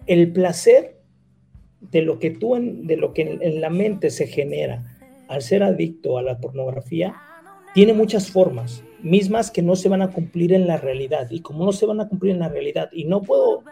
el 0.07 0.33
placer 0.33 1.01
de 1.81 2.03
lo 2.03 2.19
que 2.19 2.31
tú, 2.31 2.57
de 2.59 2.97
lo 2.97 3.13
que 3.13 3.39
en 3.41 3.61
la 3.61 3.71
mente 3.71 4.11
se 4.11 4.27
genera 4.27 4.83
al 5.29 5.43
ser 5.43 5.63
adicto 5.63 6.19
a 6.19 6.23
la 6.23 6.39
pornografía, 6.39 7.15
tiene 7.75 7.93
muchas 7.93 8.31
formas, 8.31 8.83
mismas 9.05 9.51
que 9.51 9.62
no 9.62 9.77
se 9.77 9.88
van 9.88 10.03
a 10.03 10.11
cumplir 10.11 10.53
en 10.53 10.67
la 10.67 10.79
realidad. 10.79 11.31
Y 11.31 11.40
como 11.40 11.64
no 11.64 11.73
se 11.73 11.87
van 11.87 12.01
a 12.01 12.09
cumplir 12.09 12.33
en 12.33 12.40
la 12.40 12.49
realidad 12.49 12.90
y 12.93 13.05
no 13.05 13.23
puedo 13.23 13.62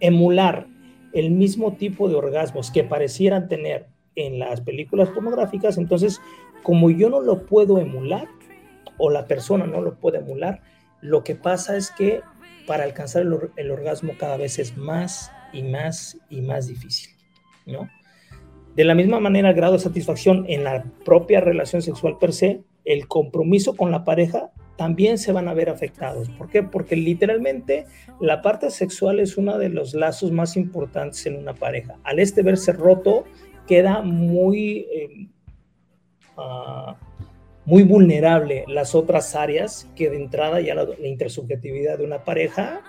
emular 0.00 0.66
el 1.12 1.30
mismo 1.30 1.74
tipo 1.74 2.08
de 2.08 2.14
orgasmos 2.14 2.70
que 2.70 2.84
parecieran 2.84 3.48
tener 3.48 3.86
en 4.14 4.38
las 4.38 4.60
películas 4.60 5.10
pornográficas, 5.10 5.78
entonces 5.78 6.20
como 6.62 6.90
yo 6.90 7.10
no 7.10 7.20
lo 7.20 7.44
puedo 7.44 7.78
emular 7.78 8.28
o 8.98 9.10
la 9.10 9.26
persona 9.26 9.66
no 9.66 9.80
lo 9.80 9.96
puede 9.96 10.18
emular, 10.18 10.62
lo 11.00 11.24
que 11.24 11.34
pasa 11.34 11.76
es 11.76 11.90
que 11.90 12.20
para 12.66 12.84
alcanzar 12.84 13.22
el, 13.56 13.70
orgasmo 13.70 14.12
cada 14.18 14.36
vez 14.36 14.58
es 14.58 14.76
más 14.76 15.32
y 15.52 15.62
más 15.62 16.18
y 16.30 16.40
más 16.40 16.68
difícil, 16.68 17.10
¿no? 17.66 17.90
De 18.76 18.84
la 18.84 18.94
misma 18.94 19.20
manera, 19.20 19.50
el 19.50 19.56
grado 19.56 19.74
de 19.74 19.80
satisfacción 19.80 20.46
en 20.48 20.64
la 20.64 20.84
propia 21.04 21.40
relación 21.40 21.82
sexual 21.82 22.16
per 22.18 22.32
se 22.32 22.62
el 22.84 23.06
compromiso 23.08 23.76
con 23.76 23.90
la 23.90 24.04
pareja 24.04 24.50
también 24.76 25.18
se 25.18 25.32
van 25.32 25.48
a 25.48 25.54
ver 25.54 25.68
afectados. 25.68 26.28
¿Por 26.30 26.48
qué? 26.48 26.62
Porque 26.62 26.96
literalmente 26.96 27.86
la 28.20 28.42
parte 28.42 28.70
sexual 28.70 29.20
es 29.20 29.36
uno 29.36 29.58
de 29.58 29.68
los 29.68 29.94
lazos 29.94 30.32
más 30.32 30.56
importantes 30.56 31.24
en 31.26 31.36
una 31.36 31.54
pareja. 31.54 31.98
Al 32.04 32.18
este 32.18 32.42
verse 32.42 32.72
roto, 32.72 33.24
queda 33.66 34.02
muy, 34.02 34.88
eh, 34.92 35.28
ah, 36.36 36.96
muy 37.64 37.84
vulnerable 37.84 38.64
las 38.66 38.94
otras 38.94 39.36
áreas 39.36 39.88
que 39.94 40.10
de 40.10 40.16
entrada 40.16 40.60
ya 40.60 40.74
la, 40.74 40.86
intersubjetividad 41.04 41.98
de 41.98 42.04
una 42.04 42.24
pareja 42.24 42.80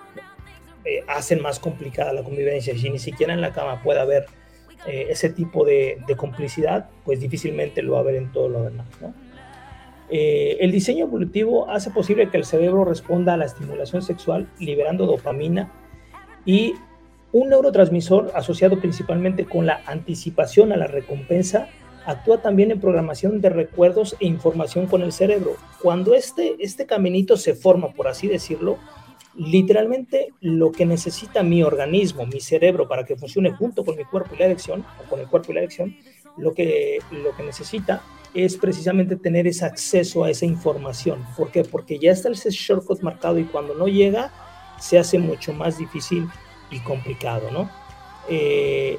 eh, 0.84 1.04
hacen 1.06 1.40
más 1.40 1.60
complicada 1.60 2.12
la 2.12 2.24
convivencia. 2.24 2.76
Si 2.76 2.90
ni 2.90 2.98
siquiera 2.98 3.34
en 3.34 3.40
la 3.40 3.52
cama 3.52 3.82
puede 3.82 4.00
haber 4.00 4.26
eh, 4.86 5.06
ese 5.10 5.30
tipo 5.30 5.64
de, 5.64 5.98
de, 6.06 6.16
complicidad, 6.16 6.90
pues 7.04 7.20
difícilmente 7.20 7.82
lo 7.82 7.92
va 7.92 7.98
a 7.98 8.02
haber 8.02 8.16
en 8.16 8.32
todo 8.32 8.48
lo 8.48 8.64
demás. 8.64 8.86
¿no? 9.00 9.14
Eh, 10.10 10.58
el 10.60 10.70
diseño 10.70 11.06
evolutivo 11.06 11.68
hace 11.70 11.90
posible 11.90 12.28
que 12.28 12.36
el 12.36 12.44
cerebro 12.44 12.84
responda 12.84 13.34
a 13.34 13.36
la 13.36 13.46
estimulación 13.46 14.02
sexual 14.02 14.48
liberando 14.58 15.06
dopamina 15.06 15.72
y 16.44 16.74
un 17.32 17.48
neurotransmisor 17.48 18.30
asociado 18.34 18.78
principalmente 18.78 19.44
con 19.44 19.66
la 19.66 19.80
anticipación 19.86 20.72
a 20.72 20.76
la 20.76 20.86
recompensa 20.86 21.68
actúa 22.06 22.42
también 22.42 22.70
en 22.70 22.80
programación 22.80 23.40
de 23.40 23.50
recuerdos 23.50 24.16
e 24.20 24.26
información 24.26 24.86
con 24.86 25.02
el 25.02 25.12
cerebro. 25.12 25.56
Cuando 25.82 26.14
este, 26.14 26.54
este 26.58 26.86
caminito 26.86 27.36
se 27.36 27.54
forma, 27.54 27.92
por 27.92 28.08
así 28.08 28.28
decirlo, 28.28 28.78
literalmente 29.34 30.32
lo 30.40 30.70
que 30.70 30.86
necesita 30.86 31.42
mi 31.42 31.62
organismo, 31.62 32.26
mi 32.26 32.40
cerebro, 32.40 32.88
para 32.88 33.04
que 33.04 33.16
funcione 33.16 33.52
junto 33.52 33.84
con 33.84 33.96
mi 33.96 34.04
cuerpo 34.04 34.34
y 34.34 34.38
la 34.38 34.46
elección, 34.46 34.84
o 35.02 35.08
con 35.08 35.20
el 35.20 35.26
cuerpo 35.26 35.50
y 35.50 35.54
la 35.54 35.60
elección, 35.60 35.96
lo 36.36 36.52
que, 36.52 36.98
lo 37.10 37.34
que 37.34 37.42
necesita 37.42 38.02
es 38.34 38.56
precisamente 38.56 39.16
tener 39.16 39.46
ese 39.46 39.64
acceso 39.64 40.24
a 40.24 40.30
esa 40.30 40.44
información. 40.44 41.24
¿Por 41.36 41.50
qué? 41.50 41.62
Porque 41.62 41.98
ya 41.98 42.10
está 42.10 42.30
ese 42.30 42.50
shortcut 42.50 43.00
marcado 43.00 43.38
y 43.38 43.44
cuando 43.44 43.74
no 43.74 43.86
llega 43.86 44.32
se 44.80 44.98
hace 44.98 45.18
mucho 45.18 45.52
más 45.52 45.78
difícil 45.78 46.28
y 46.70 46.80
complicado, 46.80 47.50
¿no? 47.52 47.70
Eh, 48.28 48.98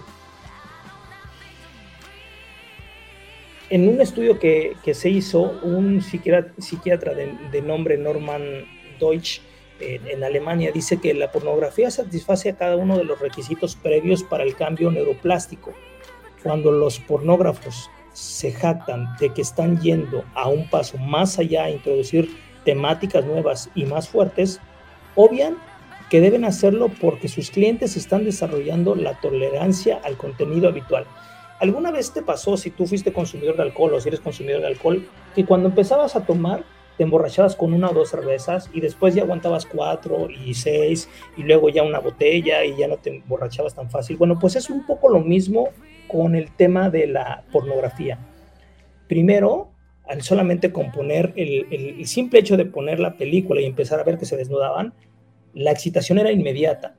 en 3.69 3.89
un 3.89 3.99
estudio 3.99 4.39
que, 4.39 4.75
se 4.93 5.09
hizo, 5.09 5.41
un 5.63 6.01
psiquiatra, 6.01 7.13
de, 7.13 7.61
nombre 7.61 7.97
Norman 7.97 8.65
Deutsch 8.99 9.41
en 9.79 10.23
Alemania 10.23 10.71
dice 10.71 10.97
que 10.97 11.13
la 11.13 11.31
pornografía 11.31 11.91
satisface 11.91 12.49
a 12.49 12.55
cada 12.55 12.77
uno 12.77 12.97
de 12.97 13.03
los 13.03 13.19
requisitos 13.19 13.75
previos 13.75 14.23
para 14.23 14.43
el 14.43 14.55
cambio 14.55 14.89
neuroplástico. 14.91 15.73
Cuando 16.43 16.71
los 16.71 16.99
pornógrafos 16.99 17.89
se 18.15 18.53
jactan 18.53 19.13
de 19.19 19.33
que 19.33 19.41
están 19.41 19.79
yendo 19.81 20.23
a 20.35 20.47
un 20.47 20.69
paso 20.69 20.97
más 20.97 21.37
allá 21.37 21.65
a 21.65 21.69
introducir 21.69 22.29
temáticas 22.63 23.25
nuevas 23.25 23.69
y 23.75 23.85
más 23.85 24.07
fuertes, 24.07 24.61
obvian 25.15 25.57
que 26.09 26.21
deben 26.21 26.45
hacerlo 26.45 26.89
porque 27.01 27.27
sus 27.27 27.51
clientes 27.51 27.97
están 27.97 28.23
desarrollando 28.23 28.95
la 28.95 29.19
tolerancia 29.19 29.99
al 30.03 30.15
contenido 30.15 30.69
habitual. 30.69 31.05
¿Alguna 31.59 31.91
vez 31.91 32.11
te 32.11 32.21
pasó, 32.21 32.55
si 32.55 32.69
tú 32.69 32.85
fuiste 32.85 33.11
consumidor 33.11 33.57
de 33.57 33.63
alcohol 33.63 33.93
o 33.93 33.99
si 33.99 34.07
eres 34.07 34.21
consumidor 34.21 34.61
de 34.61 34.67
alcohol, 34.67 35.05
que 35.35 35.45
cuando 35.45 35.67
empezabas 35.69 36.15
a 36.15 36.25
tomar 36.25 36.63
te 36.97 37.03
emborrachabas 37.03 37.57
con 37.57 37.73
una 37.73 37.89
o 37.89 37.93
dos 37.93 38.11
cervezas 38.11 38.69
y 38.73 38.79
después 38.79 39.13
ya 39.13 39.23
aguantabas 39.23 39.65
cuatro 39.65 40.29
y 40.29 40.53
seis 40.53 41.09
y 41.35 41.43
luego 41.43 41.67
ya 41.67 41.83
una 41.83 41.99
botella 41.99 42.63
y 42.63 42.77
ya 42.77 42.87
no 42.87 42.95
te 42.95 43.09
emborrachabas 43.09 43.75
tan 43.75 43.89
fácil? 43.89 44.15
Bueno, 44.15 44.39
pues 44.39 44.55
es 44.55 44.69
un 44.69 44.85
poco 44.85 45.09
lo 45.09 45.19
mismo 45.19 45.69
con 46.15 46.33
el 46.33 46.49
tema 46.51 46.89
de 46.89 47.07
la 47.07 47.43
pornografía. 47.51 48.17
Primero, 49.09 49.73
al 50.07 50.21
solamente 50.21 50.71
componer 50.71 51.33
el, 51.35 51.67
el, 51.71 52.07
simple 52.07 52.39
hecho 52.39 52.55
de 52.55 52.63
poner 52.63 53.01
la 53.01 53.17
película 53.17 53.59
y 53.59 53.65
empezar 53.65 53.99
a 53.99 54.05
ver 54.05 54.17
que 54.17 54.25
se 54.25 54.37
desnudaban, 54.37 54.93
la 55.53 55.71
excitación 55.71 56.17
era 56.17 56.31
inmediata. 56.31 56.95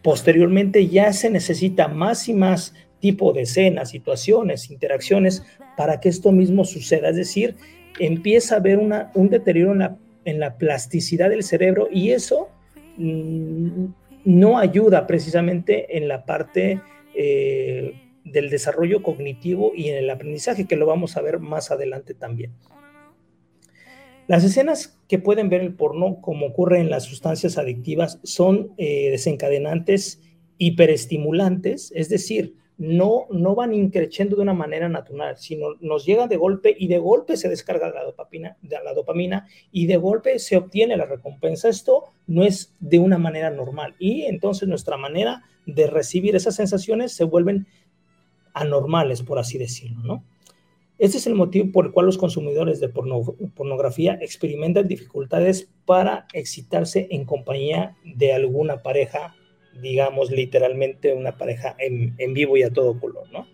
Posteriormente 0.00 0.86
ya 0.86 1.12
se 1.12 1.28
necesita 1.28 1.88
más 1.88 2.28
y 2.28 2.34
más 2.34 2.72
tipo 3.00 3.32
de 3.32 3.42
escenas, 3.42 3.90
situaciones, 3.90 4.70
interacciones 4.70 5.42
para 5.76 5.98
que 5.98 6.08
esto 6.08 6.30
mismo 6.30 6.64
suceda. 6.64 7.08
Es 7.08 7.16
decir, 7.16 7.56
empieza 7.98 8.54
a 8.54 8.58
haber 8.58 8.78
una, 8.78 9.10
un 9.14 9.28
deterioro 9.28 9.72
en 9.72 9.78
la, 9.80 9.96
en 10.24 10.38
la 10.38 10.56
plasticidad 10.56 11.30
del 11.30 11.42
cerebro 11.42 11.88
y 11.90 12.10
eso 12.10 12.48
mm, 12.96 13.86
no 14.24 14.56
ayuda 14.56 15.08
precisamente 15.08 15.96
en 15.96 16.06
la 16.06 16.24
parte 16.24 16.80
eh, 17.16 18.05
del 18.26 18.50
desarrollo 18.50 19.02
cognitivo 19.02 19.72
y 19.74 19.88
en 19.88 19.96
el 19.96 20.10
aprendizaje, 20.10 20.66
que 20.66 20.76
lo 20.76 20.86
vamos 20.86 21.16
a 21.16 21.22
ver 21.22 21.38
más 21.38 21.70
adelante 21.70 22.12
también. 22.14 22.52
Las 24.26 24.42
escenas 24.42 24.98
que 25.08 25.20
pueden 25.20 25.48
ver 25.48 25.60
el 25.60 25.74
porno, 25.74 26.20
como 26.20 26.46
ocurre 26.46 26.80
en 26.80 26.90
las 26.90 27.04
sustancias 27.04 27.58
adictivas, 27.58 28.18
son 28.24 28.72
eh, 28.76 29.10
desencadenantes 29.10 30.20
hiperestimulantes, 30.58 31.92
es 31.94 32.08
decir, 32.08 32.56
no, 32.78 33.26
no 33.30 33.54
van 33.54 33.72
increciendo 33.72 34.36
de 34.36 34.42
una 34.42 34.52
manera 34.52 34.88
natural, 34.88 35.38
sino 35.38 35.76
nos 35.80 36.04
llegan 36.04 36.28
de 36.28 36.36
golpe 36.36 36.74
y 36.78 36.88
de 36.88 36.98
golpe 36.98 37.36
se 37.36 37.48
descarga 37.48 37.90
la 37.90 38.04
dopamina, 38.04 38.56
la 38.62 38.92
dopamina 38.92 39.46
y 39.72 39.86
de 39.86 39.96
golpe 39.96 40.38
se 40.38 40.56
obtiene 40.56 40.96
la 40.96 41.06
recompensa. 41.06 41.68
Esto 41.68 42.04
no 42.26 42.44
es 42.44 42.74
de 42.80 42.98
una 42.98 43.16
manera 43.16 43.50
normal 43.50 43.94
y 43.98 44.22
entonces 44.22 44.68
nuestra 44.68 44.96
manera 44.98 45.42
de 45.64 45.86
recibir 45.86 46.36
esas 46.36 46.56
sensaciones 46.56 47.12
se 47.12 47.24
vuelven 47.24 47.66
anormales, 48.56 49.22
por 49.22 49.38
así 49.38 49.58
decirlo, 49.58 50.02
¿no? 50.02 50.24
Este 50.98 51.18
es 51.18 51.26
el 51.26 51.34
motivo 51.34 51.72
por 51.72 51.86
el 51.86 51.92
cual 51.92 52.06
los 52.06 52.16
consumidores 52.16 52.80
de 52.80 52.88
pornografía 52.88 54.18
experimentan 54.22 54.88
dificultades 54.88 55.68
para 55.84 56.26
excitarse 56.32 57.06
en 57.10 57.26
compañía 57.26 57.96
de 58.02 58.32
alguna 58.32 58.82
pareja 58.82 59.34
digamos, 59.80 60.30
literalmente 60.30 61.12
una 61.14 61.36
pareja 61.36 61.76
en, 61.78 62.34
vivo 62.34 62.56
y 62.56 62.62
a 62.62 62.72
todo 62.72 62.98
color, 62.98 63.30
¿no? 63.32 63.46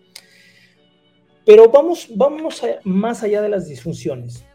Pero 1.45 1.69
vamos, 1.69 2.07
vamos 2.15 2.61
más 2.83 3.23
allá 3.23 3.41
de 3.41 3.49
las 3.49 3.67
disfunciones. 3.67 4.45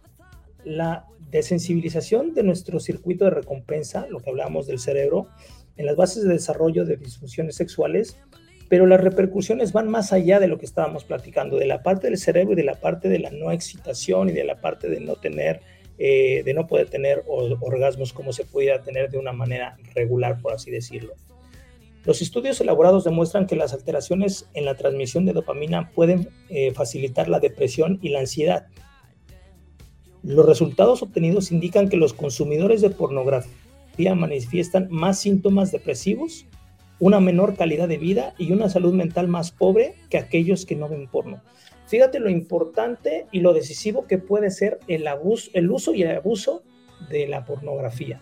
La 0.64 1.06
desensibilización 1.30 2.32
de 2.32 2.42
nuestro 2.42 2.80
circuito 2.80 3.24
de 3.26 3.30
recompensa, 3.30 4.06
lo 4.08 4.20
que 4.20 4.30
hablábamos 4.30 4.66
del 4.66 4.78
cerebro, 4.78 5.28
en 5.76 5.86
las 5.86 5.96
bases 5.96 6.24
de 6.24 6.32
desarrollo 6.32 6.84
de 6.84 6.96
disfunciones 6.96 7.56
sexuales, 7.56 8.18
pero 8.68 8.86
las 8.86 9.00
repercusiones 9.00 9.72
van 9.72 9.88
más 9.88 10.12
allá 10.12 10.40
de 10.40 10.48
lo 10.48 10.58
que 10.58 10.66
estábamos 10.66 11.04
platicando, 11.04 11.56
de 11.56 11.66
la 11.66 11.82
parte 11.82 12.08
del 12.08 12.18
cerebro 12.18 12.52
y 12.52 12.56
de 12.56 12.64
la 12.64 12.74
parte 12.74 13.08
de 13.08 13.18
la 13.18 13.30
no 13.30 13.50
excitación 13.50 14.28
y 14.28 14.32
de 14.32 14.44
la 14.44 14.60
parte 14.60 14.88
de 14.88 15.00
no 15.00 15.16
tener, 15.16 15.60
eh, 15.98 16.42
de 16.44 16.54
no 16.54 16.66
poder 16.66 16.88
tener 16.88 17.24
orgasmos 17.26 18.12
como 18.12 18.32
se 18.32 18.44
pudiera 18.44 18.82
tener 18.82 19.10
de 19.10 19.18
una 19.18 19.32
manera 19.32 19.76
regular, 19.94 20.40
por 20.40 20.52
así 20.52 20.70
decirlo. 20.70 21.14
Los 22.04 22.22
estudios 22.22 22.60
elaborados 22.60 23.04
demuestran 23.04 23.46
que 23.46 23.56
las 23.56 23.72
alteraciones 23.72 24.48
en 24.54 24.64
la 24.64 24.76
transmisión 24.76 25.26
de 25.26 25.32
dopamina 25.32 25.90
pueden 25.90 26.28
eh, 26.48 26.72
facilitar 26.72 27.28
la 27.28 27.40
depresión 27.40 27.98
y 28.02 28.10
la 28.10 28.20
ansiedad. 28.20 28.66
Los 30.22 30.46
resultados 30.46 31.02
obtenidos 31.02 31.52
indican 31.52 31.88
que 31.88 31.96
los 31.96 32.12
consumidores 32.12 32.80
de 32.80 32.90
pornografía 32.90 34.14
manifiestan 34.14 34.88
más 34.90 35.18
síntomas 35.20 35.72
depresivos, 35.72 36.46
una 37.00 37.20
menor 37.20 37.56
calidad 37.56 37.88
de 37.88 37.98
vida 37.98 38.34
y 38.38 38.52
una 38.52 38.68
salud 38.68 38.92
mental 38.92 39.28
más 39.28 39.50
pobre 39.50 39.94
que 40.10 40.18
aquellos 40.18 40.66
que 40.66 40.76
no 40.76 40.88
ven 40.88 41.08
porno. 41.08 41.42
Fíjate 41.86 42.20
lo 42.20 42.28
importante 42.28 43.26
y 43.32 43.40
lo 43.40 43.54
decisivo 43.54 44.06
que 44.06 44.18
puede 44.18 44.50
ser 44.50 44.78
el, 44.88 45.06
abuso, 45.06 45.50
el 45.54 45.70
uso 45.70 45.94
y 45.94 46.02
el 46.02 46.16
abuso 46.16 46.62
de 47.08 47.26
la 47.26 47.44
pornografía. 47.44 48.20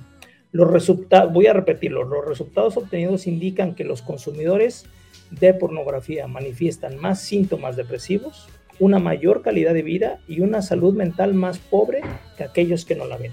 Los 0.52 0.70
resultados, 0.70 1.32
voy 1.32 1.48
a 1.48 1.52
repetirlo, 1.52 2.04
los 2.04 2.24
resultados 2.24 2.76
obtenidos 2.76 3.26
indican 3.26 3.74
que 3.74 3.84
los 3.84 4.02
consumidores 4.02 4.86
de 5.30 5.52
pornografía 5.54 6.26
manifiestan 6.28 6.96
más 6.98 7.20
síntomas 7.20 7.76
depresivos, 7.76 8.48
una 8.78 8.98
mayor 8.98 9.42
calidad 9.42 9.74
de 9.74 9.82
vida 9.82 10.20
y 10.28 10.40
una 10.40 10.62
salud 10.62 10.94
mental 10.94 11.34
más 11.34 11.58
pobre 11.58 12.02
que 12.36 12.44
aquellos 12.44 12.84
que 12.84 12.94
no 12.94 13.06
la 13.06 13.16
ven. 13.16 13.32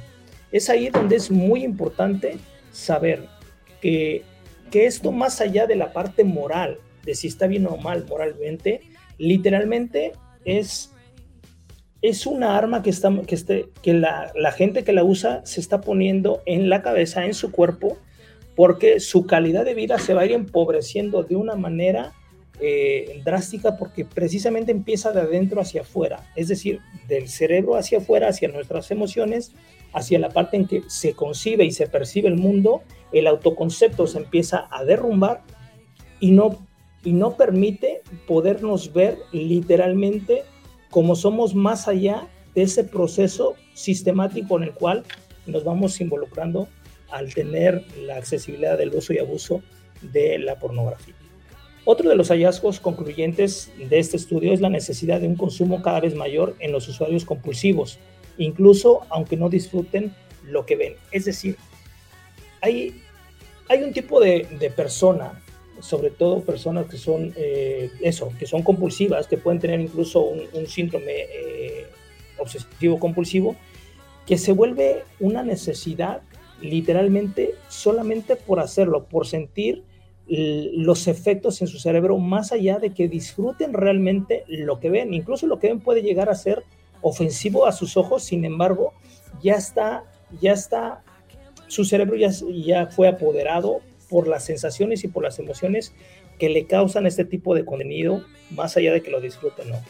Es 0.52 0.70
ahí 0.70 0.90
donde 0.90 1.16
es 1.18 1.30
muy 1.30 1.64
importante 1.64 2.38
saber 2.72 3.28
que, 3.82 4.24
que 4.74 4.88
esto 4.88 5.12
más 5.12 5.40
allá 5.40 5.68
de 5.68 5.76
la 5.76 5.94
parte 5.94 6.24
moral, 6.24 6.80
de 7.06 7.14
si 7.14 7.28
está 7.28 7.46
bien 7.46 7.68
o 7.68 7.78
mal 7.78 8.08
moralmente, 8.10 8.82
literalmente 9.20 10.14
es 10.46 10.90
es 12.02 12.26
una 12.26 12.58
arma 12.58 12.82
que, 12.82 12.90
está, 12.90 13.12
que, 13.28 13.36
este, 13.36 13.68
que 13.84 13.94
la, 13.94 14.34
gente 14.58 14.84
que 14.84 14.92
la 14.92 15.04
usa 15.04 15.46
se 15.46 15.62
está 15.62 15.80
poniendo 15.80 16.42
en 16.48 16.70
la 16.70 16.82
cabeza, 16.82 17.24
en 17.24 17.36
su 17.36 17.52
cuerpo, 17.52 17.98
porque 18.56 19.00
su 19.00 19.28
calidad 19.28 19.64
de 19.64 19.76
vida 19.76 20.00
se 20.00 20.16
va 20.16 20.22
a 20.22 20.26
ir 20.26 20.32
empobreciendo 20.32 21.22
de 21.22 21.36
una 21.36 21.56
manera 21.56 22.12
eh, 22.60 23.22
drástica 23.24 23.78
porque 23.78 24.06
precisamente 24.06 24.72
empieza 24.72 25.12
de 25.12 25.22
adentro 25.22 25.62
hacia 25.62 25.82
afuera, 25.82 26.30
es 26.36 26.48
decir, 26.48 26.80
del 27.08 27.30
cerebro 27.30 27.76
hacia 27.76 28.00
afuera, 28.00 28.28
hacia 28.28 28.50
nuestras 28.50 28.90
emociones, 28.90 29.54
hacia 29.94 30.20
la 30.20 30.30
parte 30.30 30.58
en 30.58 30.68
que 30.68 30.84
se 30.88 31.14
concibe 31.14 31.66
y 31.66 31.72
se 31.72 31.88
percibe 31.88 32.28
el 32.28 32.38
mundo, 32.38 32.82
el 33.12 33.28
autoconcepto 33.28 34.08
se 34.08 34.18
empieza 34.18 34.68
a 34.72 34.84
derrumbar 34.84 35.44
y 36.20 36.32
no, 36.32 36.66
y 37.04 37.14
no 37.14 37.38
permite 37.38 38.02
podernos 38.28 38.94
ver 38.94 39.18
literalmente 39.32 40.44
como 40.90 41.16
somos 41.16 41.56
más 41.56 41.88
allá 41.88 42.28
de 42.56 42.64
ese 42.64 42.84
proceso 42.84 43.56
sistemático 43.74 44.58
en 44.58 44.64
el 44.64 44.74
cual 44.74 45.04
nos 45.46 45.64
vamos 45.64 46.00
involucrando 46.02 46.68
al 47.12 47.34
tener 47.34 47.84
la 48.06 48.18
accesibilidad 48.18 48.78
del 48.78 48.94
uso 48.94 49.14
y 49.14 49.20
abuso 49.20 49.62
de 50.02 50.40
la 50.40 50.58
pornografía. 50.58 51.16
Otro 51.86 52.10
de 52.10 52.16
los 52.16 52.30
hallazgos 52.30 52.80
concluyentes 52.80 53.72
de 53.78 54.00
este 54.00 54.16
estudio 54.16 54.54
es 54.54 54.62
la 54.62 54.70
necesidad 54.70 55.20
de 55.20 55.28
un 55.28 55.36
consumo 55.36 55.82
cada 55.82 56.00
vez 56.00 56.16
mayor 56.16 56.56
en 56.60 56.72
los 56.72 56.88
usuarios 56.88 57.26
compulsivos, 57.26 58.00
incluso 58.38 59.02
aunque 59.10 59.38
no 59.38 59.50
disfruten 59.50 60.14
lo 60.44 60.66
que 60.66 60.76
ven. 60.76 60.96
Es 61.12 61.26
decir, 61.26 61.58
hay, 62.62 63.02
hay 63.70 63.84
un 63.84 63.94
tipo 63.94 64.20
de, 64.20 64.48
de 64.60 64.70
persona 64.70 65.44
sobre 65.84 66.12
todo 66.12 66.42
personas 66.42 66.88
que 66.88 66.98
son 66.98 67.34
eh, 67.36 67.92
eso, 68.02 68.32
que 68.40 68.46
son 68.46 68.64
compulsivas, 68.64 69.28
que 69.28 69.38
pueden 69.38 69.60
tener 69.60 69.82
incluso 69.82 70.22
un, 70.22 70.68
síndrome 70.68 71.12
eh, 71.12 71.88
obsesivo 72.38 73.00
compulsivo, 73.00 73.56
que 74.26 74.38
se 74.38 74.54
vuelve 74.54 75.04
una 75.20 75.44
necesidad 75.44 76.22
literalmente 76.62 77.56
solamente 77.68 78.38
por 78.38 78.62
hacerlo, 78.62 79.06
por 79.06 79.28
sentir 79.28 79.84
los 80.26 81.08
efectos 81.08 81.62
en 81.62 81.68
su 81.68 81.80
cerebro 81.80 82.18
más 82.18 82.54
allá 82.54 82.80
de 82.80 82.94
que 82.94 83.10
disfruten 83.10 83.74
realmente 83.74 84.46
lo 84.48 84.80
que 84.80 84.90
ven. 84.90 85.14
Incluso 85.14 85.48
lo 85.48 85.60
que 85.60 85.68
ven 85.68 85.82
puede 85.82 86.02
llegar 86.02 86.30
a 86.30 86.36
ser 86.36 86.64
ofensivo 87.04 87.68
a 87.68 87.72
sus 87.72 87.98
ojos, 87.98 88.24
sin 88.24 88.46
embargo, 88.46 88.94
ya 89.44 89.54
está, 89.54 90.04
ya 90.42 90.54
está, 90.54 91.04
su 91.68 91.86
cerebro 91.86 92.16
ya, 92.16 92.32
ya 92.66 92.88
fue 92.88 93.08
apoderado 93.08 93.82
por 94.10 94.28
las 94.28 94.46
sensaciones 94.46 95.04
y 95.04 95.08
por 95.08 95.24
las 95.24 95.38
emociones 95.38 95.94
que 96.40 96.50
le 96.50 96.66
causan 96.66 97.06
este 97.06 97.26
tipo 97.26 97.54
de 97.54 97.66
contenido, 97.66 98.26
más 98.50 98.76
allá 98.78 98.94
de 98.94 99.02
que 99.02 99.12
lo 99.12 99.22
disfruten 99.22 99.68
o 99.68 99.76
no. 99.76 99.82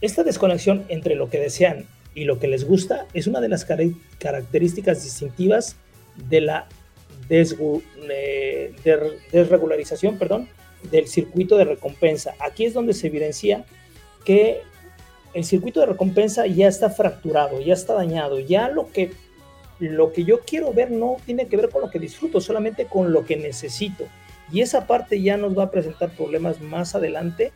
Esta 0.00 0.24
desconexión 0.24 0.84
entre 0.88 1.14
lo 1.14 1.30
que 1.30 1.38
desean 1.40 1.86
y 2.14 2.24
lo 2.24 2.38
que 2.38 2.48
les 2.48 2.66
gusta 2.66 3.06
es 3.14 3.26
una 3.26 3.40
de 3.40 3.48
las 3.48 3.64
características 3.64 5.02
distintivas 5.04 5.76
de 6.28 6.42
la 6.42 6.68
desregularización 7.28 10.18
perdón, 10.18 10.48
del 10.90 11.06
circuito 11.08 11.56
de 11.56 11.64
recompensa. 11.64 12.34
Aquí 12.40 12.64
es 12.64 12.74
donde 12.74 12.94
se 12.94 13.06
evidencia 13.08 13.64
que 14.24 14.60
el 15.36 15.44
circuito 15.44 15.80
de 15.80 15.86
recompensa 15.86 16.46
ya 16.46 16.66
está 16.66 16.88
fracturado, 16.88 17.60
ya 17.60 17.74
está 17.74 17.92
dañado, 17.92 18.40
ya 18.40 18.68
lo 18.68 18.90
que 18.90 19.12
lo 19.78 20.10
que 20.10 20.24
yo 20.24 20.40
quiero 20.40 20.72
ver 20.72 20.90
no 20.90 21.18
tiene 21.26 21.46
que 21.46 21.58
ver 21.58 21.68
con 21.68 21.82
lo 21.82 21.90
que 21.90 21.98
disfruto, 21.98 22.40
solamente 22.40 22.86
con 22.86 23.12
lo 23.12 23.26
que 23.26 23.36
necesito. 23.36 24.06
Y 24.50 24.62
esa 24.62 24.86
parte 24.86 25.20
ya 25.20 25.36
nos 25.36 25.56
va 25.56 25.64
a 25.64 25.70
presentar 25.70 26.08
problemas 26.16 26.62
más 26.62 26.94
adelante 26.94 27.52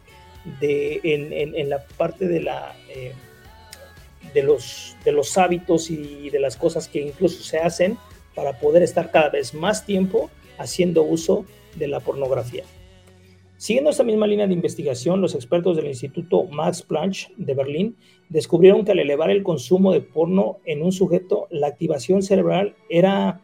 de, 0.60 1.00
en, 1.02 1.70
la 1.70 1.82
parte 1.96 2.28
de, 2.28 2.42
la, 2.42 2.76
eh, 2.90 3.14
de, 4.34 4.42
los, 4.42 4.94
de 5.02 5.12
los 5.12 5.38
hábitos 5.38 5.88
y 5.90 6.28
de 6.28 6.38
las 6.38 6.58
cosas 6.58 6.86
que 6.86 7.00
incluso 7.00 7.42
se 7.42 7.60
hacen 7.60 7.96
para 8.34 8.58
poder 8.58 8.82
estar 8.82 9.10
cada 9.10 9.30
vez 9.30 9.54
más 9.54 9.86
tiempo 9.86 10.28
haciendo 10.58 11.02
uso 11.02 11.46
de 11.76 11.88
la 11.88 12.00
pornografía. 12.00 12.64
Siguiendo 13.60 13.90
esta 13.90 14.04
misma 14.04 14.26
línea 14.26 14.46
de 14.46 14.54
investigación, 14.54 15.20
los 15.20 15.34
expertos 15.34 15.76
del 15.76 15.88
Instituto 15.88 16.44
Max 16.44 16.80
Planck 16.80 17.28
de 17.36 17.52
Berlín 17.52 17.96
descubrieron 18.30 18.86
que 18.86 18.92
al 18.92 19.00
elevar 19.00 19.28
el 19.28 19.42
consumo 19.42 19.92
de 19.92 20.00
porno 20.00 20.56
en 20.64 20.80
un 20.82 20.92
sujeto, 20.92 21.46
la 21.50 21.66
activación 21.66 22.22
cerebral 22.22 22.74
era, 22.88 23.42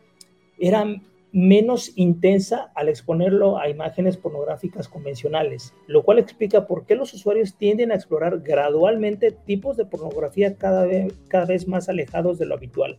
era 0.58 0.86
menos 1.32 1.92
intensa 1.96 2.72
al 2.74 2.88
exponerlo 2.88 3.58
a 3.58 3.68
imágenes 3.68 4.16
pornográficas 4.16 4.88
convencionales, 4.88 5.74
lo 5.86 6.02
cual 6.02 6.18
explica 6.18 6.66
por 6.66 6.86
qué 6.86 6.94
los 6.94 7.12
usuarios 7.12 7.58
tienden 7.58 7.92
a 7.92 7.96
explorar 7.96 8.40
gradualmente 8.40 9.32
tipos 9.32 9.76
de 9.76 9.84
pornografía 9.84 10.56
cada 10.56 10.86
vez, 10.86 11.12
cada 11.28 11.44
vez 11.44 11.68
más 11.68 11.90
alejados 11.90 12.38
de 12.38 12.46
lo 12.46 12.54
habitual. 12.54 12.96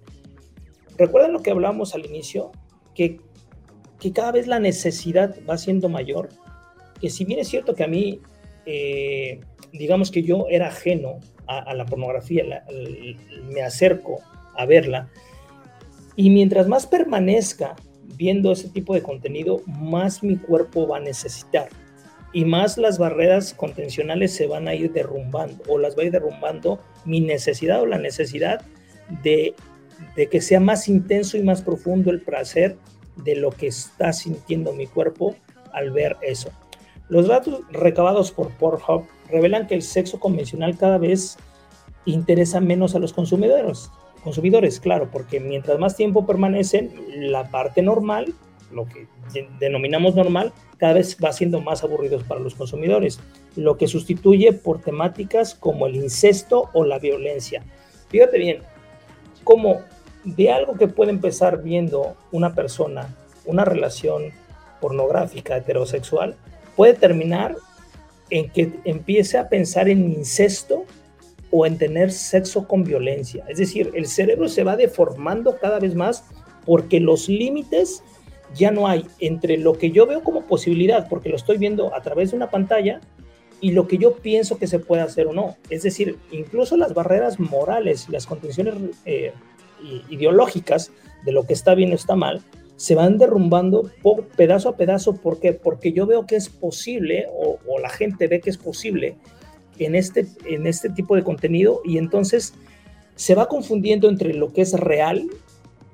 ¿Recuerdan 0.99 1.33
lo 1.33 1.41
que 1.41 1.49
hablábamos 1.49 1.95
al 1.95 2.05
inicio? 2.05 2.51
Que, 2.93 3.19
que 3.99 4.13
cada 4.13 4.33
vez 4.33 4.45
la 4.45 4.59
necesidad 4.59 5.35
va 5.49 5.57
siendo 5.57 5.89
mayor 5.89 6.29
que 6.99 7.09
si 7.09 7.25
bien 7.25 7.39
es 7.39 7.47
cierto 7.47 7.75
que 7.75 7.83
a 7.83 7.87
mí, 7.87 8.19
eh, 8.65 9.39
digamos 9.71 10.11
que 10.11 10.23
yo 10.23 10.47
era 10.49 10.67
ajeno 10.67 11.19
a, 11.47 11.73
la 11.73 11.85
pornografía, 11.85 12.43
me 13.49 13.61
acerco 13.61 14.19
a 14.55 14.65
verla, 14.65 15.09
Y 16.15 16.29
mientras 16.31 16.67
más 16.67 16.87
permanezca 16.87 17.75
viendo 18.17 18.51
ese 18.51 18.69
tipo 18.69 18.93
de 18.95 19.03
contenido, 19.03 19.61
más 19.67 20.23
mi 20.23 20.35
cuerpo 20.35 20.87
va 20.87 20.97
a 20.97 20.99
necesitar. 20.99 21.69
Y 22.33 22.43
más 22.43 22.77
las 22.77 22.97
barreras 22.97 23.53
contencionales 23.53 24.33
se 24.33 24.47
van 24.47 24.67
a 24.67 24.73
ir 24.73 24.91
derrumbando 24.91 25.63
o 25.67 25.77
las 25.77 25.95
va 25.95 26.01
a 26.01 26.05
ir 26.05 26.11
derrumbando 26.11 26.79
mi 27.05 27.21
necesidad 27.21 27.81
o 27.81 27.85
la 27.85 27.99
necesidad 27.99 28.61
de, 29.23 29.53
de 30.15 30.27
que 30.27 30.41
sea 30.41 30.59
más 30.59 30.87
intenso 30.87 31.37
y 31.37 31.43
más 31.43 31.61
profundo 31.61 32.11
el 32.11 32.21
placer 32.21 32.77
de 33.23 33.35
lo 33.35 33.51
que 33.51 33.67
está 33.67 34.11
sintiendo 34.11 34.73
mi 34.73 34.87
cuerpo 34.87 35.35
al 35.71 35.91
ver 35.91 36.17
eso. 36.21 36.51
Los 37.09 37.27
datos 37.27 37.61
recabados 37.71 38.31
por 38.31 38.49
Pornhub 38.51 39.05
revelan 39.29 39.67
que 39.67 39.75
el 39.75 39.81
sexo 39.81 40.19
convencional 40.19 40.77
cada 40.77 40.97
vez 40.97 41.37
interesa 42.05 42.59
menos 42.59 42.95
a 42.95 42.99
los 42.99 43.13
consumidores. 43.13 43.91
Consumidores, 44.23 44.79
claro, 44.79 45.09
porque 45.11 45.39
mientras 45.39 45.79
más 45.79 45.95
tiempo 45.95 46.25
permanecen, 46.25 46.91
la 47.31 47.49
parte 47.49 47.81
normal, 47.81 48.33
lo 48.71 48.85
que 48.85 49.07
denominamos 49.59 50.15
normal, 50.15 50.51
cada 50.77 50.93
vez 50.93 51.17
va 51.23 51.31
siendo 51.31 51.61
más 51.61 51.83
aburridos 51.83 52.23
para 52.23 52.41
los 52.41 52.55
consumidores, 52.55 53.19
lo 53.55 53.77
que 53.77 53.87
sustituye 53.87 54.51
por 54.51 54.81
temáticas 54.81 55.55
como 55.55 55.87
el 55.87 55.95
incesto 55.95 56.69
o 56.73 56.83
la 56.83 56.99
violencia. 56.99 57.63
Fíjate 58.09 58.37
bien, 58.37 58.61
como 59.43 59.81
de 60.23 60.51
algo 60.51 60.75
que 60.75 60.87
puede 60.87 61.11
empezar 61.11 61.63
viendo 61.63 62.15
una 62.31 62.53
persona, 62.53 63.15
una 63.45 63.63
relación 63.63 64.31
pornográfica 64.81 65.55
heterosexual, 65.55 66.35
puede 66.77 66.93
terminar 66.93 67.57
en 68.29 68.49
que 68.49 68.71
empiece 68.85 69.37
a 69.37 69.49
pensar 69.49 69.89
en 69.89 70.09
incesto 70.13 70.85
o 71.51 71.65
en 71.65 71.77
tener 71.77 72.11
sexo 72.11 72.67
con 72.67 72.85
violencia. 72.85 73.43
Es 73.49 73.57
decir, 73.57 73.91
el 73.93 74.07
cerebro 74.07 74.47
se 74.47 74.63
va 74.63 74.77
deformando 74.77 75.57
cada 75.57 75.79
vez 75.79 75.95
más 75.95 76.23
porque 76.65 77.01
los 77.01 77.27
límites 77.27 78.03
ya 78.55 78.71
no 78.71 78.87
hay 78.87 79.05
entre 79.19 79.57
lo 79.57 79.73
que 79.73 79.91
yo 79.91 80.05
veo 80.05 80.23
como 80.23 80.43
posibilidad, 80.43 81.09
porque 81.09 81.29
lo 81.29 81.35
estoy 81.35 81.57
viendo 81.57 81.93
a 81.93 82.01
través 82.01 82.31
de 82.31 82.37
una 82.37 82.49
pantalla, 82.49 83.01
y 83.59 83.71
lo 83.71 83.87
que 83.87 83.97
yo 83.97 84.15
pienso 84.17 84.57
que 84.57 84.67
se 84.67 84.79
puede 84.79 85.01
hacer 85.01 85.27
o 85.27 85.33
no. 85.33 85.57
Es 85.69 85.83
decir, 85.83 86.17
incluso 86.31 86.77
las 86.77 86.93
barreras 86.93 87.39
morales, 87.39 88.07
las 88.09 88.27
contenciones 88.27 88.75
eh, 89.05 89.33
ideológicas 90.09 90.91
de 91.25 91.31
lo 91.31 91.45
que 91.45 91.53
está 91.53 91.73
bien 91.73 91.91
o 91.91 91.95
está 91.95 92.15
mal, 92.15 92.41
se 92.77 92.93
van 92.93 93.17
derrumbando 93.17 93.91
pedazo 94.37 94.69
a 94.69 94.77
pedazo. 94.77 95.15
¿Por 95.15 95.39
qué? 95.39 95.53
Porque 95.53 95.91
yo 95.91 96.05
veo 96.05 96.25
que 96.25 96.35
es 96.35 96.47
posible, 96.47 97.27
o, 97.33 97.57
la 97.79 97.89
gente 97.89 98.27
ve 98.27 98.39
que 98.39 98.49
es 98.49 98.57
posible 98.57 99.15
en 99.79 99.95
este, 99.95 100.25
en 100.45 100.65
este 100.65 100.89
tipo 100.89 101.15
de 101.15 101.23
contenido, 101.23 101.81
y 101.83 101.97
entonces 101.97 102.53
se 103.15 103.35
va 103.35 103.47
confundiendo 103.47 104.09
entre 104.09 104.33
lo 104.33 104.53
que 104.53 104.61
es 104.61 104.73
real 104.73 105.27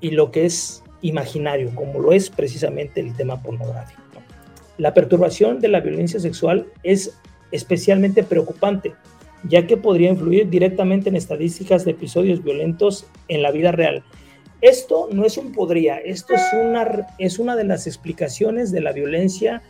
y 0.02 0.12
lo 0.12 0.32
que 0.32 0.46
es 0.46 0.84
imaginario, 1.02 1.72
como 1.74 2.00
lo 2.00 2.12
es 2.12 2.30
precisamente 2.30 3.00
el 3.00 3.16
tema 3.16 3.42
pornográfico. 3.42 4.02
La 4.78 4.94
perturbación 4.94 5.60
de 5.60 5.70
la 5.70 5.80
violencia 5.80 6.20
sexual 6.20 6.68
es 6.84 7.18
especialmente 7.52 8.24
preocupante, 8.24 8.94
ya 9.48 9.68
que 9.68 9.78
podría 9.78 10.10
influir 10.10 10.50
directamente 10.50 11.10
en 11.10 11.16
estadísticas 11.16 11.86
de 11.86 11.92
episodios 11.92 12.44
violentos 12.44 13.06
en 13.28 13.42
la 13.42 13.52
vida 13.52 13.72
real 13.72 14.04
esto 14.64 15.10
no 15.12 15.26
es 15.26 15.38
un 15.38 15.52
podría, 15.52 15.98
esto 15.98 16.34
es 16.34 16.42
una, 16.54 17.06
es 17.20 17.38
una 17.38 17.58
de 17.58 17.66
las 17.66 17.86
explicaciones 17.86 18.72
de 18.72 18.80
la 18.80 18.94
violencia 18.94 19.62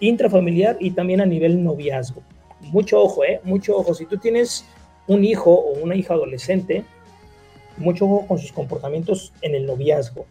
intrafamiliar 0.00 0.76
y 0.80 0.90
también 0.90 1.22
a 1.22 1.26
nivel 1.26 1.64
noviazgo. 1.64 2.22
Mucho 2.60 3.00
ojo, 3.00 3.24
¿eh? 3.24 3.40
Mucho 3.44 3.74
ojo. 3.74 3.94
Si 3.94 4.04
tú 4.04 4.18
tienes 4.18 4.66
un 5.06 5.24
hijo 5.24 5.50
o 5.50 5.82
una 5.82 5.96
hija 5.96 6.12
adolescente, 6.12 6.84
mucho 7.78 8.04
ojo 8.04 8.26
con 8.26 8.38
sus 8.38 8.52
comportamientos 8.52 9.32
en 9.40 9.54
el 9.54 9.64
noviazgo. 9.64 10.26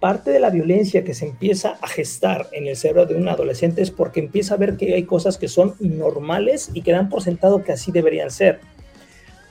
Parte 0.00 0.32
de 0.32 0.40
la 0.40 0.50
violencia 0.50 1.04
que 1.04 1.14
se 1.14 1.26
empieza 1.26 1.78
a 1.80 1.86
gestar 1.86 2.48
en 2.50 2.66
el 2.66 2.76
cerebro 2.76 3.06
de 3.06 3.14
un 3.14 3.28
adolescente 3.28 3.82
es 3.82 3.92
porque 3.92 4.18
empieza 4.18 4.54
a 4.54 4.58
ver 4.58 4.76
que 4.76 4.94
hay 4.94 5.04
cosas 5.04 5.38
que 5.38 5.46
son 5.46 5.76
normales 5.78 6.72
y 6.74 6.82
que 6.82 6.90
dan 6.90 7.08
por 7.08 7.22
sentado 7.22 7.62
que 7.62 7.70
así 7.70 7.92
deberían 7.92 8.32
ser. 8.32 8.58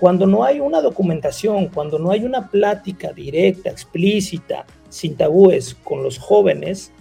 Cuando 0.02 0.26
no 0.26 0.44
hay 0.44 0.60
una 0.60 0.82
documentación, 0.82 1.68
cuando 1.68 2.00
no 2.00 2.10
hay 2.10 2.26
una 2.26 2.50
plática 2.50 3.14
directa, 3.14 3.70
explícita, 3.70 4.66
sin 4.90 5.16
tabúes 5.16 5.76
con 5.76 6.02
los 6.02 6.18
jóvenes, 6.18 6.92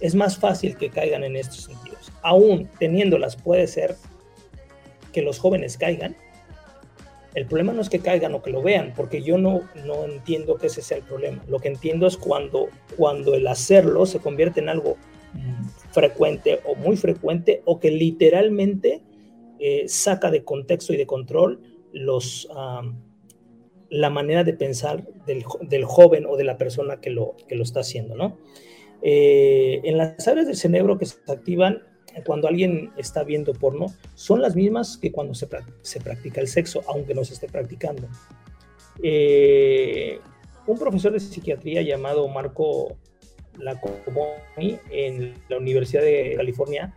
es 0.00 0.14
más 0.14 0.38
fácil 0.38 0.74
que 0.78 0.88
caigan 0.88 1.24
en 1.24 1.36
estos 1.36 1.64
sentidos. 1.64 2.10
Aún 2.22 2.66
teniéndolas, 2.78 3.36
puede 3.36 3.66
ser 3.66 3.96
que 5.12 5.20
los 5.20 5.38
jóvenes 5.38 5.76
caigan. 5.76 6.16
El 7.34 7.44
problema 7.44 7.74
no 7.74 7.82
es 7.82 7.90
que 7.90 7.98
caigan 7.98 8.34
o 8.34 8.40
que 8.40 8.50
lo 8.50 8.62
vean, 8.62 8.94
porque 8.96 9.22
yo 9.22 9.36
no, 9.36 9.60
no 9.84 10.06
entiendo 10.06 10.56
que 10.56 10.68
ese 10.68 10.80
sea 10.80 10.96
el 10.96 11.02
problema. 11.02 11.44
Lo 11.48 11.58
que 11.58 11.68
entiendo 11.68 12.06
es 12.06 12.16
cuando, 12.16 12.68
cuando 12.96 13.34
el 13.34 13.46
hacerlo 13.46 14.06
se 14.06 14.20
convierte 14.20 14.60
en 14.60 14.70
algo 14.70 14.96
frecuente 15.90 16.60
o 16.64 16.74
muy 16.76 16.96
frecuente 16.96 17.60
o 17.66 17.78
que 17.78 17.90
literalmente 17.90 19.02
eh, 19.58 19.84
saca 19.86 20.30
de 20.30 20.44
contexto 20.44 20.94
y 20.94 20.96
de 20.96 21.06
control 21.06 21.67
los, 21.92 22.48
la 23.90 24.10
manera 24.10 24.44
de 24.44 24.52
pensar 24.52 25.06
del, 25.26 25.44
del, 25.62 25.84
joven 25.84 26.26
o 26.26 26.36
de 26.36 26.44
la 26.44 26.58
persona 26.58 27.00
que 27.00 27.10
lo, 27.10 27.36
que 27.48 27.54
lo 27.54 27.62
está 27.62 27.80
haciendo, 27.80 28.14
¿no? 28.14 28.38
Eh, 29.02 29.80
en 29.84 29.96
las 29.96 30.26
áreas 30.26 30.46
del 30.46 30.56
cerebro 30.56 30.98
que 30.98 31.06
se 31.06 31.18
activan 31.28 31.82
cuando 32.24 32.48
alguien 32.48 32.90
está 32.96 33.22
viendo 33.22 33.52
porno 33.52 33.94
son 34.14 34.42
las 34.42 34.56
mismas 34.56 34.96
que 34.96 35.12
cuando 35.12 35.34
se, 35.34 35.46
se 35.82 36.00
practica 36.00 36.40
el 36.40 36.48
sexo, 36.48 36.82
aunque 36.88 37.14
no 37.14 37.24
se 37.24 37.34
esté 37.34 37.46
practicando. 37.48 38.08
Eh, 39.02 40.18
un 40.66 40.78
profesor 40.78 41.12
de 41.12 41.20
psiquiatría 41.20 41.82
llamado 41.82 42.28
Marco 42.28 42.96
Lacomoni 43.58 44.78
en 44.90 45.34
la 45.48 45.58
Universidad 45.58 46.02
de 46.02 46.34
California 46.36 46.94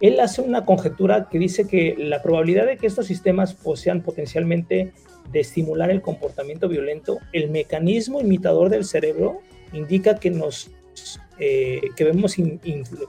él 0.00 0.18
hace 0.20 0.40
una 0.40 0.64
conjetura 0.64 1.28
que 1.30 1.38
dice 1.38 1.66
que 1.66 1.94
la 1.98 2.22
probabilidad 2.22 2.66
de 2.66 2.78
que 2.78 2.86
estos 2.86 3.06
sistemas 3.06 3.54
posean 3.54 4.02
potencialmente 4.02 4.92
de 5.30 5.40
estimular 5.40 5.90
el 5.90 6.00
comportamiento 6.00 6.68
violento, 6.68 7.18
el 7.32 7.50
mecanismo 7.50 8.20
imitador 8.20 8.70
del 8.70 8.84
cerebro 8.84 9.40
indica 9.72 10.16
que 10.16 10.30
nos 10.30 10.70
eh, 11.38 11.80
que 11.96 12.04
vemos 12.04 12.36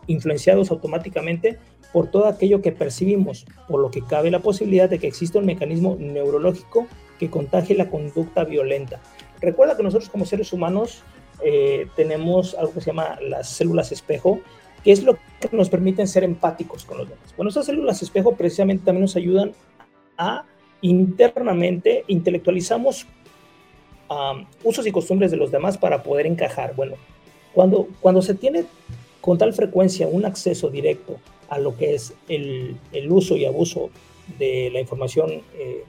influenciados 0.07 0.71
automáticamente 0.71 1.57
por 1.91 2.09
todo 2.09 2.27
aquello 2.27 2.61
que 2.61 2.71
percibimos, 2.71 3.45
por 3.67 3.81
lo 3.81 3.91
que 3.91 4.01
cabe 4.01 4.31
la 4.31 4.39
posibilidad 4.39 4.89
de 4.89 4.99
que 4.99 5.07
exista 5.07 5.39
un 5.39 5.45
mecanismo 5.45 5.97
neurológico 5.99 6.87
que 7.19 7.29
contagie 7.29 7.75
la 7.75 7.89
conducta 7.89 8.45
violenta. 8.45 9.01
Recuerda 9.41 9.75
que 9.75 9.83
nosotros 9.83 10.09
como 10.09 10.25
seres 10.25 10.53
humanos 10.53 11.03
eh, 11.43 11.87
tenemos 11.97 12.55
algo 12.55 12.73
que 12.73 12.81
se 12.81 12.87
llama 12.87 13.19
las 13.21 13.49
células 13.49 13.91
espejo 13.91 14.39
que 14.83 14.91
es 14.91 15.03
lo 15.03 15.15
que 15.15 15.49
nos 15.51 15.69
permiten 15.69 16.07
ser 16.07 16.23
empáticos 16.23 16.85
con 16.85 16.97
los 16.97 17.09
demás. 17.09 17.33
Bueno, 17.35 17.49
esas 17.49 17.65
células 17.65 18.01
espejo 18.01 18.35
precisamente 18.35 18.85
también 18.85 19.03
nos 19.03 19.15
ayudan 19.15 19.53
a 20.17 20.45
internamente 20.81 22.03
intelectualizamos 22.07 23.05
usos 24.63 24.85
y 24.85 24.91
costumbres 24.91 25.31
de 25.31 25.37
los 25.37 25.51
demás 25.51 25.77
para 25.77 26.03
poder 26.03 26.25
encajar. 26.25 26.75
Bueno, 26.75 26.95
cuando, 27.53 27.87
cuando 28.01 28.21
se 28.21 28.33
tiene 28.33 28.65
con 29.21 29.37
tal 29.37 29.53
frecuencia 29.53 30.07
un 30.07 30.25
acceso 30.25 30.69
directo 30.69 31.17
a 31.49 31.59
lo 31.59 31.77
que 31.77 31.95
es 31.95 32.13
el, 32.27 32.75
el 32.91 33.11
uso 33.11 33.37
y 33.37 33.45
abuso 33.45 33.89
de 34.37 34.69
la 34.71 34.79
información 34.79 35.41
eh, 35.57 35.83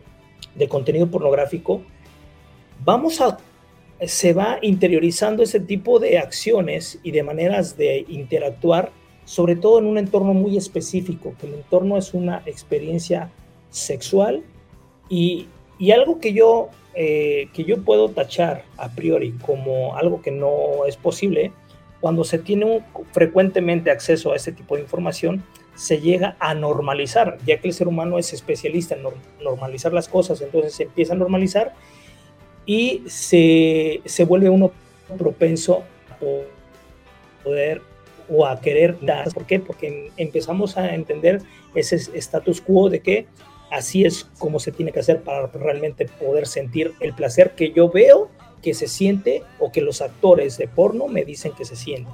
de 0.55 0.69
contenido 0.69 1.09
pornográfico, 1.09 1.83
vamos 2.85 3.21
a 3.21 3.39
se 4.07 4.33
va 4.33 4.59
interiorizando 4.63 5.43
ese 5.43 5.61
tipo 5.61 5.99
de 5.99 6.19
acciones 6.19 6.99
y 7.03 7.13
de 7.13 7.23
maneras 7.23 7.77
de 7.77 8.05
interactuar, 8.09 8.91
sobre 9.25 9.57
todo 9.57 9.79
en 9.79 9.87
un 9.87 9.99
entorno 9.99 10.35
muy 10.35 10.57
específico, 10.57 11.35
que 11.41 11.47
el 11.47 11.55
entorno 11.55 11.97
es 11.97 12.13
una 12.13 12.43
experiencia 12.47 13.31
sexual. 13.71 14.43
Y, 15.09 15.49
algo 15.93 16.21
que 16.21 16.33
yo, 16.33 16.69
eh, 16.95 17.49
que 17.53 17.65
yo 17.65 17.83
puedo 17.83 18.09
tachar 18.11 18.65
a 18.77 18.89
priori 18.91 19.33
como 19.45 19.97
algo 19.97 20.23
que 20.23 20.31
no 20.31 20.87
es 20.87 20.97
posible, 20.97 21.53
cuando 22.01 22.25
se 22.25 22.39
tiene 22.39 22.85
frecuentemente 23.13 23.91
acceso 23.91 24.33
a 24.33 24.37
este 24.37 24.53
tipo 24.53 24.77
de 24.77 24.83
información, 24.83 25.45
se 25.75 26.01
llega 26.01 26.37
a 26.39 26.55
normalizar, 26.55 27.39
ya 27.47 27.59
que 27.61 27.69
el 27.69 27.75
ser 27.75 27.89
humano 27.89 28.19
es 28.19 28.33
especialista 28.33 28.95
en 28.95 29.03
normalizar 29.43 29.93
las 29.93 30.09
cosas, 30.09 30.41
entonces 30.41 30.75
se 30.75 30.85
empieza 30.85 31.15
a 31.15 31.17
normalizar 31.17 31.75
y 32.67 33.03
se, 33.07 34.01
se 34.05 34.25
vuelve 34.25 34.51
uno 34.51 34.73
propenso 35.19 35.83
a 36.11 36.17
poder 37.45 37.83
o 38.29 38.47
a 38.47 38.61
querer 38.61 38.99
dar. 39.01 39.33
¿Por 39.33 39.47
qué? 39.47 39.61
Porque 39.61 40.11
empezamos 40.17 40.77
a 40.77 40.95
entender 40.95 41.43
ese 41.75 41.97
status 41.97 42.61
quo 42.61 42.89
de 42.89 43.01
que 43.01 43.27
así 43.71 44.05
es 44.05 44.25
como 44.39 44.61
se 44.61 44.73
tiene 44.73 44.93
que 44.93 45.01
hacer 45.01 45.23
para 45.23 45.47
realmente 45.47 46.07
poder 46.07 46.47
sentir 46.47 46.95
el 47.01 47.15
placer 47.15 47.55
que 47.55 47.73
yo 47.73 47.89
veo 47.89 48.31
que 48.63 48.75
se 48.75 48.87
siente 48.87 49.43
o 49.59 49.73
que 49.73 49.81
los 49.81 50.01
actores 50.01 50.57
de 50.57 50.69
porno 50.69 51.09
me 51.09 51.25
dicen 51.25 51.53
que 51.53 51.65
se 51.65 51.75
siente. 51.75 52.11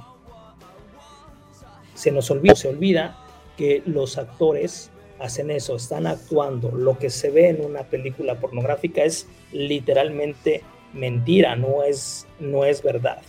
Se 1.93 2.11
nos 2.11 2.31
olvida, 2.31 2.55
se 2.55 2.69
olvida 2.69 3.17
que 3.55 3.83
los 3.85 4.17
actores 4.17 4.89
hacen 5.19 5.51
eso, 5.51 5.75
están 5.75 6.07
actuando. 6.07 6.71
Lo 6.71 6.97
que 6.97 7.09
se 7.09 7.29
ve 7.29 7.49
en 7.49 7.63
una 7.63 7.83
película 7.83 8.39
pornográfica 8.39 9.03
es 9.03 9.27
literalmente 9.51 10.61
mentira, 10.93 11.55
no 11.55 11.83
es, 11.83 12.27
no 12.39 12.65
es 12.65 12.81
verdad. 12.81 13.21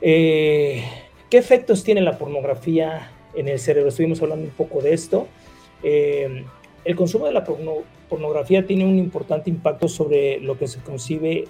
Eh, 0.00 0.82
¿Qué 1.30 1.38
efectos 1.38 1.84
tiene 1.84 2.00
la 2.00 2.18
pornografía 2.18 3.10
en 3.34 3.48
el 3.48 3.58
cerebro? 3.58 3.88
Estuvimos 3.88 4.22
hablando 4.22 4.44
un 4.44 4.52
poco 4.52 4.80
de 4.80 4.94
esto. 4.94 5.28
Eh, 5.82 6.44
el 6.84 6.96
consumo 6.96 7.26
de 7.26 7.32
la 7.32 7.44
pornografía 8.08 8.66
tiene 8.66 8.84
un 8.84 8.98
importante 8.98 9.50
impacto 9.50 9.88
sobre 9.88 10.40
lo 10.40 10.58
que 10.58 10.68
se 10.68 10.80
concibe 10.80 11.44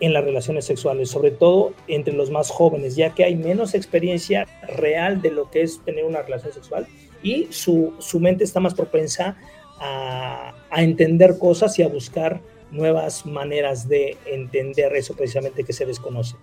en 0.00 0.12
las 0.12 0.24
relaciones 0.24 0.66
sexuales, 0.66 1.08
sobre 1.08 1.30
todo 1.30 1.72
entre 1.88 2.12
los 2.12 2.30
más 2.30 2.50
jóvenes, 2.50 2.96
ya 2.96 3.14
que 3.14 3.24
hay 3.24 3.36
menos 3.36 3.74
experiencia 3.74 4.46
real 4.68 5.22
de 5.22 5.30
lo 5.30 5.50
que 5.50 5.62
es 5.62 5.80
tener 5.84 6.04
una 6.04 6.22
relación 6.22 6.52
sexual 6.52 6.86
y 7.24 7.48
su, 7.50 7.94
su 7.98 8.20
mente 8.20 8.44
está 8.44 8.60
más 8.60 8.74
propensa 8.74 9.36
a, 9.80 10.54
a, 10.70 10.82
entender 10.82 11.38
cosas 11.38 11.76
y 11.80 11.82
a 11.82 11.88
buscar 11.88 12.40
nuevas 12.70 13.26
maneras 13.26 13.88
de 13.88 14.16
entender 14.26 14.94
eso 14.94 15.16
precisamente 15.16 15.64
que 15.64 15.72
se 15.72 15.86
desconoce. 15.86 16.36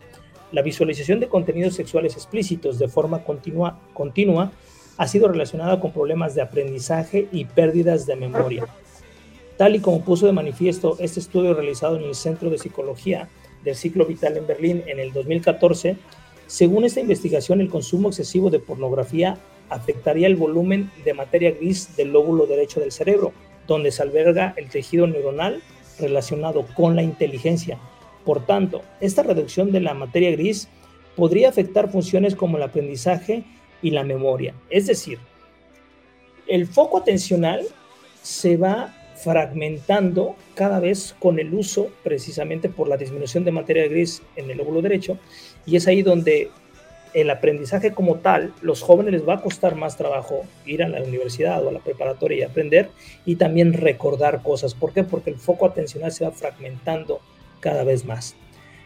La 0.51 0.61
visualización 0.61 1.21
de 1.21 1.29
contenidos 1.29 1.75
sexuales 1.75 2.15
explícitos 2.15 2.77
de 2.77 2.89
forma 2.89 3.23
continua, 3.23 3.79
continua 3.93 4.51
ha 4.97 5.07
sido 5.07 5.29
relacionada 5.29 5.79
con 5.79 5.93
problemas 5.93 6.35
de 6.35 6.41
aprendizaje 6.41 7.27
y 7.31 7.45
pérdidas 7.45 8.05
de 8.05 8.15
memoria. 8.15 8.65
Tal 9.57 9.75
y 9.75 9.79
como 9.79 10.03
puso 10.03 10.25
de 10.25 10.33
manifiesto 10.33 10.97
este 10.99 11.19
estudio 11.19 11.53
realizado 11.53 11.97
en 11.97 12.03
el 12.03 12.15
Centro 12.15 12.49
de 12.49 12.57
Psicología 12.57 13.29
del 13.63 13.75
Ciclo 13.75 14.05
Vital 14.05 14.35
en 14.35 14.47
Berlín 14.47 14.83
en 14.87 14.99
el 14.99 15.13
2014, 15.13 15.97
según 16.47 16.83
esta 16.83 16.99
investigación, 16.99 17.61
el 17.61 17.69
consumo 17.69 18.09
excesivo 18.09 18.49
de 18.49 18.59
pornografía 18.59 19.37
afectaría 19.71 20.27
el 20.27 20.35
volumen 20.35 20.91
de 21.03 21.13
materia 21.13 21.51
gris 21.51 21.95
del 21.95 22.11
lóbulo 22.11 22.45
derecho 22.45 22.79
del 22.79 22.91
cerebro, 22.91 23.33
donde 23.67 23.91
se 23.91 24.03
alberga 24.03 24.53
el 24.57 24.69
tejido 24.69 25.07
neuronal 25.07 25.61
relacionado 25.99 26.65
con 26.75 26.95
la 26.95 27.03
inteligencia. 27.03 27.79
Por 28.25 28.45
tanto, 28.45 28.83
esta 28.99 29.23
reducción 29.23 29.71
de 29.71 29.79
la 29.79 29.93
materia 29.93 30.31
gris 30.31 30.67
podría 31.15 31.49
afectar 31.49 31.91
funciones 31.91 32.35
como 32.35 32.57
el 32.57 32.63
aprendizaje 32.63 33.43
y 33.81 33.91
la 33.91 34.03
memoria. 34.03 34.53
Es 34.69 34.87
decir, 34.87 35.19
el 36.47 36.67
foco 36.67 36.99
atencional 36.99 37.65
se 38.21 38.57
va 38.57 38.93
fragmentando 39.15 40.35
cada 40.55 40.79
vez 40.79 41.15
con 41.19 41.39
el 41.39 41.53
uso, 41.53 41.89
precisamente 42.03 42.69
por 42.69 42.87
la 42.87 42.97
disminución 42.97 43.43
de 43.43 43.51
materia 43.51 43.87
gris 43.87 44.21
en 44.35 44.49
el 44.49 44.57
lóbulo 44.57 44.81
derecho, 44.81 45.17
y 45.65 45.75
es 45.75 45.87
ahí 45.87 46.01
donde 46.01 46.49
el 47.13 47.29
aprendizaje 47.29 47.91
como 47.91 48.15
tal, 48.15 48.53
los 48.61 48.81
jóvenes 48.81 49.13
les 49.13 49.27
va 49.27 49.35
a 49.35 49.41
costar 49.41 49.75
más 49.75 49.97
trabajo 49.97 50.43
ir 50.65 50.83
a 50.83 50.89
la 50.89 51.01
universidad 51.01 51.63
o 51.63 51.69
a 51.69 51.73
la 51.73 51.79
preparatoria 51.79 52.39
y 52.39 52.43
aprender 52.43 52.89
y 53.25 53.35
también 53.35 53.73
recordar 53.73 54.41
cosas. 54.41 54.73
¿Por 54.73 54.93
qué? 54.93 55.03
Porque 55.03 55.29
el 55.29 55.37
foco 55.37 55.65
atencional 55.65 56.11
se 56.11 56.25
va 56.25 56.31
fragmentando 56.31 57.19
cada 57.59 57.83
vez 57.83 58.05
más. 58.05 58.35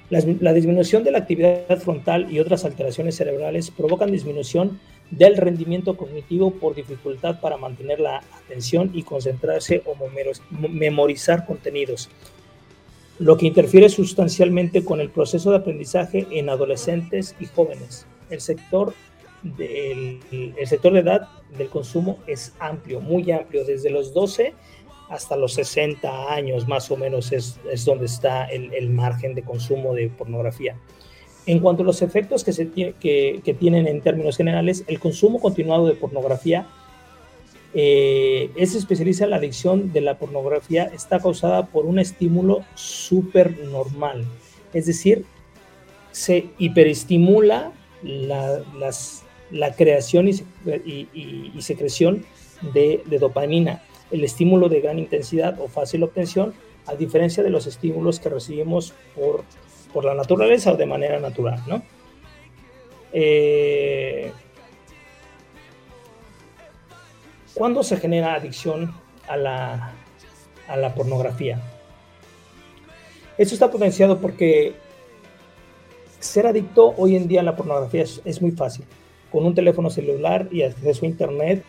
La, 0.09 0.21
la 0.39 0.53
disminución 0.53 1.03
de 1.03 1.11
la 1.11 1.19
actividad 1.19 1.77
frontal 1.79 2.31
y 2.31 2.39
otras 2.39 2.65
alteraciones 2.65 3.15
cerebrales 3.15 3.71
provocan 3.71 4.11
disminución 4.11 4.79
del 5.11 5.37
rendimiento 5.37 5.97
cognitivo 5.97 6.51
por 6.51 6.75
dificultad 6.75 7.39
para 7.39 7.57
mantener 7.57 7.99
la 7.99 8.23
atención 8.43 8.91
y 8.93 9.03
concentrarse 9.03 9.83
o 9.85 9.95
memorizar 10.49 11.45
contenidos, 11.45 12.09
lo 13.19 13.37
que 13.37 13.45
interfiere 13.45 13.89
sustancialmente 13.89 14.83
con 14.83 14.99
el 14.99 15.09
proceso 15.09 15.51
de 15.51 15.57
aprendizaje 15.57 16.27
en 16.31 16.49
adolescentes 16.49 17.35
y 17.39 17.45
jóvenes. 17.45 18.07
El 18.29 18.41
sector, 18.41 18.93
del, 19.43 20.19
el 20.31 20.67
sector 20.67 20.93
de 20.93 20.99
edad 20.99 21.29
del 21.57 21.69
consumo 21.69 22.19
es 22.27 22.53
amplio, 22.59 23.01
muy 23.01 23.31
amplio, 23.31 23.63
desde 23.65 23.89
los 23.89 24.13
12 24.13 24.53
hasta 25.09 25.37
los 25.37 25.53
60 25.53 26.33
años 26.33 26.67
más 26.67 26.89
o 26.89 26.97
menos 26.97 27.31
es, 27.31 27.59
es 27.71 27.85
donde 27.85 28.05
está 28.05 28.45
el, 28.45 28.73
el 28.73 28.89
margen 28.89 29.35
de 29.35 29.43
consumo 29.43 29.93
de 29.93 30.09
pornografía. 30.09 30.77
En 31.45 31.59
cuanto 31.59 31.83
a 31.83 31.85
los 31.85 32.01
efectos 32.01 32.43
que, 32.43 32.53
se 32.53 32.71
que, 32.71 33.41
que, 33.43 33.53
tienen 33.53 33.87
en 33.87 34.01
términos 34.01 34.35
generales, 34.35 34.83
el 34.87 34.99
consumo 34.99 35.39
continuado 35.39 35.85
de 35.85 35.93
pornografía 35.93 36.67
eh, 37.75 38.49
es 38.55 38.73
especialista 38.73 39.25
en 39.25 39.29
la 39.29 39.35
adicción 39.35 39.93
de 39.93 40.01
la 40.01 40.17
pornografía, 40.17 40.85
está 40.85 41.19
causada 41.19 41.67
por 41.67 41.85
un 41.85 41.99
estímulo 41.99 42.63
súper 42.73 43.59
normal. 43.59 44.25
Es 44.73 44.87
decir, 44.87 45.25
se 46.11 46.47
hiperestimula 46.57 47.73
la, 48.05 48.61
la 49.51 49.75
creación 49.75 50.27
y, 50.27 51.61
secreción 51.61 52.25
de, 52.73 53.01
de 53.05 53.19
dopamina, 53.19 53.83
el 54.11 54.23
estímulo 54.23 54.69
de 54.69 54.81
gran 54.81 54.99
intensidad 54.99 55.59
o 55.59 55.67
fácil 55.67 56.03
obtención, 56.03 56.53
a 56.85 56.95
diferencia 56.95 57.43
de 57.43 57.49
los 57.49 57.65
estímulos 57.67 58.19
que 58.19 58.29
recibimos 58.29 58.93
por 59.15 59.43
por 59.95 60.03
la 60.03 60.13
naturaleza 60.13 60.73
o 60.73 60.75
de 60.75 60.85
manera 60.85 61.21
natural, 61.21 61.63
¿no? 61.67 61.81
Eh, 63.13 64.29
¿Cuándo 67.53 67.81
se 67.81 67.95
genera 67.95 68.33
adicción 68.33 68.93
a 69.29 69.37
la, 69.37 69.93
a 70.67 70.75
la 70.75 70.93
pornografía? 70.93 71.61
Esto 73.37 73.53
está 73.53 73.71
potenciado 73.71 74.19
porque 74.19 74.75
ser 76.25 76.47
adicto 76.47 76.93
hoy 76.97 77.15
en 77.15 77.27
día 77.27 77.41
a 77.41 77.43
la 77.43 77.55
pornografía 77.55 78.03
es, 78.03 78.41
muy 78.41 78.51
fácil. 78.51 78.85
Con 79.31 79.45
un 79.45 79.55
teléfono 79.55 79.89
celular 79.89 80.47
y 80.51 80.61
acceso 80.63 81.05
a 81.05 81.09
Internet 81.09 81.63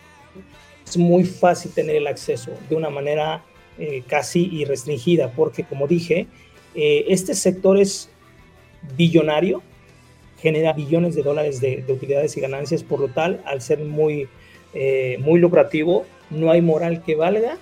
es 0.86 0.96
muy 0.96 1.24
fácil 1.24 1.72
tener 1.72 1.96
el 1.96 2.06
acceso 2.06 2.52
de 2.68 2.76
una 2.76 2.90
manera 2.90 3.44
eh, 3.78 4.02
casi 4.06 4.48
irrestringida, 4.52 5.32
porque 5.32 5.64
como 5.64 5.86
dije, 5.86 6.26
eh, 6.74 7.06
este 7.08 7.34
sector 7.34 7.78
es 7.78 8.08
billonario, 8.96 9.62
genera 10.38 10.72
billones 10.72 11.14
de 11.14 11.22
dólares 11.22 11.60
de, 11.60 11.82
de, 11.82 11.92
utilidades 11.92 12.36
y 12.36 12.40
ganancias, 12.40 12.82
por 12.82 13.00
lo 13.00 13.08
tal, 13.08 13.42
al 13.46 13.60
ser 13.62 13.80
muy, 13.80 14.28
eh, 14.74 15.18
muy 15.20 15.40
lucrativo, 15.40 16.04
no 16.30 16.50
hay 16.50 16.62
moral 16.62 17.02
que 17.02 17.16
valga 17.16 17.56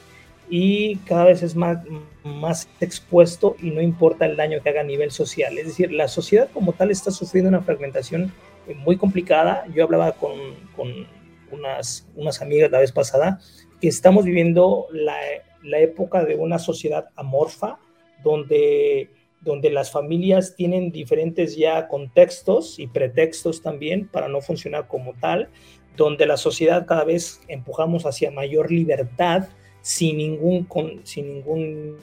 y 0.49 0.97
cada 0.99 1.25
vez 1.25 1.43
es 1.43 1.57
más, 1.57 1.79
más 2.23 2.69
expuesto 2.81 3.57
y 3.61 3.71
no 3.71 3.81
importa 3.81 4.27
el 4.27 4.37
daño 4.37 4.63
que 4.63 4.71
haga 4.71 4.83
a 4.83 4.85
nivel 4.85 5.11
social. 5.11 5.57
Es 5.59 5.67
decir, 5.67 5.93
la 5.93 6.09
sociedad 6.09 6.49
como 6.53 6.73
tal 6.73 6.91
está 6.91 7.11
sufriendo 7.11 7.49
una 7.49 7.63
fragmentación 7.63 8.33
muy 8.77 8.97
complicada. 8.97 9.67
Yo 9.75 9.85
hablaba 9.85 10.13
con, 10.13 10.39
con 10.77 11.07
unas, 11.51 12.07
unas 12.15 12.43
amigas 12.43 12.71
la 12.71 12.81
vez 12.81 12.93
pasada 12.93 13.41
que 13.81 13.89
estamos 13.89 14.25
viviendo 14.25 14.87
la, 14.93 15.17
la 15.63 15.79
época 15.79 16.25
de 16.25 16.37
una 16.37 16.59
sociedad 16.59 17.09
amorfa 17.17 17.79
donde 18.23 19.11
donde 19.45 19.71
las 19.71 19.93
familias 19.93 20.57
tienen 20.57 20.91
diferentes 20.91 21.55
ya 21.57 21.87
contextos 21.87 22.79
y 22.79 22.87
pretextos 22.87 23.61
también 23.61 24.09
para 24.09 24.27
no 24.29 24.41
funcionar 24.41 24.89
como 24.89 25.13
tal, 25.21 25.51
donde 25.97 26.27
la 26.27 26.39
sociedad 26.39 26.87
cada 26.87 27.05
vez 27.05 27.41
empujamos 27.49 28.07
hacia 28.07 28.31
mayor 28.31 28.73
libertad 28.73 29.49
sin 29.85 30.17
ningún, 30.17 30.65
con, 30.65 31.05
sin 31.05 31.27
ningún 31.27 31.99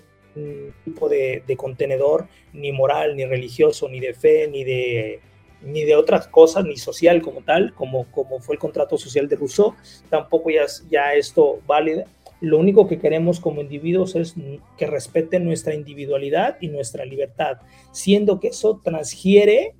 tipo 0.85 1.09
de, 1.09 1.43
contenedor, 1.57 2.27
ni 2.53 2.71
moral, 2.71 3.15
ni 3.15 3.25
religioso, 3.25 3.89
ni 3.89 3.99
de 3.99 4.13
fe, 4.13 4.47
ni 4.47 4.63
de, 4.63 5.19
ni 5.63 5.83
de 5.83 5.95
otras 5.95 6.27
cosas, 6.27 6.63
ni 6.63 6.77
social 6.77 7.23
como 7.23 7.41
tal, 7.41 7.73
como, 7.73 8.05
como 8.11 8.39
fue 8.39 8.53
el 8.53 8.59
contrato 8.59 8.99
social 8.99 9.27
de 9.27 9.35
Rousseau, 9.35 9.73
tampoco 10.11 10.51
ya, 10.51 10.67
ya 10.91 11.15
esto 11.15 11.59
válida, 11.65 12.05
lo 12.39 12.59
único 12.59 12.87
que 12.87 12.99
queremos 12.99 13.39
como 13.39 13.61
individuos 13.61 14.15
es 14.15 14.35
que 14.77 14.85
respeten 14.85 15.43
nuestra 15.43 15.73
individualidad 15.73 16.57
y 16.61 16.67
nuestra 16.67 17.03
libertad, 17.03 17.57
siendo 17.91 18.39
que 18.39 18.49
eso 18.49 18.79
transgiere 18.83 19.73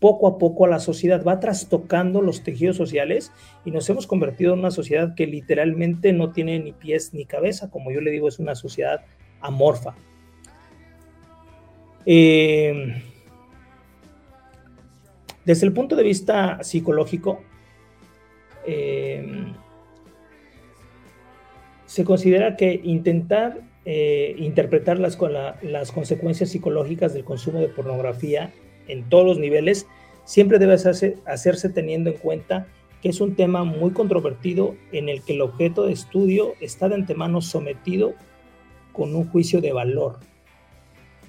poco 0.00 0.28
a 0.28 0.38
poco 0.38 0.64
a 0.64 0.68
la 0.68 0.78
sociedad, 0.78 1.24
va 1.24 1.40
trastocando 1.40 2.22
los 2.22 2.42
tejidos 2.42 2.76
sociales 2.76 3.32
y 3.64 3.70
nos 3.70 3.88
hemos 3.90 4.06
convertido 4.06 4.52
en 4.52 4.60
una 4.60 4.70
sociedad 4.70 5.14
que 5.14 5.26
literalmente 5.26 6.12
no 6.12 6.30
tiene 6.32 6.58
ni 6.60 6.72
pies 6.72 7.12
ni 7.14 7.24
cabeza, 7.24 7.70
como 7.70 7.90
yo 7.90 8.00
le 8.00 8.10
digo, 8.10 8.28
es 8.28 8.38
una 8.38 8.54
sociedad 8.54 9.04
amorfa. 9.40 9.94
Eh, 12.06 13.02
desde 15.44 15.66
el 15.66 15.72
punto 15.72 15.96
de 15.96 16.02
vista 16.02 16.62
psicológico, 16.62 17.42
eh, 18.66 19.52
se 21.86 22.04
considera 22.04 22.56
que 22.56 22.80
intentar 22.84 23.62
eh, 23.84 24.34
interpretar 24.38 24.98
las, 24.98 25.18
la, 25.18 25.58
las 25.62 25.90
consecuencias 25.90 26.50
psicológicas 26.50 27.14
del 27.14 27.24
consumo 27.24 27.60
de 27.60 27.68
pornografía 27.68 28.52
en 28.88 29.08
todos 29.08 29.24
los 29.24 29.38
niveles 29.38 29.86
siempre 30.24 30.58
debe 30.58 30.74
hacerse, 30.74 31.68
teniendo 31.70 32.10
en 32.10 32.16
cuenta 32.16 32.66
que 33.00 33.08
es 33.08 33.20
un 33.20 33.36
tema 33.36 33.64
muy 33.64 33.92
controvertido 33.92 34.74
en 34.92 35.08
el 35.08 35.22
que 35.22 35.34
el 35.34 35.40
objeto 35.40 35.84
de 35.84 35.92
estudio 35.92 36.54
está 36.60 36.88
de 36.88 36.96
antemano 36.96 37.40
sometido 37.40 38.14
con 38.92 39.14
un 39.14 39.28
juicio 39.30 39.60
de 39.60 39.72
valor. 39.72 40.18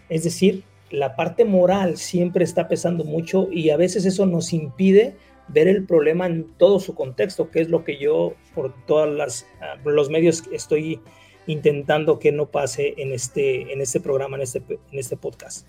Es 0.09 0.23
decir, 0.23 0.63
la 0.89 1.15
parte 1.15 1.45
moral 1.45 1.97
siempre 1.97 2.43
está 2.43 2.67
pesando 2.67 3.03
mucho 3.03 3.47
y 3.51 3.69
a 3.69 3.77
veces 3.77 4.05
eso 4.05 4.25
nos 4.25 4.51
impide 4.51 5.15
ver 5.47 5.67
el 5.67 5.85
problema 5.85 6.25
en 6.25 6.45
todo 6.57 6.79
su 6.79 6.95
contexto, 6.95 7.49
que 7.51 7.61
es 7.61 7.69
lo 7.69 7.83
que 7.83 7.97
yo 7.97 8.33
por 8.55 8.73
todos 8.85 9.45
uh, 9.85 9.89
los 9.89 10.09
medios 10.09 10.43
estoy 10.51 10.99
intentando 11.47 12.19
que 12.19 12.31
no 12.31 12.47
pase 12.47 12.93
en 12.97 13.11
este, 13.11 13.71
en 13.73 13.81
este 13.81 13.99
programa, 13.99 14.37
en 14.37 14.43
este, 14.43 14.61
en 14.67 14.99
este 14.99 15.17
podcast. 15.17 15.67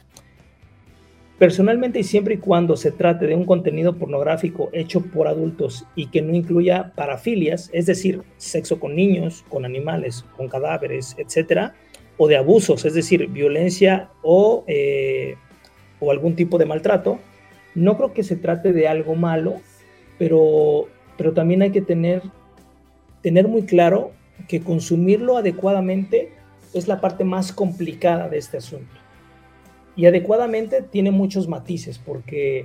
Personalmente 1.41 1.99
y 1.99 2.05
siempre 2.05 2.35
y 2.35 2.37
cuando 2.37 2.77
se 2.77 2.93
trate 2.93 3.27
de 3.27 3.35
un 3.35 3.47
contenido 3.47 3.97
pornográfico 3.97 4.69
hecho 4.75 5.01
por 5.01 5.27
adultos 5.27 5.87
y 5.95 6.09
que 6.09 6.21
no 6.21 6.35
incluya 6.35 6.93
parafilias, 6.95 7.71
es 7.73 7.87
decir, 7.87 8.21
sexo 8.37 8.79
con 8.79 8.95
niños, 8.95 9.43
con 9.49 9.65
animales, 9.65 10.27
con 10.37 10.49
cadáveres, 10.49 11.17
etcétera, 11.17 11.75
o 12.19 12.29
de 12.29 12.37
abusos, 12.37 12.85
es 12.85 12.93
decir, 12.93 13.27
violencia 13.29 14.11
o, 14.23 14.65
eh, 14.67 15.37
o 15.99 16.11
algún 16.11 16.37
tipo 16.37 16.59
de 16.59 16.67
maltrato, 16.67 17.19
no 17.75 17.97
creo 17.97 18.13
que 18.13 18.23
se 18.23 18.37
trate 18.37 18.75
de 18.75 18.87
algo 18.87 19.15
malo, 19.15 19.63
pero, 20.19 20.89
pero 21.17 21.33
también 21.33 21.63
hay 21.63 21.71
que 21.71 21.81
tener, 21.81 22.21
tener 23.23 23.49
muy 23.49 23.63
claro 23.63 24.13
que 24.47 24.61
consumirlo 24.61 25.39
adecuadamente 25.39 26.35
es 26.75 26.87
la 26.87 27.01
parte 27.01 27.25
más 27.25 27.51
complicada 27.51 28.29
de 28.29 28.37
este 28.37 28.59
asunto. 28.59 28.95
Y 30.01 30.07
adecuadamente 30.07 30.81
tiene 30.81 31.11
muchos 31.11 31.47
matices, 31.47 31.99
porque 31.99 32.65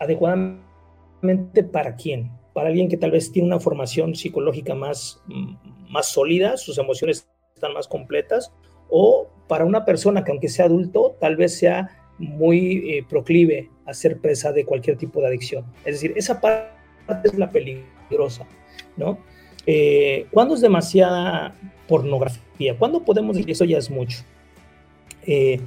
adecuadamente 0.00 1.64
para 1.64 1.96
quién? 1.96 2.30
Para 2.52 2.68
alguien 2.68 2.90
que 2.90 2.98
tal 2.98 3.10
vez 3.10 3.32
tiene 3.32 3.48
una 3.48 3.58
formación 3.58 4.14
psicológica 4.14 4.74
más, 4.74 5.22
más 5.88 6.08
sólida, 6.08 6.58
sus 6.58 6.76
emociones 6.76 7.26
están 7.54 7.72
más 7.72 7.88
completas, 7.88 8.52
o 8.90 9.28
para 9.48 9.64
una 9.64 9.86
persona 9.86 10.24
que 10.24 10.30
aunque 10.30 10.50
sea 10.50 10.66
adulto, 10.66 11.16
tal 11.18 11.36
vez 11.36 11.58
sea 11.58 11.88
muy 12.18 12.98
eh, 12.98 13.06
proclive 13.08 13.70
a 13.86 13.94
ser 13.94 14.20
presa 14.20 14.52
de 14.52 14.66
cualquier 14.66 14.98
tipo 14.98 15.22
de 15.22 15.28
adicción. 15.28 15.64
Es 15.86 15.94
decir, 15.94 16.12
esa 16.16 16.38
parte 16.38 16.68
es 17.24 17.38
la 17.38 17.50
peligrosa, 17.50 18.46
¿no? 18.98 19.16
Eh, 19.64 20.26
¿Cuándo 20.32 20.54
es 20.54 20.60
demasiada 20.60 21.54
pornografía? 21.86 22.76
¿Cuándo 22.78 23.06
podemos 23.06 23.36
decir 23.36 23.52
eso 23.52 23.64
ya 23.64 23.78
es 23.78 23.90
mucho? 23.90 24.18
Eh, 25.22 25.60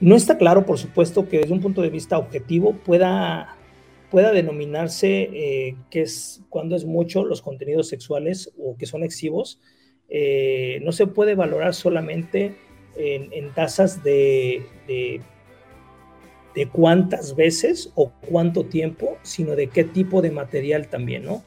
no 0.00 0.14
está 0.14 0.38
claro, 0.38 0.64
por 0.64 0.78
supuesto, 0.78 1.28
que 1.28 1.38
desde 1.38 1.52
un 1.52 1.60
punto 1.60 1.82
de 1.82 1.90
vista 1.90 2.18
objetivo 2.18 2.74
pueda, 2.74 3.56
pueda 4.10 4.32
denominarse 4.32 5.22
eh, 5.32 5.76
que 5.90 6.02
es 6.02 6.42
cuando 6.48 6.76
es 6.76 6.84
mucho 6.84 7.24
los 7.24 7.42
contenidos 7.42 7.88
sexuales 7.88 8.52
o 8.58 8.76
que 8.76 8.86
son 8.86 9.02
exhibos. 9.02 9.60
Eh, 10.08 10.80
no 10.84 10.92
se 10.92 11.06
puede 11.06 11.34
valorar 11.34 11.74
solamente 11.74 12.54
en, 12.96 13.52
tasas 13.54 14.02
de, 14.02 14.66
de, 14.86 15.20
cuántas 16.72 17.36
veces 17.36 17.92
o 17.94 18.10
cuánto 18.28 18.64
tiempo, 18.64 19.18
sino 19.22 19.54
de 19.54 19.68
qué 19.68 19.84
tipo 19.84 20.20
de 20.20 20.32
material 20.32 20.88
también, 20.88 21.24
¿no? 21.24 21.44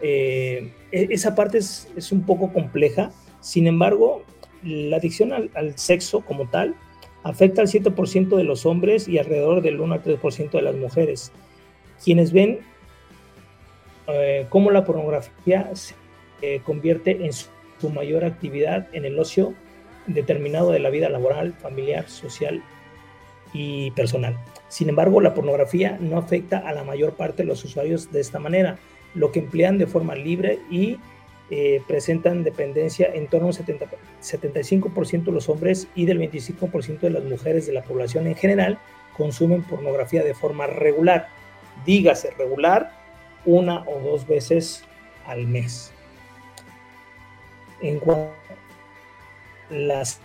Eh, 0.00 0.72
e, 0.92 1.08
esa 1.10 1.34
parte 1.34 1.58
es, 1.58 2.12
un 2.12 2.24
poco 2.24 2.50
compleja, 2.50 3.10
sin 3.40 3.66
embargo, 3.66 4.22
la 4.62 4.96
adicción 4.96 5.32
al 5.32 5.78
sexo 5.78 6.22
como 6.22 6.48
tal 6.48 6.74
afecta 7.26 7.60
al 7.60 7.66
7% 7.66 8.36
de 8.36 8.44
los 8.44 8.66
hombres 8.66 9.08
y 9.08 9.18
alrededor 9.18 9.60
del 9.60 9.80
1 9.80 9.94
al 9.94 10.02
3% 10.02 10.50
de 10.52 10.62
las 10.62 10.76
mujeres, 10.76 11.32
quienes 12.02 12.32
ven 12.32 12.60
eh, 14.06 14.46
cómo 14.48 14.70
la 14.70 14.84
pornografía 14.84 15.68
se 15.74 15.94
eh, 16.40 16.60
convierte 16.64 17.24
en 17.26 17.32
su, 17.32 17.48
mayor 17.92 18.24
actividad 18.24 18.88
en 18.92 19.04
el 19.04 19.18
ocio 19.18 19.54
determinado 20.06 20.70
de 20.70 20.78
la 20.78 20.88
vida 20.88 21.08
laboral, 21.08 21.52
familiar, 21.54 22.08
social 22.08 22.62
y 23.52 23.90
personal. 23.90 24.36
Sin 24.68 24.88
embargo, 24.88 25.20
la 25.20 25.34
pornografía 25.34 25.98
no 26.00 26.18
afecta 26.18 26.58
a 26.58 26.72
la 26.72 26.84
mayor 26.84 27.14
parte 27.14 27.42
de 27.42 27.48
los 27.48 27.64
usuarios 27.64 28.10
de 28.12 28.20
esta 28.20 28.38
manera, 28.38 28.78
lo 29.14 29.30
que 29.30 29.40
emplean 29.40 29.78
de 29.78 29.86
forma 29.86 30.14
libre 30.14 30.58
y 30.70 30.98
eh, 31.50 31.80
presentan 31.86 32.42
dependencia 32.42 33.08
en 33.12 33.28
torno 33.28 33.48
al 33.48 33.54
70, 33.54 33.86
75% 34.20 35.24
de 35.24 35.32
los 35.32 35.48
hombres 35.48 35.88
y 35.94 36.04
del 36.04 36.18
25% 36.18 37.00
de 37.00 37.10
las 37.10 37.24
mujeres 37.24 37.66
de 37.66 37.72
la 37.72 37.82
población 37.82 38.26
en 38.26 38.34
general 38.34 38.78
consumen 39.16 39.62
pornografía 39.62 40.24
de 40.24 40.34
forma 40.34 40.66
regular. 40.66 41.28
Dígase 41.84 42.30
regular 42.32 42.90
una 43.44 43.82
o 43.86 44.00
dos 44.00 44.26
veces 44.26 44.84
al 45.24 45.46
mes. 45.46 45.92
En 47.80 47.98
cuanto 47.98 48.32
las 49.70 50.20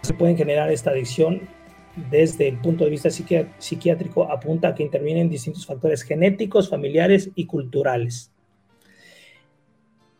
se 0.00 0.14
pueden 0.14 0.36
generar 0.36 0.70
esta 0.72 0.90
adicción 0.90 1.48
desde 2.10 2.48
el 2.48 2.56
punto 2.56 2.84
de 2.84 2.90
vista 2.90 3.10
psiquiátrico 3.10 4.30
apunta 4.30 4.68
a 4.68 4.74
que 4.74 4.82
intervienen 4.82 5.28
distintos 5.28 5.66
factores 5.66 6.02
genéticos, 6.02 6.70
familiares 6.70 7.30
y 7.34 7.46
culturales. 7.46 8.31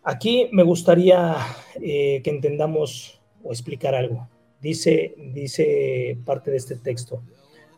Aquí 0.04 0.48
me 0.50 0.64
gustaría 0.64 1.36
eh, 1.80 2.20
que 2.24 2.30
entendamos 2.30 3.20
o 3.44 3.52
explicar 3.52 3.94
algo. 3.94 4.28
Dice, 4.60 5.14
dice 5.16 6.18
parte 6.24 6.50
de 6.50 6.56
este 6.56 6.76
texto. 6.76 7.22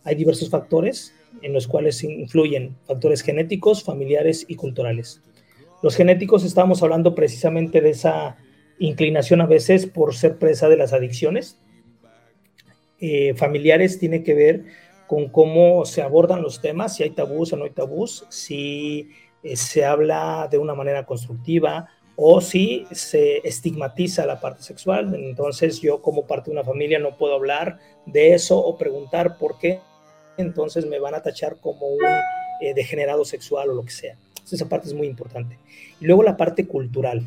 Hay 0.05 0.15
diversos 0.15 0.49
factores 0.51 1.15
en 1.43 1.53
los 1.53 1.67
cuales 1.67 2.03
influyen 2.03 2.77
factores 2.87 3.23
genéticos, 3.23 3.83
familiares 3.83 4.47
y 4.49 4.55
culturales. 4.55 5.23
Los 5.83 5.97
genéticos 5.97 6.45
estamos 6.45 6.83
hablando 6.83 7.15
precisamente 7.15 7.81
de 7.81 7.91
esa 7.91 8.37
inclinación 8.79 9.41
a 9.43 9.47
veces 9.47 9.87
por 9.87 10.15
ser 10.15 10.39
presa 10.39 10.69
de 10.69 10.79
las 10.79 10.93
adicciones. 10.93 11.59
Eh, 13.01 13.35
familiares 13.35 13.99
tiene 13.99 14.23
que 14.23 14.35
ver 14.35 14.65
con 15.07 15.29
cómo 15.29 15.85
se 15.85 16.01
abordan 16.01 16.43
los 16.43 16.63
temas, 16.63 16.97
si 16.97 17.03
hay 17.03 17.11
tabús 17.11 17.53
o 17.53 17.57
no 17.57 17.65
hay 17.65 17.71
tabús, 17.71 18.25
si 18.31 19.11
eh, 19.43 19.57
se 19.57 19.85
habla 19.85 20.49
de 20.51 20.57
una 20.57 20.75
manera 20.75 21.05
constructiva, 21.05 21.89
o 22.17 22.41
si 22.41 22.87
se 22.93 23.47
estigmatiza 23.47 24.27
la 24.27 24.41
parte 24.41 24.63
sexual. 24.63 25.15
Entonces 25.15 25.81
yo 25.81 26.01
como 26.01 26.27
parte 26.27 26.51
de 26.51 26.57
una 26.57 26.65
familia 26.65 26.99
no 26.99 27.17
puedo 27.17 27.35
hablar 27.35 27.79
de 28.07 28.35
eso 28.35 28.59
o 28.59 28.79
preguntar 28.79 29.39
por 29.39 29.59
qué. 29.59 29.81
Entonces 30.37 30.87
me 30.87 30.99
van 30.99 31.15
a 31.15 31.23
tachar 31.23 31.57
como 31.61 31.87
un 31.87 32.05
eh, 32.61 32.75
degenerado 32.75 33.25
sexual 33.25 33.71
o 33.71 33.75
lo 33.75 33.85
que 33.85 33.93
sea. 33.93 34.17
esa 34.51 34.69
parte 34.69 34.89
es 34.89 34.95
muy 34.95 35.07
importante. 35.07 35.59
Y 36.01 36.07
luego 36.07 36.23
la 36.23 36.37
parte 36.37 36.67
cultural. 36.67 37.23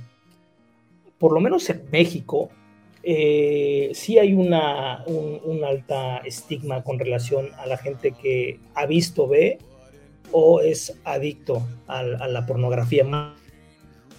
Por 1.17 1.33
lo 1.33 1.39
menos 1.39 1.69
en 1.69 1.83
México, 1.91 2.49
eh, 3.01 3.91
sí 3.93 4.19
hay 4.19 4.33
una, 4.33 5.03
un, 5.07 5.63
alta 5.63 6.19
estigma 6.19 6.83
con 6.83 6.99
relación 6.99 7.49
a 7.57 7.65
la 7.65 7.77
gente 7.77 8.11
que 8.11 8.59
ha 8.75 8.85
visto, 8.85 9.27
ve 9.27 9.57
o 10.31 10.61
es 10.61 10.95
adicto 11.05 11.65
a, 11.87 11.99
a 11.99 12.27
la 12.27 12.45
pornografía 12.45 13.03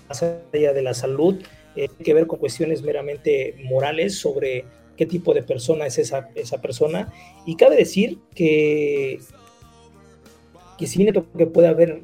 más 0.08 0.22
allá 0.22 0.72
de 0.72 0.82
la 0.82 0.94
salud, 0.94 1.42
eh, 1.76 1.88
que 2.02 2.14
ver 2.14 2.26
con 2.26 2.38
cuestiones 2.38 2.82
meramente 2.82 3.54
morales 3.64 4.18
sobre 4.18 4.64
qué 4.96 5.06
tipo 5.06 5.34
de 5.34 5.42
persona 5.42 5.86
es 5.86 5.98
esa, 5.98 6.28
esa 6.34 6.60
persona. 6.60 7.12
Y 7.46 7.56
cabe 7.56 7.76
decir 7.76 8.18
que, 8.34 9.20
que 10.76 10.86
si 10.86 11.02
bien 11.02 11.14
que 11.36 11.46
puede 11.46 11.68
haber 11.68 12.02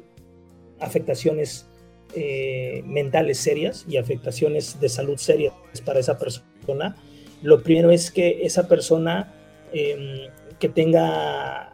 afectaciones 0.79 1.67
eh, 2.15 2.83
mentales 2.85 3.39
serias 3.39 3.85
y 3.89 3.97
afectaciones 3.97 4.79
de 4.79 4.87
salud 4.87 5.17
serias 5.17 5.53
para 5.83 5.99
esa 5.99 6.17
persona, 6.17 6.95
lo 7.41 7.61
primero 7.61 7.91
es 7.91 8.11
que 8.11 8.45
esa 8.45 8.67
persona 8.67 9.33
em, 9.73 10.29
que 10.59 10.69
tenga 10.69 11.73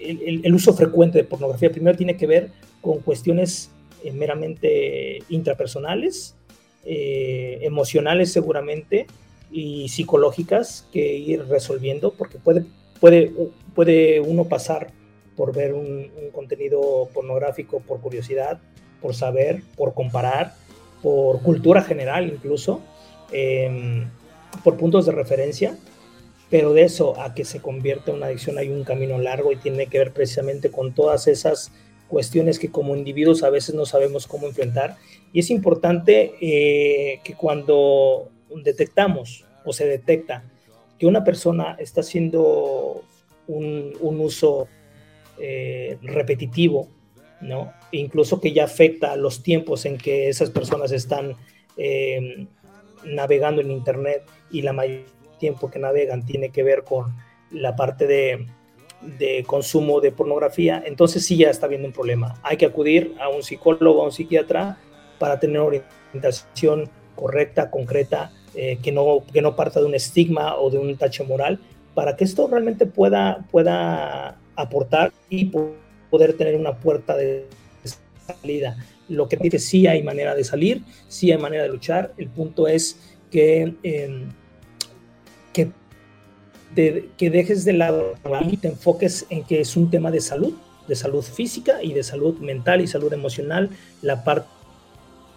el, 0.00 0.40
el, 0.44 0.54
uso 0.54 0.72
frecuente 0.72 1.18
de 1.18 1.24
pornografía, 1.24 1.70
primero 1.70 1.96
tiene 1.96 2.16
que 2.16 2.26
ver 2.26 2.50
con 2.80 3.00
cuestiones 3.00 3.70
eh, 4.06 4.12
meramente 4.12 5.18
intrapersonales, 5.28 6.36
eh, 6.84 7.58
emocionales 7.62 8.32
seguramente 8.32 9.06
y 9.50 9.88
psicológicas 9.88 10.86
que 10.92 11.14
ir 11.14 11.44
resolviendo, 11.46 12.12
porque 12.12 12.38
puede, 12.38 12.64
puede, 13.00 13.32
puede 13.74 14.20
uno 14.20 14.44
pasar 14.44 14.92
por 15.36 15.52
ver 15.52 15.74
un, 15.74 16.08
contenido 16.32 17.08
pornográfico 17.12 17.80
por 17.80 18.00
curiosidad, 18.00 18.60
por 19.02 19.14
saber, 19.14 19.62
por 19.76 19.94
comparar, 19.94 20.54
por 21.02 21.42
cultura 21.42 21.82
general 21.82 22.28
incluso, 22.28 22.80
em, 23.32 24.08
por 24.62 24.76
puntos 24.76 25.06
de 25.06 25.12
referencia, 25.12 25.76
pero 26.50 26.72
de 26.74 26.82
eso 26.82 27.20
a 27.20 27.34
que 27.34 27.44
se 27.44 27.60
convierta 27.60 28.12
en 28.12 28.18
una 28.18 28.26
adicción 28.26 28.58
hay 28.58 28.68
un 28.68 28.84
camino 28.84 29.18
largo 29.18 29.50
y 29.50 29.56
tiene 29.56 29.88
que 29.88 29.98
ver 29.98 30.12
precisamente 30.12 30.70
con 30.70 30.94
todas 30.94 31.26
esas 31.26 31.72
cuestiones 32.08 32.58
que 32.58 32.70
como 32.70 32.96
individuos 32.96 33.42
a 33.42 33.50
veces 33.50 33.74
no 33.74 33.86
sabemos 33.86 34.26
cómo 34.26 34.46
enfrentar. 34.46 34.96
Y 35.32 35.40
es 35.40 35.50
importante 35.50 36.34
eh, 36.40 37.20
que 37.24 37.34
cuando 37.34 38.30
detectamos 38.62 39.44
o 39.64 39.72
se 39.72 39.86
detecta 39.86 40.44
que 40.98 41.06
una 41.06 41.24
persona 41.24 41.76
está 41.78 42.00
haciendo 42.00 43.02
un, 43.48 43.92
uso 44.00 44.68
eh, 45.38 45.98
repetitivo, 46.02 46.88
¿no? 47.40 47.72
E 47.92 47.98
incluso 47.98 48.40
que 48.40 48.52
ya 48.52 48.64
afecta 48.64 49.16
los 49.16 49.42
tiempos 49.42 49.84
en 49.84 49.98
que 49.98 50.28
esas 50.28 50.50
personas 50.50 50.92
están 50.92 51.34
eh, 51.76 52.46
navegando 53.04 53.60
en 53.60 53.70
Internet 53.70 54.22
y 54.50 54.62
la 54.62 54.72
mayor 54.72 55.04
tiempo 55.38 55.70
que 55.70 55.78
navegan 55.78 56.24
tiene 56.24 56.50
que 56.50 56.62
ver 56.62 56.82
con 56.84 57.14
la 57.50 57.76
parte 57.76 58.06
de 58.06 58.46
de 59.00 59.44
consumo 59.46 60.00
de 60.00 60.12
pornografía, 60.12 60.82
entonces 60.84 61.24
sí 61.24 61.36
ya 61.36 61.50
está 61.50 61.66
habiendo 61.66 61.86
un 61.88 61.92
problema. 61.92 62.34
Hay 62.42 62.56
que 62.56 62.66
acudir 62.66 63.14
a 63.20 63.28
un 63.28 63.42
psicólogo, 63.42 64.02
a 64.02 64.04
un 64.06 64.12
psiquiatra 64.12 64.78
para 65.18 65.38
tener 65.38 65.58
orientación 65.58 66.90
correcta, 67.14 67.70
concreta 67.70 68.32
eh, 68.54 68.78
que, 68.82 68.92
no, 68.92 69.22
que 69.32 69.42
no 69.42 69.56
parta 69.56 69.80
de 69.80 69.86
un 69.86 69.94
estigma 69.94 70.56
o 70.56 70.70
de 70.70 70.78
un 70.78 70.96
tache 70.96 71.24
moral, 71.24 71.60
para 71.94 72.16
que 72.16 72.24
esto 72.24 72.46
realmente 72.46 72.86
pueda, 72.86 73.44
pueda 73.50 74.38
aportar 74.54 75.12
y 75.28 75.50
poder 76.10 76.36
tener 76.36 76.56
una 76.56 76.76
puerta 76.76 77.16
de 77.16 77.46
salida. 78.26 78.76
Lo 79.08 79.28
que 79.28 79.36
dice 79.36 79.58
sí 79.58 79.86
hay 79.86 80.02
manera 80.02 80.34
de 80.34 80.44
salir, 80.44 80.82
sí 81.08 81.30
hay 81.30 81.38
manera 81.38 81.62
de 81.62 81.68
luchar. 81.68 82.12
El 82.16 82.28
punto 82.28 82.66
es 82.66 83.16
que, 83.30 83.74
em, 83.82 84.30
que, 85.52 85.70
que 86.76 87.30
dejes 87.30 87.64
de 87.64 87.72
lado 87.72 88.14
y 88.48 88.58
te 88.58 88.68
enfoques 88.68 89.26
en 89.30 89.44
que 89.44 89.60
es 89.60 89.76
un 89.76 89.90
tema 89.90 90.10
de 90.10 90.20
salud, 90.20 90.54
de 90.86 90.94
salud 90.94 91.22
física 91.22 91.82
y 91.82 91.92
de 91.92 92.02
salud 92.02 92.38
mental 92.38 92.80
y 92.80 92.86
salud 92.86 93.12
emocional, 93.12 93.70
la 94.02 94.22
parte 94.22 94.46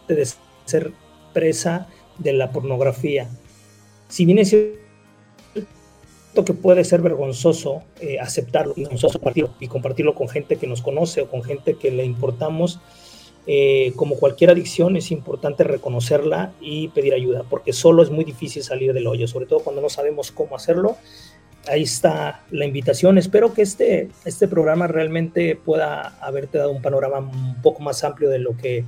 de 0.08 0.28
ser 0.66 0.92
presa 1.34 1.88
de 2.18 2.34
la 2.34 2.52
pornografía. 2.52 3.30
Si 4.10 4.26
bien 4.26 4.40
es 4.40 4.50
cierto 4.50 6.46
que 6.46 6.54
puede 6.54 6.84
ser 6.84 7.02
vergonzoso 7.02 7.84
eh, 8.02 8.20
aceptarlo 8.20 8.74
y 8.76 8.86
compartirlo, 8.86 9.56
y 9.60 9.68
compartirlo 9.68 10.16
con 10.16 10.28
gente 10.28 10.58
que 10.58 10.68
nos 10.68 10.82
conoce 10.82 11.22
o 11.22 11.30
con 11.30 11.44
gente 11.44 11.76
que 11.76 11.92
le 11.92 12.04
importamos, 12.04 12.80
eh, 13.52 13.93
como 13.95 14.16
cualquier 14.20 14.52
adicción 14.52 14.95
es 14.95 15.10
importante 15.10 15.64
reconocerla 15.64 16.54
y 16.62 16.89
pedir 16.89 17.16
ayuda, 17.16 17.43
porque 17.50 17.74
solo 17.74 18.04
es 18.04 18.12
muy 18.12 18.24
difícil 18.24 18.62
salir 18.62 18.93
del 18.93 19.08
hoyo, 19.08 19.28
sobre 19.28 19.47
todo 19.47 19.62
cuando 19.62 19.82
no 19.82 19.89
sabemos 19.89 20.32
cómo 20.32 20.56
hacerlo. 20.56 20.97
Ahí 21.68 21.82
está 21.82 22.43
la 22.52 22.68
invitación. 22.68 23.18
Espero 23.18 23.52
que 23.56 23.64
este, 23.64 24.10
este 24.24 24.47
programa 24.47 24.86
realmente 24.86 25.56
pueda 25.56 26.20
haberte 26.22 26.60
dado 26.60 26.70
un 26.70 26.84
panorama 26.84 27.18
un 27.22 27.60
poco 27.64 27.82
más 27.82 28.04
amplio 28.04 28.30
de 28.30 28.38
lo 28.38 28.56
que, 28.56 28.86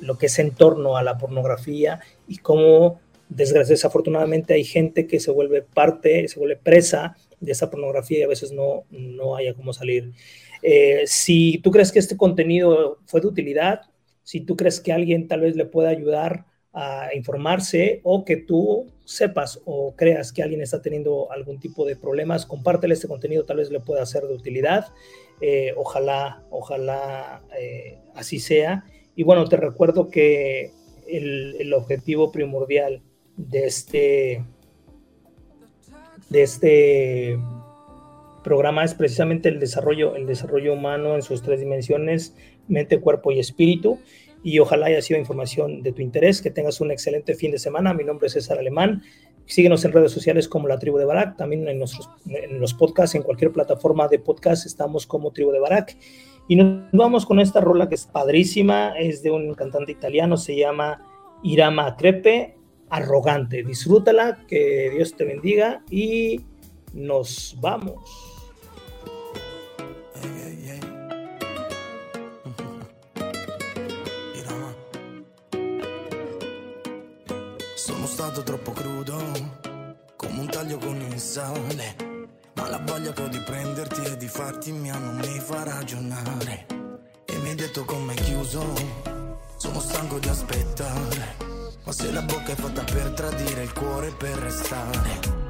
lo 0.00 0.16
que 0.16 0.26
es 0.26 0.38
en 0.38 0.52
torno 0.52 0.96
a 0.96 1.02
la 1.02 1.18
pornografía 1.18 1.98
y 2.28 2.38
cómo 2.38 3.00
desafortunadamente 3.28 4.54
hay 4.54 4.62
gente 4.62 5.08
que 5.08 5.18
se 5.18 5.32
vuelve 5.32 5.62
parte, 5.62 6.28
se 6.28 6.38
vuelve 6.38 6.54
presa 6.54 7.16
de 7.40 7.50
esa 7.50 7.68
pornografía 7.68 8.20
y 8.20 8.22
a 8.22 8.28
veces 8.28 8.52
no, 8.52 8.84
no 8.90 9.34
haya 9.34 9.54
cómo 9.54 9.72
salir. 9.72 10.12
Eh, 10.62 11.02
si 11.06 11.58
tú 11.58 11.72
crees 11.72 11.90
que 11.90 11.98
este 11.98 12.16
contenido 12.16 13.00
fue 13.06 13.20
de 13.20 13.26
utilidad, 13.26 13.80
si 14.24 14.40
tú 14.40 14.56
crees 14.56 14.80
que 14.80 14.92
alguien 14.92 15.28
tal 15.28 15.42
vez 15.42 15.54
le 15.54 15.66
pueda 15.66 15.90
ayudar 15.90 16.46
a 16.72 17.14
informarse 17.14 18.00
o 18.02 18.24
que 18.24 18.36
tú 18.36 18.88
sepas 19.04 19.60
o 19.64 19.94
creas 19.94 20.32
que 20.32 20.42
alguien 20.42 20.60
está 20.60 20.82
teniendo 20.82 21.30
algún 21.30 21.60
tipo 21.60 21.86
de 21.86 21.94
problemas, 21.94 22.46
compártele 22.46 22.94
este 22.94 23.06
contenido, 23.06 23.44
tal 23.44 23.58
vez 23.58 23.70
le 23.70 23.78
pueda 23.78 24.04
ser 24.06 24.24
de 24.24 24.34
utilidad. 24.34 24.88
Eh, 25.40 25.72
ojalá, 25.76 26.42
ojalá 26.50 27.42
eh, 27.56 27.98
así 28.16 28.40
sea. 28.40 28.84
Y 29.14 29.22
bueno, 29.22 29.44
te 29.44 29.56
recuerdo 29.56 30.08
que 30.08 30.72
el, 31.06 31.54
el 31.60 31.72
objetivo 31.74 32.32
primordial 32.32 33.02
de 33.36 33.66
este, 33.66 34.44
de 36.28 36.42
este 36.42 37.38
programa 38.42 38.84
es 38.84 38.94
precisamente 38.94 39.48
el 39.48 39.60
desarrollo, 39.60 40.16
el 40.16 40.26
desarrollo 40.26 40.72
humano 40.72 41.14
en 41.14 41.22
sus 41.22 41.42
tres 41.42 41.60
dimensiones, 41.60 42.36
mente, 42.68 43.00
cuerpo 43.00 43.32
y 43.32 43.38
espíritu. 43.38 43.98
Y 44.42 44.58
ojalá 44.58 44.86
haya 44.86 45.00
sido 45.00 45.18
información 45.18 45.82
de 45.82 45.92
tu 45.92 46.02
interés, 46.02 46.42
que 46.42 46.50
tengas 46.50 46.80
un 46.80 46.90
excelente 46.90 47.34
fin 47.34 47.50
de 47.50 47.58
semana. 47.58 47.94
Mi 47.94 48.04
nombre 48.04 48.26
es 48.26 48.34
César 48.34 48.58
Alemán. 48.58 49.02
Síguenos 49.46 49.84
en 49.84 49.92
redes 49.92 50.12
sociales 50.12 50.48
como 50.48 50.68
la 50.68 50.78
Tribu 50.78 50.98
de 50.98 51.04
Barak, 51.04 51.36
también 51.36 51.66
en, 51.68 51.78
nuestros, 51.78 52.08
en 52.26 52.60
los 52.60 52.74
podcasts, 52.74 53.14
en 53.14 53.22
cualquier 53.22 53.52
plataforma 53.52 54.08
de 54.08 54.18
podcast 54.18 54.66
estamos 54.66 55.06
como 55.06 55.32
Tribu 55.32 55.50
de 55.50 55.60
Barak. 55.60 55.96
Y 56.48 56.56
nos 56.56 56.90
vamos 56.92 57.26
con 57.26 57.40
esta 57.40 57.60
rola 57.60 57.88
que 57.88 57.94
es 57.94 58.06
padrísima, 58.06 58.94
es 58.98 59.22
de 59.22 59.30
un 59.30 59.54
cantante 59.54 59.92
italiano, 59.92 60.36
se 60.36 60.56
llama 60.56 61.00
Irama 61.42 61.96
Crepe 61.96 62.56
arrogante. 62.90 63.64
Disfrútala, 63.64 64.44
que 64.46 64.90
Dios 64.94 65.16
te 65.16 65.24
bendiga 65.24 65.82
y 65.90 66.40
nos 66.92 67.56
vamos. 67.60 68.33
Sono 77.76 78.06
stato 78.06 78.44
troppo 78.44 78.70
crudo, 78.70 79.16
come 80.16 80.38
un 80.38 80.46
taglio 80.46 80.78
con 80.78 80.94
il 81.00 81.18
sale. 81.18 81.96
Ma 82.54 82.68
la 82.68 82.78
voglia 82.78 83.12
che 83.12 83.22
ho 83.22 83.28
di 83.28 83.40
prenderti 83.40 84.00
e 84.04 84.16
di 84.16 84.28
farti 84.28 84.70
mia 84.70 84.96
non 84.96 85.16
mi 85.16 85.40
fa 85.40 85.64
ragionare. 85.64 86.66
E 87.24 87.36
mi 87.38 87.48
hai 87.48 87.54
detto 87.56 87.84
come 87.84 88.14
chiuso, 88.14 88.62
sono 89.56 89.80
stanco 89.80 90.20
di 90.20 90.28
aspettare. 90.28 91.36
Ma 91.84 91.92
se 91.92 92.12
la 92.12 92.22
bocca 92.22 92.52
è 92.52 92.54
fatta 92.54 92.84
per 92.84 93.10
tradire, 93.10 93.64
il 93.64 93.72
cuore 93.72 94.12
per 94.12 94.36
restare. 94.38 95.43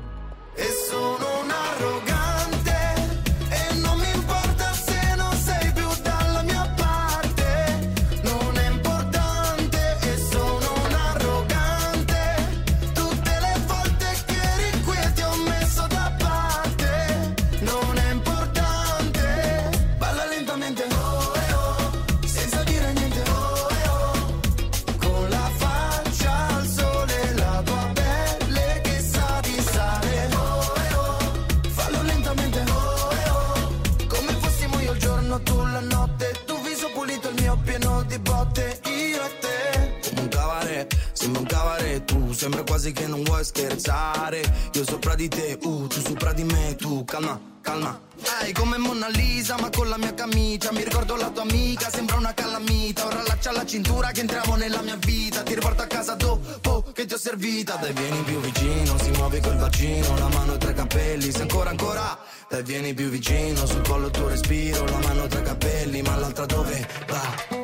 Sopra 44.84 45.14
di 45.14 45.28
te, 45.28 45.58
uh, 45.62 45.86
tu 45.86 46.00
sopra 46.00 46.32
di 46.32 46.44
me 46.44 46.76
Tu 46.76 47.04
calma, 47.04 47.40
calma. 47.62 48.00
Ehi, 48.42 48.52
come 48.52 48.76
Mona 48.76 49.08
Lisa, 49.08 49.56
ma 49.58 49.70
con 49.70 49.88
la 49.88 49.96
mia 49.96 50.12
camicia 50.14 50.72
Mi 50.72 50.84
ricordo 50.84 51.16
la 51.16 51.30
tua 51.30 51.42
amica, 51.42 51.90
sembra 51.90 52.16
una 52.16 52.34
calamita. 52.34 53.06
Ora 53.06 53.22
laccia 53.26 53.52
la 53.52 53.64
cintura 53.64 54.10
che 54.12 54.20
entriamo 54.20 54.56
nella 54.56 54.82
mia 54.82 54.96
vita 54.96 55.42
Ti 55.42 55.54
riporto 55.54 55.82
a 55.82 55.86
casa 55.86 56.14
dopo 56.14 56.84
che 56.92 57.06
ti 57.06 57.14
ho 57.14 57.18
servita. 57.18 57.76
Dai, 57.76 57.92
vieni 57.92 58.22
più 58.22 58.38
vicino, 58.40 58.98
si 58.98 59.10
muove 59.12 59.40
col 59.40 59.56
bacino 59.56 60.18
La 60.18 60.28
mano 60.28 60.56
tra 60.58 60.70
i 60.70 60.74
capelli, 60.74 61.30
se 61.30 61.42
ancora 61.42 61.70
ancora. 61.70 62.18
Dai, 62.48 62.62
vieni 62.62 62.94
più 62.94 63.08
vicino, 63.08 63.66
sul 63.66 63.82
collo 63.86 64.10
tuo 64.10 64.28
respiro 64.28 64.84
La 64.84 64.98
mano 64.98 65.26
tra 65.26 65.40
i 65.40 65.44
capelli, 65.44 66.02
ma 66.02 66.16
l'altra 66.16 66.46
dove 66.46 66.88
va? 67.08 67.63